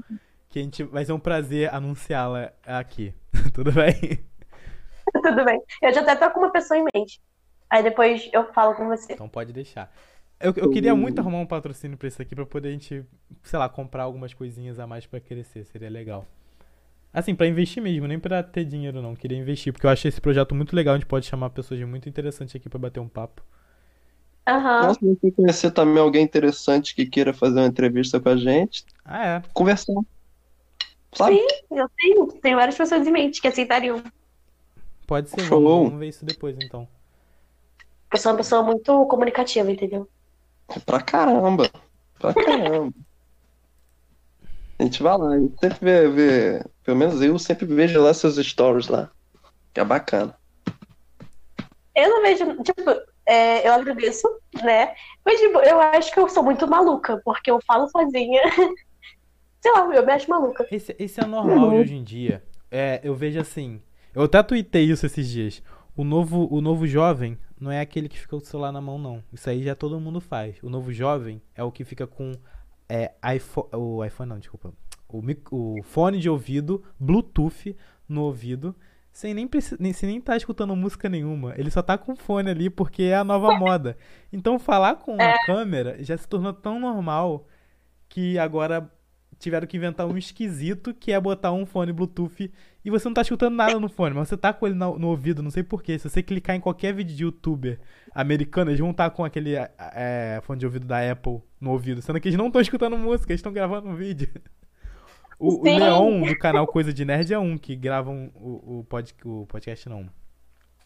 que 0.48 0.58
a 0.58 0.62
gente 0.62 0.82
vai 0.84 1.04
ser 1.04 1.12
um 1.12 1.18
prazer 1.18 1.72
anunciá-la 1.74 2.52
aqui. 2.64 3.14
Tudo 3.54 3.72
bem? 3.72 4.24
Tudo 5.22 5.44
bem. 5.44 5.60
Eu 5.82 5.92
já 5.92 6.00
até 6.00 6.16
tô 6.16 6.30
com 6.32 6.40
uma 6.40 6.50
pessoa 6.52 6.78
em 6.78 6.84
mente. 6.94 7.20
Aí 7.68 7.82
depois 7.82 8.28
eu 8.32 8.52
falo 8.52 8.74
com 8.74 8.86
você. 8.86 9.12
Então 9.12 9.28
pode 9.28 9.52
deixar. 9.52 9.92
Eu, 10.38 10.52
eu 10.56 10.70
queria 10.70 10.94
muito 10.94 11.18
arrumar 11.18 11.38
um 11.38 11.46
patrocínio 11.46 11.96
pra 11.96 12.08
isso 12.08 12.20
aqui, 12.20 12.34
pra 12.34 12.44
poder 12.44 12.68
a 12.68 12.72
gente, 12.72 13.04
sei 13.42 13.58
lá, 13.58 13.68
comprar 13.68 14.02
algumas 14.02 14.34
coisinhas 14.34 14.78
a 14.78 14.86
mais 14.86 15.06
pra 15.06 15.18
crescer. 15.18 15.64
Seria 15.64 15.88
legal. 15.88 16.26
Assim, 17.12 17.34
pra 17.34 17.46
investir 17.46 17.82
mesmo, 17.82 18.06
nem 18.06 18.18
pra 18.18 18.42
ter 18.42 18.64
dinheiro 18.64 19.00
não. 19.00 19.16
Queria 19.16 19.38
investir, 19.38 19.72
porque 19.72 19.86
eu 19.86 19.90
achei 19.90 20.10
esse 20.10 20.20
projeto 20.20 20.54
muito 20.54 20.76
legal. 20.76 20.94
A 20.94 20.98
gente 20.98 21.06
pode 21.06 21.24
chamar 21.26 21.48
pessoas 21.50 21.80
muito 21.82 22.08
interessantes 22.08 22.54
aqui 22.54 22.68
pra 22.68 22.78
bater 22.78 23.00
um 23.00 23.08
papo. 23.08 23.42
Aham. 24.46 24.88
Nossa, 24.88 25.00
se 25.00 25.32
conhecer 25.32 25.70
também 25.70 26.00
alguém 26.02 26.22
interessante 26.22 26.94
que 26.94 27.06
queira 27.06 27.32
fazer 27.32 27.58
uma 27.58 27.66
entrevista 27.66 28.20
com 28.20 28.28
a 28.28 28.36
gente, 28.36 28.84
Ah, 29.04 29.26
é. 29.26 29.42
conversar. 29.54 29.94
Sabe? 31.16 31.36
Sim, 31.36 31.46
eu 31.70 31.88
tenho. 31.96 32.26
Tenho 32.40 32.56
várias 32.56 32.76
pessoas 32.76 33.06
em 33.06 33.10
mente 33.10 33.40
que 33.40 33.48
aceitariam. 33.48 34.02
Pode 35.06 35.30
ser. 35.30 35.40
Show. 35.40 35.62
Vamos, 35.62 35.84
vamos 35.84 35.98
ver 36.00 36.08
isso 36.08 36.24
depois, 36.24 36.56
então. 36.60 36.86
Eu 38.12 38.18
sou 38.18 38.32
uma 38.32 38.38
pessoa 38.38 38.62
muito 38.62 39.06
comunicativa, 39.06 39.70
entendeu? 39.70 40.08
Pra 40.84 41.00
caramba. 41.00 41.70
Pra 42.18 42.34
caramba. 42.34 42.92
A 44.78 44.82
gente 44.82 45.02
vai 45.02 45.16
lá, 45.16 45.30
a 45.30 45.38
gente 45.38 45.58
sempre 45.58 45.78
vê, 45.80 46.08
vê- 46.08 46.64
pelo 46.84 46.98
menos 46.98 47.22
eu 47.22 47.38
sempre 47.38 47.64
vejo 47.64 48.00
lá 48.02 48.12
seus 48.12 48.36
stories 48.36 48.88
lá. 48.88 49.10
Que 49.72 49.80
é 49.80 49.84
bacana. 49.84 50.36
Eu 51.94 52.10
não 52.10 52.22
vejo, 52.22 52.62
tipo, 52.62 52.90
é, 53.24 53.66
eu 53.66 53.72
agradeço, 53.72 54.28
né? 54.62 54.94
Mas 55.24 55.40
tipo, 55.40 55.58
eu 55.60 55.80
acho 55.80 56.12
que 56.12 56.20
eu 56.20 56.28
sou 56.28 56.42
muito 56.42 56.66
maluca, 56.68 57.20
porque 57.24 57.50
eu 57.50 57.58
falo 57.66 57.88
sozinha. 57.88 58.42
Sei 59.66 59.72
lá, 59.72 59.96
eu 59.96 60.06
me 60.06 60.12
acho 60.12 60.30
maluca. 60.30 60.64
Esse, 60.70 60.94
esse 60.96 61.18
é 61.18 61.26
normal 61.26 61.70
de 61.70 61.76
hoje 61.76 61.96
em 61.96 62.04
dia. 62.04 62.40
É, 62.70 63.00
eu 63.02 63.16
vejo 63.16 63.40
assim. 63.40 63.82
Eu 64.14 64.22
até 64.22 64.40
tuitei 64.40 64.84
isso 64.84 65.04
esses 65.04 65.28
dias. 65.28 65.60
O 65.96 66.04
novo, 66.04 66.46
o 66.54 66.60
novo 66.60 66.86
jovem 66.86 67.36
não 67.58 67.72
é 67.72 67.80
aquele 67.80 68.08
que 68.08 68.16
fica 68.16 68.30
com 68.30 68.36
o 68.36 68.46
celular 68.46 68.70
na 68.70 68.80
mão, 68.80 68.96
não. 68.96 69.24
Isso 69.32 69.50
aí 69.50 69.64
já 69.64 69.74
todo 69.74 69.98
mundo 69.98 70.20
faz. 70.20 70.56
O 70.62 70.70
novo 70.70 70.92
jovem 70.92 71.42
é 71.52 71.64
o 71.64 71.72
que 71.72 71.84
fica 71.84 72.06
com 72.06 72.30
é, 72.88 73.12
iPhone. 73.34 73.68
O 73.72 74.04
iPhone 74.04 74.28
não, 74.28 74.38
desculpa. 74.38 74.72
O, 75.08 75.20
o 75.50 75.82
fone 75.82 76.20
de 76.20 76.30
ouvido, 76.30 76.84
Bluetooth 77.00 77.76
no 78.08 78.22
ouvido, 78.22 78.72
sem 79.10 79.34
nem, 79.34 79.50
nem, 79.80 79.92
sem 79.92 80.08
nem 80.08 80.20
tá 80.20 80.36
escutando 80.36 80.76
música 80.76 81.08
nenhuma. 81.08 81.54
Ele 81.56 81.72
só 81.72 81.82
tá 81.82 81.98
com 81.98 82.14
fone 82.14 82.50
ali 82.50 82.70
porque 82.70 83.02
é 83.02 83.16
a 83.16 83.24
nova 83.24 83.52
moda. 83.58 83.98
Então 84.32 84.60
falar 84.60 84.94
com 84.94 85.20
a 85.20 85.44
câmera 85.44 85.96
já 86.04 86.16
se 86.16 86.28
tornou 86.28 86.52
tão 86.52 86.78
normal 86.78 87.48
que 88.08 88.38
agora 88.38 88.88
tiveram 89.38 89.66
que 89.66 89.76
inventar 89.76 90.06
um 90.06 90.16
esquisito 90.16 90.94
que 90.94 91.12
é 91.12 91.20
botar 91.20 91.52
um 91.52 91.66
fone 91.66 91.92
Bluetooth 91.92 92.50
e 92.84 92.90
você 92.90 93.08
não 93.08 93.14
tá 93.14 93.22
escutando 93.22 93.54
nada 93.54 93.78
no 93.80 93.88
fone, 93.88 94.14
mas 94.14 94.28
você 94.28 94.36
tá 94.36 94.52
com 94.52 94.66
ele 94.66 94.76
no, 94.76 94.98
no 94.98 95.08
ouvido, 95.08 95.42
não 95.42 95.50
sei 95.50 95.62
porquê. 95.62 95.98
Se 95.98 96.08
você 96.08 96.22
clicar 96.22 96.54
em 96.54 96.60
qualquer 96.60 96.94
vídeo 96.94 97.16
de 97.16 97.24
youtuber 97.24 97.78
americano, 98.14 98.70
eles 98.70 98.80
vão 98.80 98.90
estar 98.90 99.10
com 99.10 99.24
aquele 99.24 99.54
é, 99.56 100.40
fone 100.42 100.60
de 100.60 100.66
ouvido 100.66 100.86
da 100.86 101.10
Apple 101.10 101.40
no 101.60 101.70
ouvido, 101.72 102.00
sendo 102.00 102.20
que 102.20 102.28
eles 102.28 102.38
não 102.38 102.46
estão 102.46 102.60
escutando 102.60 102.96
música, 102.96 103.32
eles 103.32 103.40
estão 103.40 103.52
gravando 103.52 103.88
um 103.88 103.94
vídeo. 103.94 104.28
O, 105.38 105.60
o. 105.60 105.62
Leon, 105.64 106.22
do 106.22 106.38
canal 106.38 106.66
Coisa 106.66 106.94
de 106.94 107.04
Nerd, 107.04 107.30
é 107.30 107.38
um 107.38 107.58
que 107.58 107.76
gravam 107.76 108.32
o, 108.34 108.78
o, 108.78 108.84
pod, 108.84 109.14
o 109.22 109.44
podcast, 109.46 109.86
não. 109.86 110.08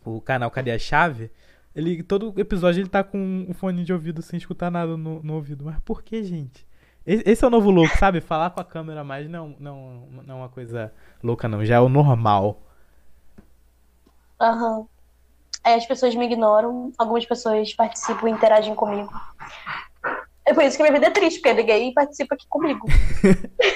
O 0.05 0.21
canal 0.21 0.51
Cadê 0.51 0.73
a 0.73 0.79
Chave? 0.79 1.31
Ele, 1.75 2.03
todo 2.03 2.35
episódio 2.37 2.81
ele 2.81 2.89
tá 2.89 3.05
com 3.05 3.47
o 3.49 3.55
fone 3.55 3.85
de 3.85 3.93
ouvido 3.93 4.23
sem 4.23 4.37
escutar 4.37 4.69
nada 4.69 4.97
no, 4.97 5.23
no 5.23 5.35
ouvido. 5.35 5.65
Mas 5.65 5.79
por 5.85 6.03
que, 6.03 6.25
gente? 6.25 6.67
Esse, 7.07 7.45
é 7.45 7.47
o 7.47 7.51
novo 7.51 7.71
louco, 7.71 7.97
sabe? 7.99 8.21
Falar 8.21 8.51
com 8.51 8.61
a 8.61 8.65
câmera 8.65 9.03
mais 9.03 9.29
não, 9.29 9.55
não, 9.59 10.07
não 10.27 10.37
é 10.37 10.39
uma 10.39 10.49
coisa 10.49 10.93
louca, 11.23 11.49
não. 11.49 11.65
Já 11.65 11.77
é 11.77 11.81
o 11.81 11.89
normal. 11.89 12.63
Aham. 14.41 14.87
Aí 15.65 15.75
as 15.75 15.87
pessoas 15.87 16.15
me 16.15 16.25
ignoram, 16.25 16.93
algumas 16.99 17.27
pessoas 17.27 17.75
participam 17.75 18.29
e 18.29 18.33
interagem 18.33 18.75
comigo. 18.75 19.13
É 20.47 20.55
por 20.55 20.65
isso 20.65 20.77
que 20.77 20.83
minha 20.83 20.93
vida 20.93 21.07
é 21.07 21.11
triste, 21.11 21.41
porque 21.41 21.55
ninguém 21.55 21.93
participa 21.93 22.35
aqui 22.35 22.47
comigo. 22.49 22.87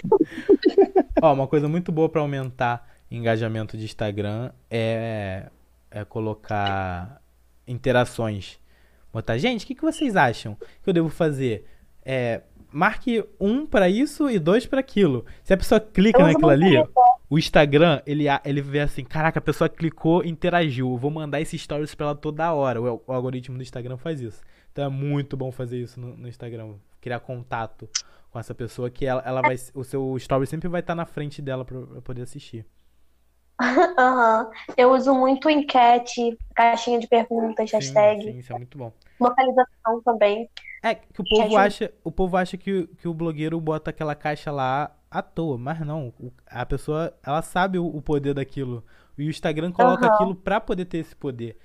Ó, 1.22 1.32
uma 1.32 1.46
coisa 1.46 1.68
muito 1.68 1.92
boa 1.92 2.08
pra 2.08 2.20
aumentar 2.20 2.88
engajamento 3.10 3.76
de 3.76 3.84
Instagram 3.84 4.50
é, 4.70 5.50
é 5.90 6.04
colocar 6.04 7.20
interações. 7.66 8.58
Botar, 9.12 9.38
gente, 9.38 9.64
o 9.64 9.66
que, 9.68 9.74
que 9.74 9.82
vocês 9.82 10.16
acham 10.16 10.56
que 10.82 10.90
eu 10.90 10.92
devo 10.94 11.08
fazer? 11.08 11.68
É, 12.04 12.42
marque 12.74 13.24
um 13.40 13.64
pra 13.64 13.88
isso 13.88 14.28
e 14.28 14.38
dois 14.38 14.66
pra 14.66 14.80
aquilo. 14.80 15.24
Se 15.42 15.54
a 15.54 15.56
pessoa 15.56 15.80
clica 15.80 16.20
Eu 16.20 16.26
naquilo 16.26 16.50
ali, 16.50 16.74
o 17.30 17.38
Instagram, 17.38 18.02
ele, 18.04 18.24
ele 18.44 18.60
vê 18.60 18.80
assim, 18.80 19.04
caraca, 19.04 19.38
a 19.38 19.42
pessoa 19.42 19.68
clicou, 19.68 20.24
interagiu, 20.24 20.90
eu 20.90 20.96
vou 20.98 21.10
mandar 21.10 21.40
esses 21.40 21.62
stories 21.62 21.94
pra 21.94 22.06
ela 22.06 22.14
toda 22.14 22.52
hora. 22.52 22.82
O, 22.82 23.02
o 23.06 23.12
algoritmo 23.12 23.56
do 23.56 23.62
Instagram 23.62 23.96
faz 23.96 24.20
isso. 24.20 24.42
Então 24.72 24.84
é 24.84 24.88
muito 24.88 25.36
bom 25.36 25.52
fazer 25.52 25.80
isso 25.80 26.00
no, 26.00 26.16
no 26.16 26.28
Instagram, 26.28 26.74
criar 27.00 27.20
contato 27.20 27.88
com 28.30 28.40
essa 28.40 28.52
pessoa 28.52 28.90
que 28.90 29.06
ela, 29.06 29.22
ela 29.24 29.40
vai, 29.40 29.54
o 29.72 29.84
seu 29.84 30.16
story 30.16 30.46
sempre 30.46 30.68
vai 30.68 30.80
estar 30.80 30.96
na 30.96 31.06
frente 31.06 31.40
dela 31.40 31.64
pra 31.64 31.80
poder 32.02 32.22
assistir. 32.22 32.66
Aham. 33.98 34.50
Eu 34.76 34.92
uso 34.92 35.14
muito 35.14 35.48
enquete, 35.48 36.36
caixinha 36.54 36.98
de 36.98 37.06
perguntas, 37.08 37.70
Sim, 37.70 37.72
hashtag, 37.72 38.20
sim, 38.20 38.38
isso 38.38 38.52
é 38.52 38.54
muito 38.54 38.76
bom. 38.78 38.92
localização 39.20 40.02
também. 40.04 40.50
É 40.82 40.94
que 40.94 41.20
o 41.20 41.24
povo 41.24 41.56
acha, 41.56 41.92
o 42.04 42.12
povo 42.12 42.36
acha 42.36 42.56
que, 42.58 42.86
que 42.98 43.08
o 43.08 43.14
blogueiro 43.14 43.58
bota 43.60 43.90
aquela 43.90 44.14
caixa 44.14 44.50
lá 44.52 44.94
à 45.10 45.22
toa, 45.22 45.56
mas 45.56 45.80
não. 45.80 46.12
A 46.46 46.66
pessoa, 46.66 47.12
ela 47.24 47.40
sabe 47.42 47.78
o, 47.78 47.86
o 47.86 48.02
poder 48.02 48.34
daquilo. 48.34 48.84
E 49.16 49.26
o 49.26 49.30
Instagram 49.30 49.72
coloca 49.72 50.04
Aham. 50.04 50.06
aquilo 50.06 50.34
pra 50.34 50.60
poder 50.60 50.84
ter 50.84 50.98
esse 50.98 51.16
poder, 51.16 51.56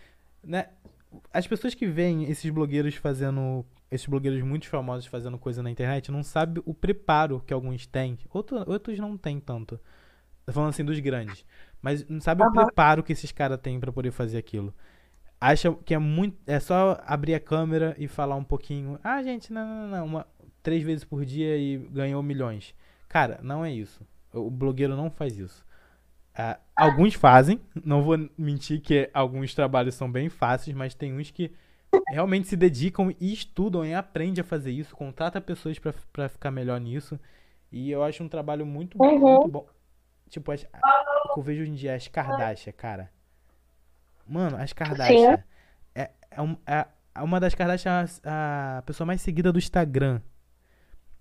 né? 0.44 0.68
As 1.34 1.48
pessoas 1.48 1.74
que 1.76 1.88
veem 1.88 2.24
esses 2.26 2.50
blogueiros 2.52 2.96
fazendo, 2.96 3.66
esses 3.92 4.08
blogueiros 4.08 4.42
muito 4.44 4.68
famosos 4.70 5.08
fazendo 5.08 5.38
coisa 5.40 5.64
na 5.64 5.72
internet, 5.72 6.12
não 6.12 6.24
sabem 6.24 6.64
o 6.66 6.74
preparo 6.74 7.42
que 7.46 7.54
alguns 7.54 7.86
têm. 7.88 8.18
Outro- 8.34 8.64
outros 8.72 8.98
não 9.00 9.18
têm 9.18 9.40
tanto. 9.40 9.80
Tô 10.50 10.54
falando 10.54 10.70
assim 10.70 10.86
dos 10.86 11.00
grandes. 11.00 11.46
Mas 11.82 12.06
não 12.08 12.20
sabe 12.20 12.42
o 12.42 12.46
Aham. 12.46 12.66
preparo 12.66 13.04
que 13.04 13.14
esses 13.14 13.32
caras 13.32 13.60
têm 13.62 13.80
pra 13.80 13.92
poder 13.92 14.12
fazer 14.12 14.38
aquilo. 14.38 14.74
Acha 15.40 15.74
que 15.74 15.94
é 15.94 15.98
muito. 15.98 16.38
É 16.46 16.60
só 16.60 17.02
abrir 17.06 17.34
a 17.34 17.40
câmera 17.40 17.96
e 17.98 18.08
falar 18.08 18.36
um 18.36 18.44
pouquinho. 18.44 19.00
Ah, 19.04 19.22
gente, 19.24 19.54
não, 19.54 19.66
não, 19.66 19.88
não. 19.88 20.06
Uma, 20.06 20.28
três 20.62 20.84
vezes 20.84 21.06
por 21.06 21.24
dia 21.26 21.58
e 21.58 21.78
ganhou 21.78 22.22
milhões. 22.22 22.76
Cara, 23.08 23.40
não 23.42 23.64
é 23.64 23.72
isso. 23.72 24.06
O 24.34 24.50
blogueiro 24.50 24.96
não 24.96 25.10
faz 25.10 25.40
isso. 25.40 25.66
Alguns 26.76 27.14
fazem, 27.14 27.60
não 27.84 28.02
vou 28.02 28.18
mentir 28.38 28.80
que 28.82 29.10
alguns 29.14 29.54
trabalhos 29.54 29.96
são 29.96 30.10
bem 30.10 30.30
fáceis, 30.30 30.76
mas 30.76 30.94
tem 30.94 31.14
uns 31.14 31.30
que 31.32 31.52
realmente 32.08 32.48
se 32.48 32.56
dedicam 32.56 33.14
e 33.20 33.34
estudam 33.34 33.86
e 33.86 33.94
aprendem 33.94 34.42
a 34.42 34.46
fazer 34.46 34.72
isso, 34.72 34.96
contrata 34.96 35.42
pessoas 35.42 35.78
pra, 35.78 35.94
pra 36.14 36.30
ficar 36.30 36.50
melhor 36.52 36.80
nisso. 36.80 37.20
E 37.72 37.92
eu 37.92 38.02
acho 38.04 38.24
um 38.24 38.30
trabalho 38.30 38.66
muito, 38.66 38.98
Uhum. 38.98 39.20
muito 39.20 39.48
bom. 39.50 39.68
Tipo, 40.30 40.52
as, 40.52 40.64
o 40.64 41.34
que 41.34 41.40
eu 41.40 41.44
vejo 41.44 41.62
hoje 41.64 41.72
em 41.72 41.76
dia, 41.76 41.96
as 41.96 42.08
Kardashian, 42.08 42.74
cara. 42.74 43.10
Mano, 44.28 44.58
as 44.58 44.74
Kardashian. 44.74 45.44
É, 45.96 46.12
é, 46.32 46.42
um- 46.42 46.58
é- 46.66 46.86
é 47.16 47.22
uma 47.22 47.40
das 47.40 47.56
Kardashian 47.56 48.06
a, 48.24 48.78
a 48.78 48.82
pessoa 48.84 49.06
mais 49.08 49.22
seguida 49.22 49.52
do 49.52 49.58
Instagram. 49.60 50.22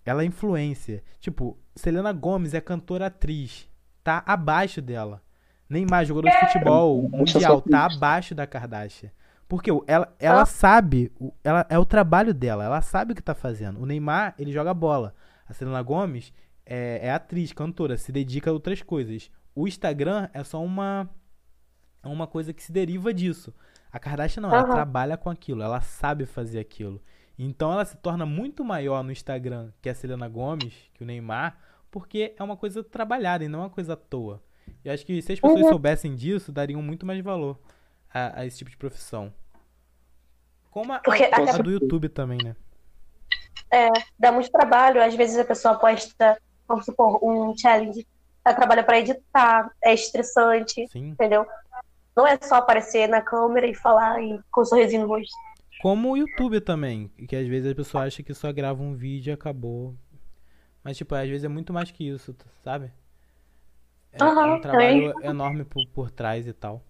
Ela 0.05 0.23
é 0.23 0.27
influência. 0.27 1.03
Tipo, 1.21 1.59
Selena 1.75 2.13
Gomez 2.13 2.55
é 2.55 2.61
cantora 2.61 3.07
atriz. 3.07 3.69
Tá 4.03 4.23
abaixo 4.27 4.81
dela. 4.81 5.23
Neymar, 5.69 6.05
jogador 6.07 6.31
de 6.31 6.41
futebol 6.47 7.09
mundial, 7.11 7.61
tá 7.61 7.85
abaixo 7.87 8.35
da 8.35 8.47
Kardashian. 8.47 9.11
Porque 9.47 9.71
ela, 9.87 10.15
ela 10.19 10.43
Ah. 10.43 10.47
sabe, 10.47 11.13
ela, 11.45 11.67
é 11.69 11.79
o 11.79 11.85
trabalho 11.85 12.33
dela, 12.35 12.65
ela 12.65 12.81
sabe 12.83 13.13
o 13.13 13.15
que 13.17 13.23
tá 13.23 13.35
fazendo. 13.35 13.81
O 13.81 13.87
Neymar, 13.87 14.35
ele 14.39 14.53
joga 14.53 14.73
bola. 14.73 15.15
A 15.47 15.53
Selena 15.55 15.83
Gomez 15.83 16.33
é, 16.69 17.01
é 17.07 17.11
atriz, 17.11 17.53
cantora, 17.53 17.97
se 17.97 18.13
dedica 18.13 18.51
a 18.51 18.53
outras 18.53 18.83
coisas. 18.83 19.31
O 19.55 19.67
Instagram 19.67 20.29
é 20.35 20.45
só 20.45 20.63
uma, 20.63 21.09
é 22.03 22.09
uma 22.09 22.27
coisa 22.27 22.53
que 22.53 22.63
se 22.63 22.71
deriva 22.71 23.13
disso. 23.13 23.55
A 23.91 23.99
Kardashian 23.99 24.43
não, 24.43 24.51
ela 24.51 24.63
Aham. 24.65 24.73
trabalha 24.73 25.17
com 25.17 25.31
aquilo, 25.31 25.63
ela 25.63 25.81
sabe 25.81 26.27
fazer 26.27 26.59
aquilo. 26.61 27.03
Então 27.39 27.73
ela 27.73 27.85
se 27.85 27.97
torna 27.97 28.27
muito 28.27 28.63
maior 28.63 29.03
no 29.03 29.11
Instagram 29.11 29.73
que 29.81 29.89
a 29.89 29.95
Selena 29.95 30.29
Gomes, 30.29 30.75
que 30.93 31.03
o 31.03 31.07
Neymar, 31.07 31.59
porque 31.91 32.35
é 32.37 32.43
uma 32.43 32.57
coisa 32.57 32.85
trabalhada 32.85 33.45
e 33.45 33.49
não 33.49 33.61
é 33.61 33.63
uma 33.63 33.71
coisa 33.71 33.95
à 33.95 33.97
toa. 33.97 34.43
E 34.85 34.91
acho 34.91 35.07
que 35.07 35.23
se 35.23 35.33
as 35.33 35.41
pessoas 35.41 35.65
Uhum. 35.65 35.71
soubessem 35.71 36.15
disso, 36.15 36.53
dariam 36.53 36.83
muito 36.83 37.07
mais 37.07 37.21
valor 37.23 37.59
a, 38.13 38.41
a 38.41 38.47
esse 38.47 38.59
tipo 38.59 38.71
de 38.71 38.77
profissão. 38.77 39.33
Como 40.71 40.93
a, 40.93 40.99
Porque 40.99 41.25
a, 41.25 41.55
a 41.55 41.59
do 41.59 41.71
YouTube 41.71 42.09
também, 42.11 42.43
né? 42.43 42.57
Dá 44.19 44.33
muito 44.33 44.51
trabalho, 44.51 45.03
às 45.03 45.15
vezes 45.15 45.39
a 45.39 45.45
pessoa 45.45 45.79
posta, 45.79 46.39
vamos 46.69 46.85
supor, 46.85 47.19
um 47.25 47.57
challenge. 47.57 48.07
Ela 48.45 48.55
trabalha 48.55 48.85
pra 48.85 48.99
editar, 49.01 49.71
é 49.83 49.95
estressante, 49.95 50.87
Sim. 50.89 51.11
entendeu? 51.11 51.47
Não 52.15 52.27
é 52.27 52.39
só 52.43 52.57
aparecer 52.57 53.09
na 53.09 53.23
câmera 53.23 53.67
e 53.67 53.75
falar 53.75 54.23
e 54.23 54.39
com 54.51 54.61
um 54.61 54.65
sorrisinho 54.65 55.03
no 55.03 55.09
rosto. 55.09 55.35
Como 55.83 56.11
o 56.11 56.17
YouTube 56.17 56.61
também, 56.61 57.09
que 57.29 57.37
às 57.37 57.47
vezes 57.47 57.71
a 57.71 57.75
pessoa 57.75 58.05
acha 58.05 58.23
que 58.23 58.35
só 58.35 58.53
grava 58.53 58.83
um 58.83 58.95
vídeo 58.95 59.31
e 59.31 59.35
acabou. 59.35 59.97
Mas, 60.83 60.97
tipo, 60.97 61.15
às 61.15 61.29
vezes 61.29 61.45
é 61.45 61.49
muito 61.49 61.73
mais 61.73 61.91
que 61.91 62.09
isso, 62.09 62.35
sabe? 62.65 62.93
É, 64.13 64.19
é 64.19 64.23
Aham, 64.23 64.57
um 64.57 64.61
trabalho 64.61 65.25
enorme 65.25 65.65
por, 65.65 65.87
por 65.89 66.11
trás 66.11 66.47
e 66.47 66.53
tal. 66.53 66.83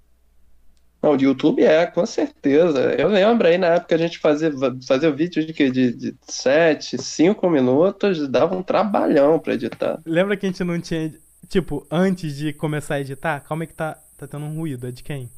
Não, 1.00 1.16
de 1.16 1.24
YouTube 1.24 1.62
é, 1.62 1.86
com 1.86 2.04
certeza. 2.04 2.92
Eu 2.94 3.08
lembro 3.08 3.46
aí 3.46 3.56
na 3.56 3.68
época 3.68 3.94
a 3.94 3.98
gente 3.98 4.18
fazia, 4.18 4.50
fazia 4.86 5.12
vídeo 5.12 5.46
de, 5.46 5.70
de, 5.70 5.92
de 5.92 6.16
7, 6.22 6.98
5 6.98 7.50
minutos, 7.50 8.28
dava 8.28 8.56
um 8.56 8.62
trabalhão 8.62 9.38
pra 9.38 9.54
editar. 9.54 10.00
Lembra 10.04 10.36
que 10.36 10.46
a 10.46 10.48
gente 10.48 10.64
não 10.64 10.80
tinha. 10.80 11.14
Tipo, 11.48 11.86
antes 11.90 12.36
de 12.36 12.52
começar 12.52 12.96
a 12.96 13.00
editar, 13.00 13.40
calma 13.40 13.62
aí 13.62 13.68
que 13.68 13.74
tá, 13.74 13.96
tá 14.16 14.26
tendo 14.26 14.44
um 14.44 14.56
ruído. 14.56 14.88
É 14.88 14.90
de 14.90 15.04
quem? 15.04 15.30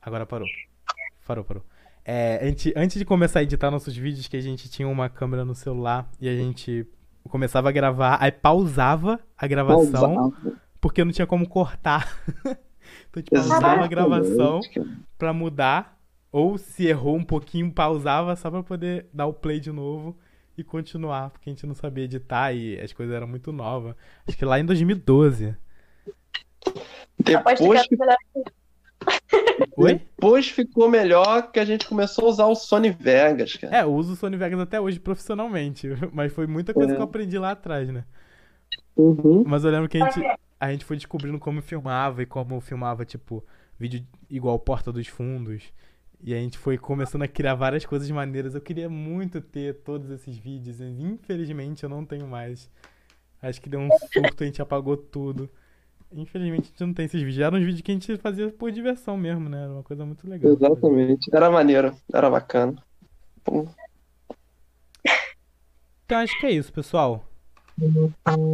Agora 0.00 0.26
parou. 0.26 0.48
Parou, 1.24 1.44
parou. 1.44 1.62
É, 2.04 2.40
a 2.42 2.46
gente, 2.46 2.72
antes 2.76 2.98
de 2.98 3.04
começar 3.04 3.38
a 3.38 3.42
editar 3.44 3.70
nossos 3.70 3.96
vídeos, 3.96 4.26
que 4.26 4.36
a 4.36 4.40
gente 4.40 4.68
tinha 4.68 4.88
uma 4.88 5.08
câmera 5.08 5.44
no 5.44 5.54
celular 5.54 6.10
e 6.20 6.28
a 6.28 6.34
gente 6.34 6.84
começava 7.28 7.68
a 7.68 7.72
gravar, 7.72 8.18
aí 8.20 8.32
pausava 8.32 9.20
a 9.38 9.46
gravação, 9.46 10.34
porque 10.80 11.04
não 11.04 11.12
tinha 11.12 11.26
como 11.26 11.48
cortar. 11.48 12.20
então 13.20 13.38
a 13.38 13.42
gente 13.42 13.50
pausava 13.50 13.84
a 13.84 13.86
gravação 13.88 14.60
pra 15.18 15.32
mudar, 15.32 15.98
ou 16.30 16.56
se 16.56 16.86
errou 16.86 17.16
um 17.16 17.24
pouquinho, 17.24 17.70
pausava 17.72 18.34
só 18.36 18.50
pra 18.50 18.62
poder 18.62 19.06
dar 19.12 19.26
o 19.26 19.34
play 19.34 19.60
de 19.60 19.70
novo 19.70 20.16
e 20.56 20.64
continuar, 20.64 21.30
porque 21.30 21.50
a 21.50 21.52
gente 21.52 21.66
não 21.66 21.74
sabia 21.74 22.04
editar 22.04 22.52
e 22.52 22.78
as 22.80 22.92
coisas 22.92 23.14
eram 23.14 23.26
muito 23.26 23.52
novas. 23.52 23.94
Acho 24.26 24.36
que 24.36 24.44
lá 24.44 24.58
em 24.58 24.64
2012. 24.64 25.54
Aposto 27.36 27.88
que 27.88 27.96
Depois, 27.96 29.70
Oi? 29.76 29.94
depois 29.94 30.48
ficou 30.48 30.88
melhor 30.88 31.50
que 31.50 31.58
a 31.58 31.64
gente 31.64 31.86
começou 31.86 32.26
a 32.26 32.30
usar 32.30 32.46
o 32.46 32.54
Sony 32.54 32.90
Vegas, 32.90 33.54
cara. 33.56 33.76
É, 33.78 33.82
eu 33.82 33.92
uso 33.94 34.12
o 34.12 34.16
Sony 34.16 34.36
Vegas 34.36 34.60
até 34.60 34.80
hoje 34.80 35.00
profissionalmente, 35.00 35.88
mas 36.12 36.32
foi 36.32 36.46
muita 36.46 36.72
coisa 36.72 36.92
É. 36.92 36.94
que 36.94 37.00
eu 37.00 37.04
aprendi 37.04 37.38
lá 37.38 37.52
atrás, 37.52 37.88
né? 37.88 38.04
Uhum. 38.96 39.42
Mas 39.46 39.64
eu 39.64 39.70
lembro 39.70 39.88
que 39.88 39.98
a 39.98 40.08
gente, 40.10 40.26
a 40.62 40.70
gente 40.70 40.84
foi 40.84 40.96
descobrindo 40.96 41.40
como 41.40 41.60
filmava 41.60 42.22
e 42.22 42.26
como 42.26 42.60
filmava, 42.60 43.04
tipo, 43.04 43.44
vídeo 43.76 44.06
igual 44.30 44.56
Porta 44.60 44.92
dos 44.92 45.08
Fundos. 45.08 45.64
E 46.22 46.32
a 46.32 46.36
gente 46.36 46.56
foi 46.56 46.78
começando 46.78 47.22
a 47.22 47.28
criar 47.28 47.56
várias 47.56 47.84
coisas 47.84 48.08
maneiras. 48.12 48.54
Eu 48.54 48.60
queria 48.60 48.88
muito 48.88 49.40
ter 49.40 49.74
todos 49.82 50.08
esses 50.08 50.38
vídeos, 50.38 50.80
infelizmente 50.80 51.82
eu 51.82 51.88
não 51.88 52.04
tenho 52.04 52.28
mais. 52.28 52.70
Acho 53.42 53.60
que 53.60 53.68
deu 53.68 53.80
um 53.80 53.88
surto, 54.12 54.44
a 54.44 54.46
gente 54.46 54.62
apagou 54.62 54.96
tudo. 54.96 55.50
Infelizmente 56.12 56.60
a 56.60 56.66
gente 56.66 56.86
não 56.86 56.94
tem 56.94 57.06
esses 57.06 57.20
vídeos. 57.20 57.44
Eram 57.44 57.58
uns 57.58 57.64
vídeos 57.64 57.80
que 57.80 57.90
a 57.90 57.94
gente 57.94 58.16
fazia 58.18 58.48
por 58.52 58.70
diversão 58.70 59.16
mesmo, 59.16 59.48
né? 59.48 59.64
Era 59.64 59.72
uma 59.72 59.82
coisa 59.82 60.06
muito 60.06 60.30
legal. 60.30 60.52
Exatamente. 60.52 61.28
Era 61.34 61.50
maneiro, 61.50 61.92
era 62.14 62.30
bacana. 62.30 62.80
Pô, 63.42 63.66
Então 66.04 66.18
acho 66.18 66.38
que 66.38 66.46
é 66.46 66.52
isso, 66.52 66.72
pessoal. 66.72 67.31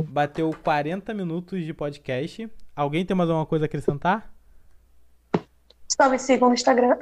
Bateu 0.09 0.51
40 0.63 1.13
minutos 1.15 1.65
de 1.65 1.75
podcast. 1.75 2.51
Alguém 2.75 3.05
tem 3.05 3.17
mais 3.17 3.29
alguma 3.29 3.47
coisa 3.47 3.65
a 3.65 3.67
acrescentar? 3.67 4.33
Só 5.89 6.09
me 6.09 6.19
sigam 6.19 6.49
no 6.49 6.55
Instagram. 6.55 6.97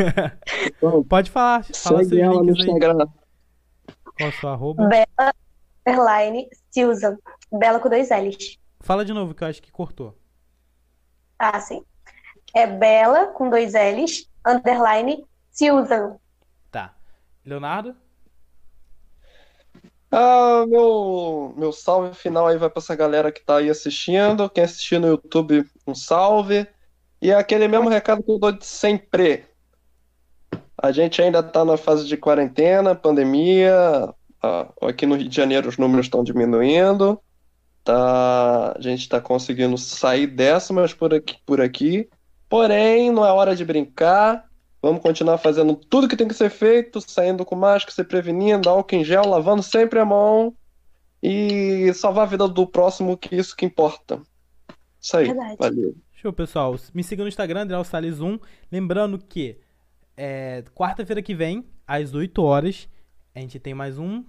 Pode 1.08 1.30
falar. 1.30 1.64
Fala 1.64 2.04
Segue 2.04 2.20
ela 2.20 2.42
no. 2.42 2.50
Instagram. 2.50 3.08
Qual 4.16 4.28
a 4.28 4.32
sua 4.32 4.52
arroba? 4.52 4.86
Bela 4.86 5.34
Underline 5.86 6.48
Susan. 6.70 7.16
Bela 7.50 7.80
com 7.80 7.88
dois 7.88 8.10
L's. 8.10 8.58
Fala 8.80 9.04
de 9.04 9.12
novo 9.12 9.34
que 9.34 9.42
eu 9.42 9.48
acho 9.48 9.62
que 9.62 9.72
cortou. 9.72 10.18
Ah, 11.38 11.58
sim. 11.60 11.82
É 12.54 12.66
Bela 12.66 13.28
com 13.28 13.48
dois 13.48 13.72
L's. 13.72 14.28
Underline 14.46 15.24
Susan. 15.50 16.18
Tá. 16.70 16.94
Leonardo? 17.44 17.96
Ah, 20.14 20.66
meu, 20.68 21.54
meu 21.56 21.72
salve 21.72 22.14
final 22.14 22.46
aí 22.46 22.58
vai 22.58 22.68
pra 22.68 22.80
essa 22.80 22.94
galera 22.94 23.32
que 23.32 23.42
tá 23.42 23.56
aí 23.56 23.70
assistindo. 23.70 24.50
Quem 24.50 24.62
assistiu 24.62 25.00
no 25.00 25.06
YouTube, 25.06 25.64
um 25.86 25.94
salve. 25.94 26.66
E 27.20 27.30
é 27.30 27.34
aquele 27.34 27.66
mesmo 27.66 27.88
recado 27.88 28.22
que 28.22 28.30
eu 28.30 28.38
dou 28.38 28.52
de 28.52 28.66
sempre. 28.66 29.46
A 30.76 30.92
gente 30.92 31.22
ainda 31.22 31.38
está 31.38 31.64
na 31.64 31.78
fase 31.78 32.06
de 32.06 32.18
quarentena, 32.18 32.94
pandemia. 32.94 34.12
Aqui 34.82 35.06
no 35.06 35.14
Rio 35.14 35.28
de 35.28 35.34
Janeiro 35.34 35.68
os 35.68 35.78
números 35.78 36.06
estão 36.06 36.22
diminuindo. 36.22 37.18
Tá, 37.82 38.74
a 38.76 38.80
gente 38.80 39.00
está 39.00 39.18
conseguindo 39.18 39.78
sair 39.78 40.26
dessa, 40.26 40.74
mas 40.74 40.92
por 40.92 41.14
aqui, 41.14 41.36
por 41.46 41.58
aqui. 41.58 42.10
Porém, 42.50 43.10
não 43.10 43.24
é 43.24 43.32
hora 43.32 43.56
de 43.56 43.64
brincar. 43.64 44.44
Vamos 44.82 45.00
continuar 45.00 45.38
fazendo 45.38 45.76
tudo 45.76 46.08
que 46.08 46.16
tem 46.16 46.26
que 46.26 46.34
ser 46.34 46.50
feito, 46.50 47.00
saindo 47.00 47.44
com 47.44 47.54
máscara, 47.54 47.94
se 47.94 48.02
prevenindo, 48.02 48.68
álcool 48.68 48.96
em 48.96 49.04
gel, 49.04 49.28
lavando 49.28 49.62
sempre 49.62 50.00
a 50.00 50.04
mão 50.04 50.52
e 51.22 51.94
salvar 51.94 52.24
a 52.24 52.30
vida 52.30 52.48
do 52.48 52.66
próximo, 52.66 53.16
que 53.16 53.32
é 53.32 53.38
isso 53.38 53.56
que 53.56 53.64
importa. 53.64 54.20
Isso 55.00 55.16
aí. 55.16 55.26
Verdade. 55.26 55.56
Valeu. 55.56 55.94
Show, 56.12 56.32
pessoal. 56.32 56.76
Me 56.92 57.04
siga 57.04 57.22
no 57.22 57.28
Instagram, 57.28 57.62
Adriel 57.62 57.84
Salles 57.84 58.20
1. 58.20 58.38
Lembrando 58.72 59.18
que 59.18 59.56
é, 60.16 60.64
quarta-feira 60.74 61.22
que 61.22 61.34
vem, 61.34 61.64
às 61.86 62.12
8 62.12 62.42
horas, 62.42 62.88
a 63.34 63.40
gente 63.40 63.60
tem 63.60 63.74
mais 63.74 63.98
um 63.98 64.24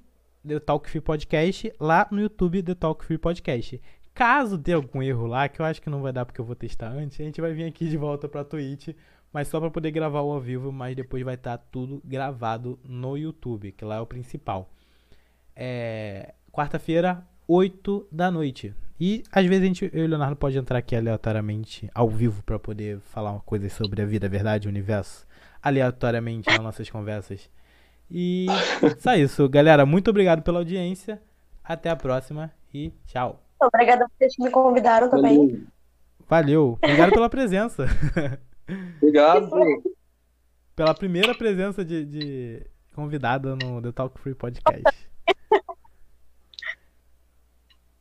The 0.47 0.60
Talk 0.60 0.89
Free 0.89 1.01
Podcast 1.01 1.74
lá 1.80 2.08
no 2.12 2.22
YouTube 2.22 2.62
The 2.62 2.76
Talk 2.76 3.04
Free 3.04 3.18
Podcast. 3.18 3.82
Caso 4.14 4.58
dê 4.58 4.74
algum 4.74 5.01
erro 5.01 5.26
lá, 5.26 5.49
que 5.49 5.60
eu 5.60 5.66
acho 5.66 5.82
que 5.82 5.89
não 5.89 6.01
vai 6.01 6.14
dar 6.14 6.26
porque 6.26 6.39
eu 6.39 6.45
vou 6.45 6.56
testar 6.56 6.89
antes, 6.89 7.20
a 7.20 7.24
gente 7.24 7.41
vai 7.41 7.54
vir 7.54 7.66
aqui 7.66 7.89
de 7.89 7.97
volta 7.97 8.30
pra 8.30 8.43
Twitch, 8.43 8.89
mas 9.34 9.48
só 9.48 9.60
para 9.60 9.72
poder 9.72 9.90
gravar 9.90 10.22
o 10.22 10.32
ao 10.32 10.40
vivo, 10.40 10.72
mas 10.72 10.96
depois 10.96 11.24
vai 11.24 11.34
estar 11.34 11.58
tá 11.58 11.64
tudo 11.72 12.00
gravado 12.06 12.80
no 12.84 13.18
YouTube, 13.18 13.72
que 13.72 13.84
lá 13.84 13.96
é 13.96 14.00
o 14.00 14.06
principal. 14.06 14.70
É, 15.56 16.36
quarta-feira, 16.52 17.26
8 17.48 18.08
da 18.12 18.30
noite. 18.30 18.76
E 19.00 19.24
às 19.32 19.46
vezes 19.46 19.64
a 19.64 19.66
gente, 19.66 19.90
eu 19.92 20.04
e 20.04 20.06
o 20.06 20.10
Leonardo 20.10 20.36
pode 20.36 20.58
entrar 20.58 20.78
aqui 20.78 20.96
aleatoriamente 20.96 21.90
ao 21.96 22.08
vivo 22.08 22.44
para 22.44 22.60
poder 22.60 23.00
falar 23.00 23.32
uma 23.32 23.42
coisa 23.42 23.68
sobre 23.70 24.04
a 24.04 24.06
vida, 24.06 24.28
a 24.28 24.30
verdade, 24.30 24.68
o 24.68 24.72
universo, 24.72 25.26
aleatoriamente 25.62 26.48
nas 26.48 26.60
nossas 26.60 26.90
conversas. 26.90 27.50
E 28.10 28.46
só 29.00 29.16
isso, 29.16 29.50
galera. 29.50 29.84
Muito 29.84 30.12
obrigado 30.12 30.44
pela 30.44 30.60
audiência. 30.60 31.20
Até 31.64 31.90
a 31.90 31.96
próxima 31.96 32.52
e 32.72 32.94
tchau. 33.08 33.42
Obrigada 33.60 34.06
por 34.06 34.12
vocês 34.18 34.36
que 34.36 34.44
me 34.44 34.52
convidaram 34.52 35.10
também. 35.10 35.66
Valeu. 36.30 36.78
Obrigado 36.84 37.12
pela 37.12 37.30
presença. 37.30 37.88
Obrigado. 38.97 39.49
Pela 40.76 40.93
primeira 40.93 41.36
presença 41.36 41.84
de, 41.84 42.05
de 42.05 42.66
convidada 42.93 43.55
no 43.55 43.82
The 43.82 43.91
Talk 43.91 44.20
Free 44.20 44.36
Podcast. 44.36 45.09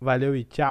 Valeu 0.01 0.35
e 0.35 0.45
tchau. 0.45 0.71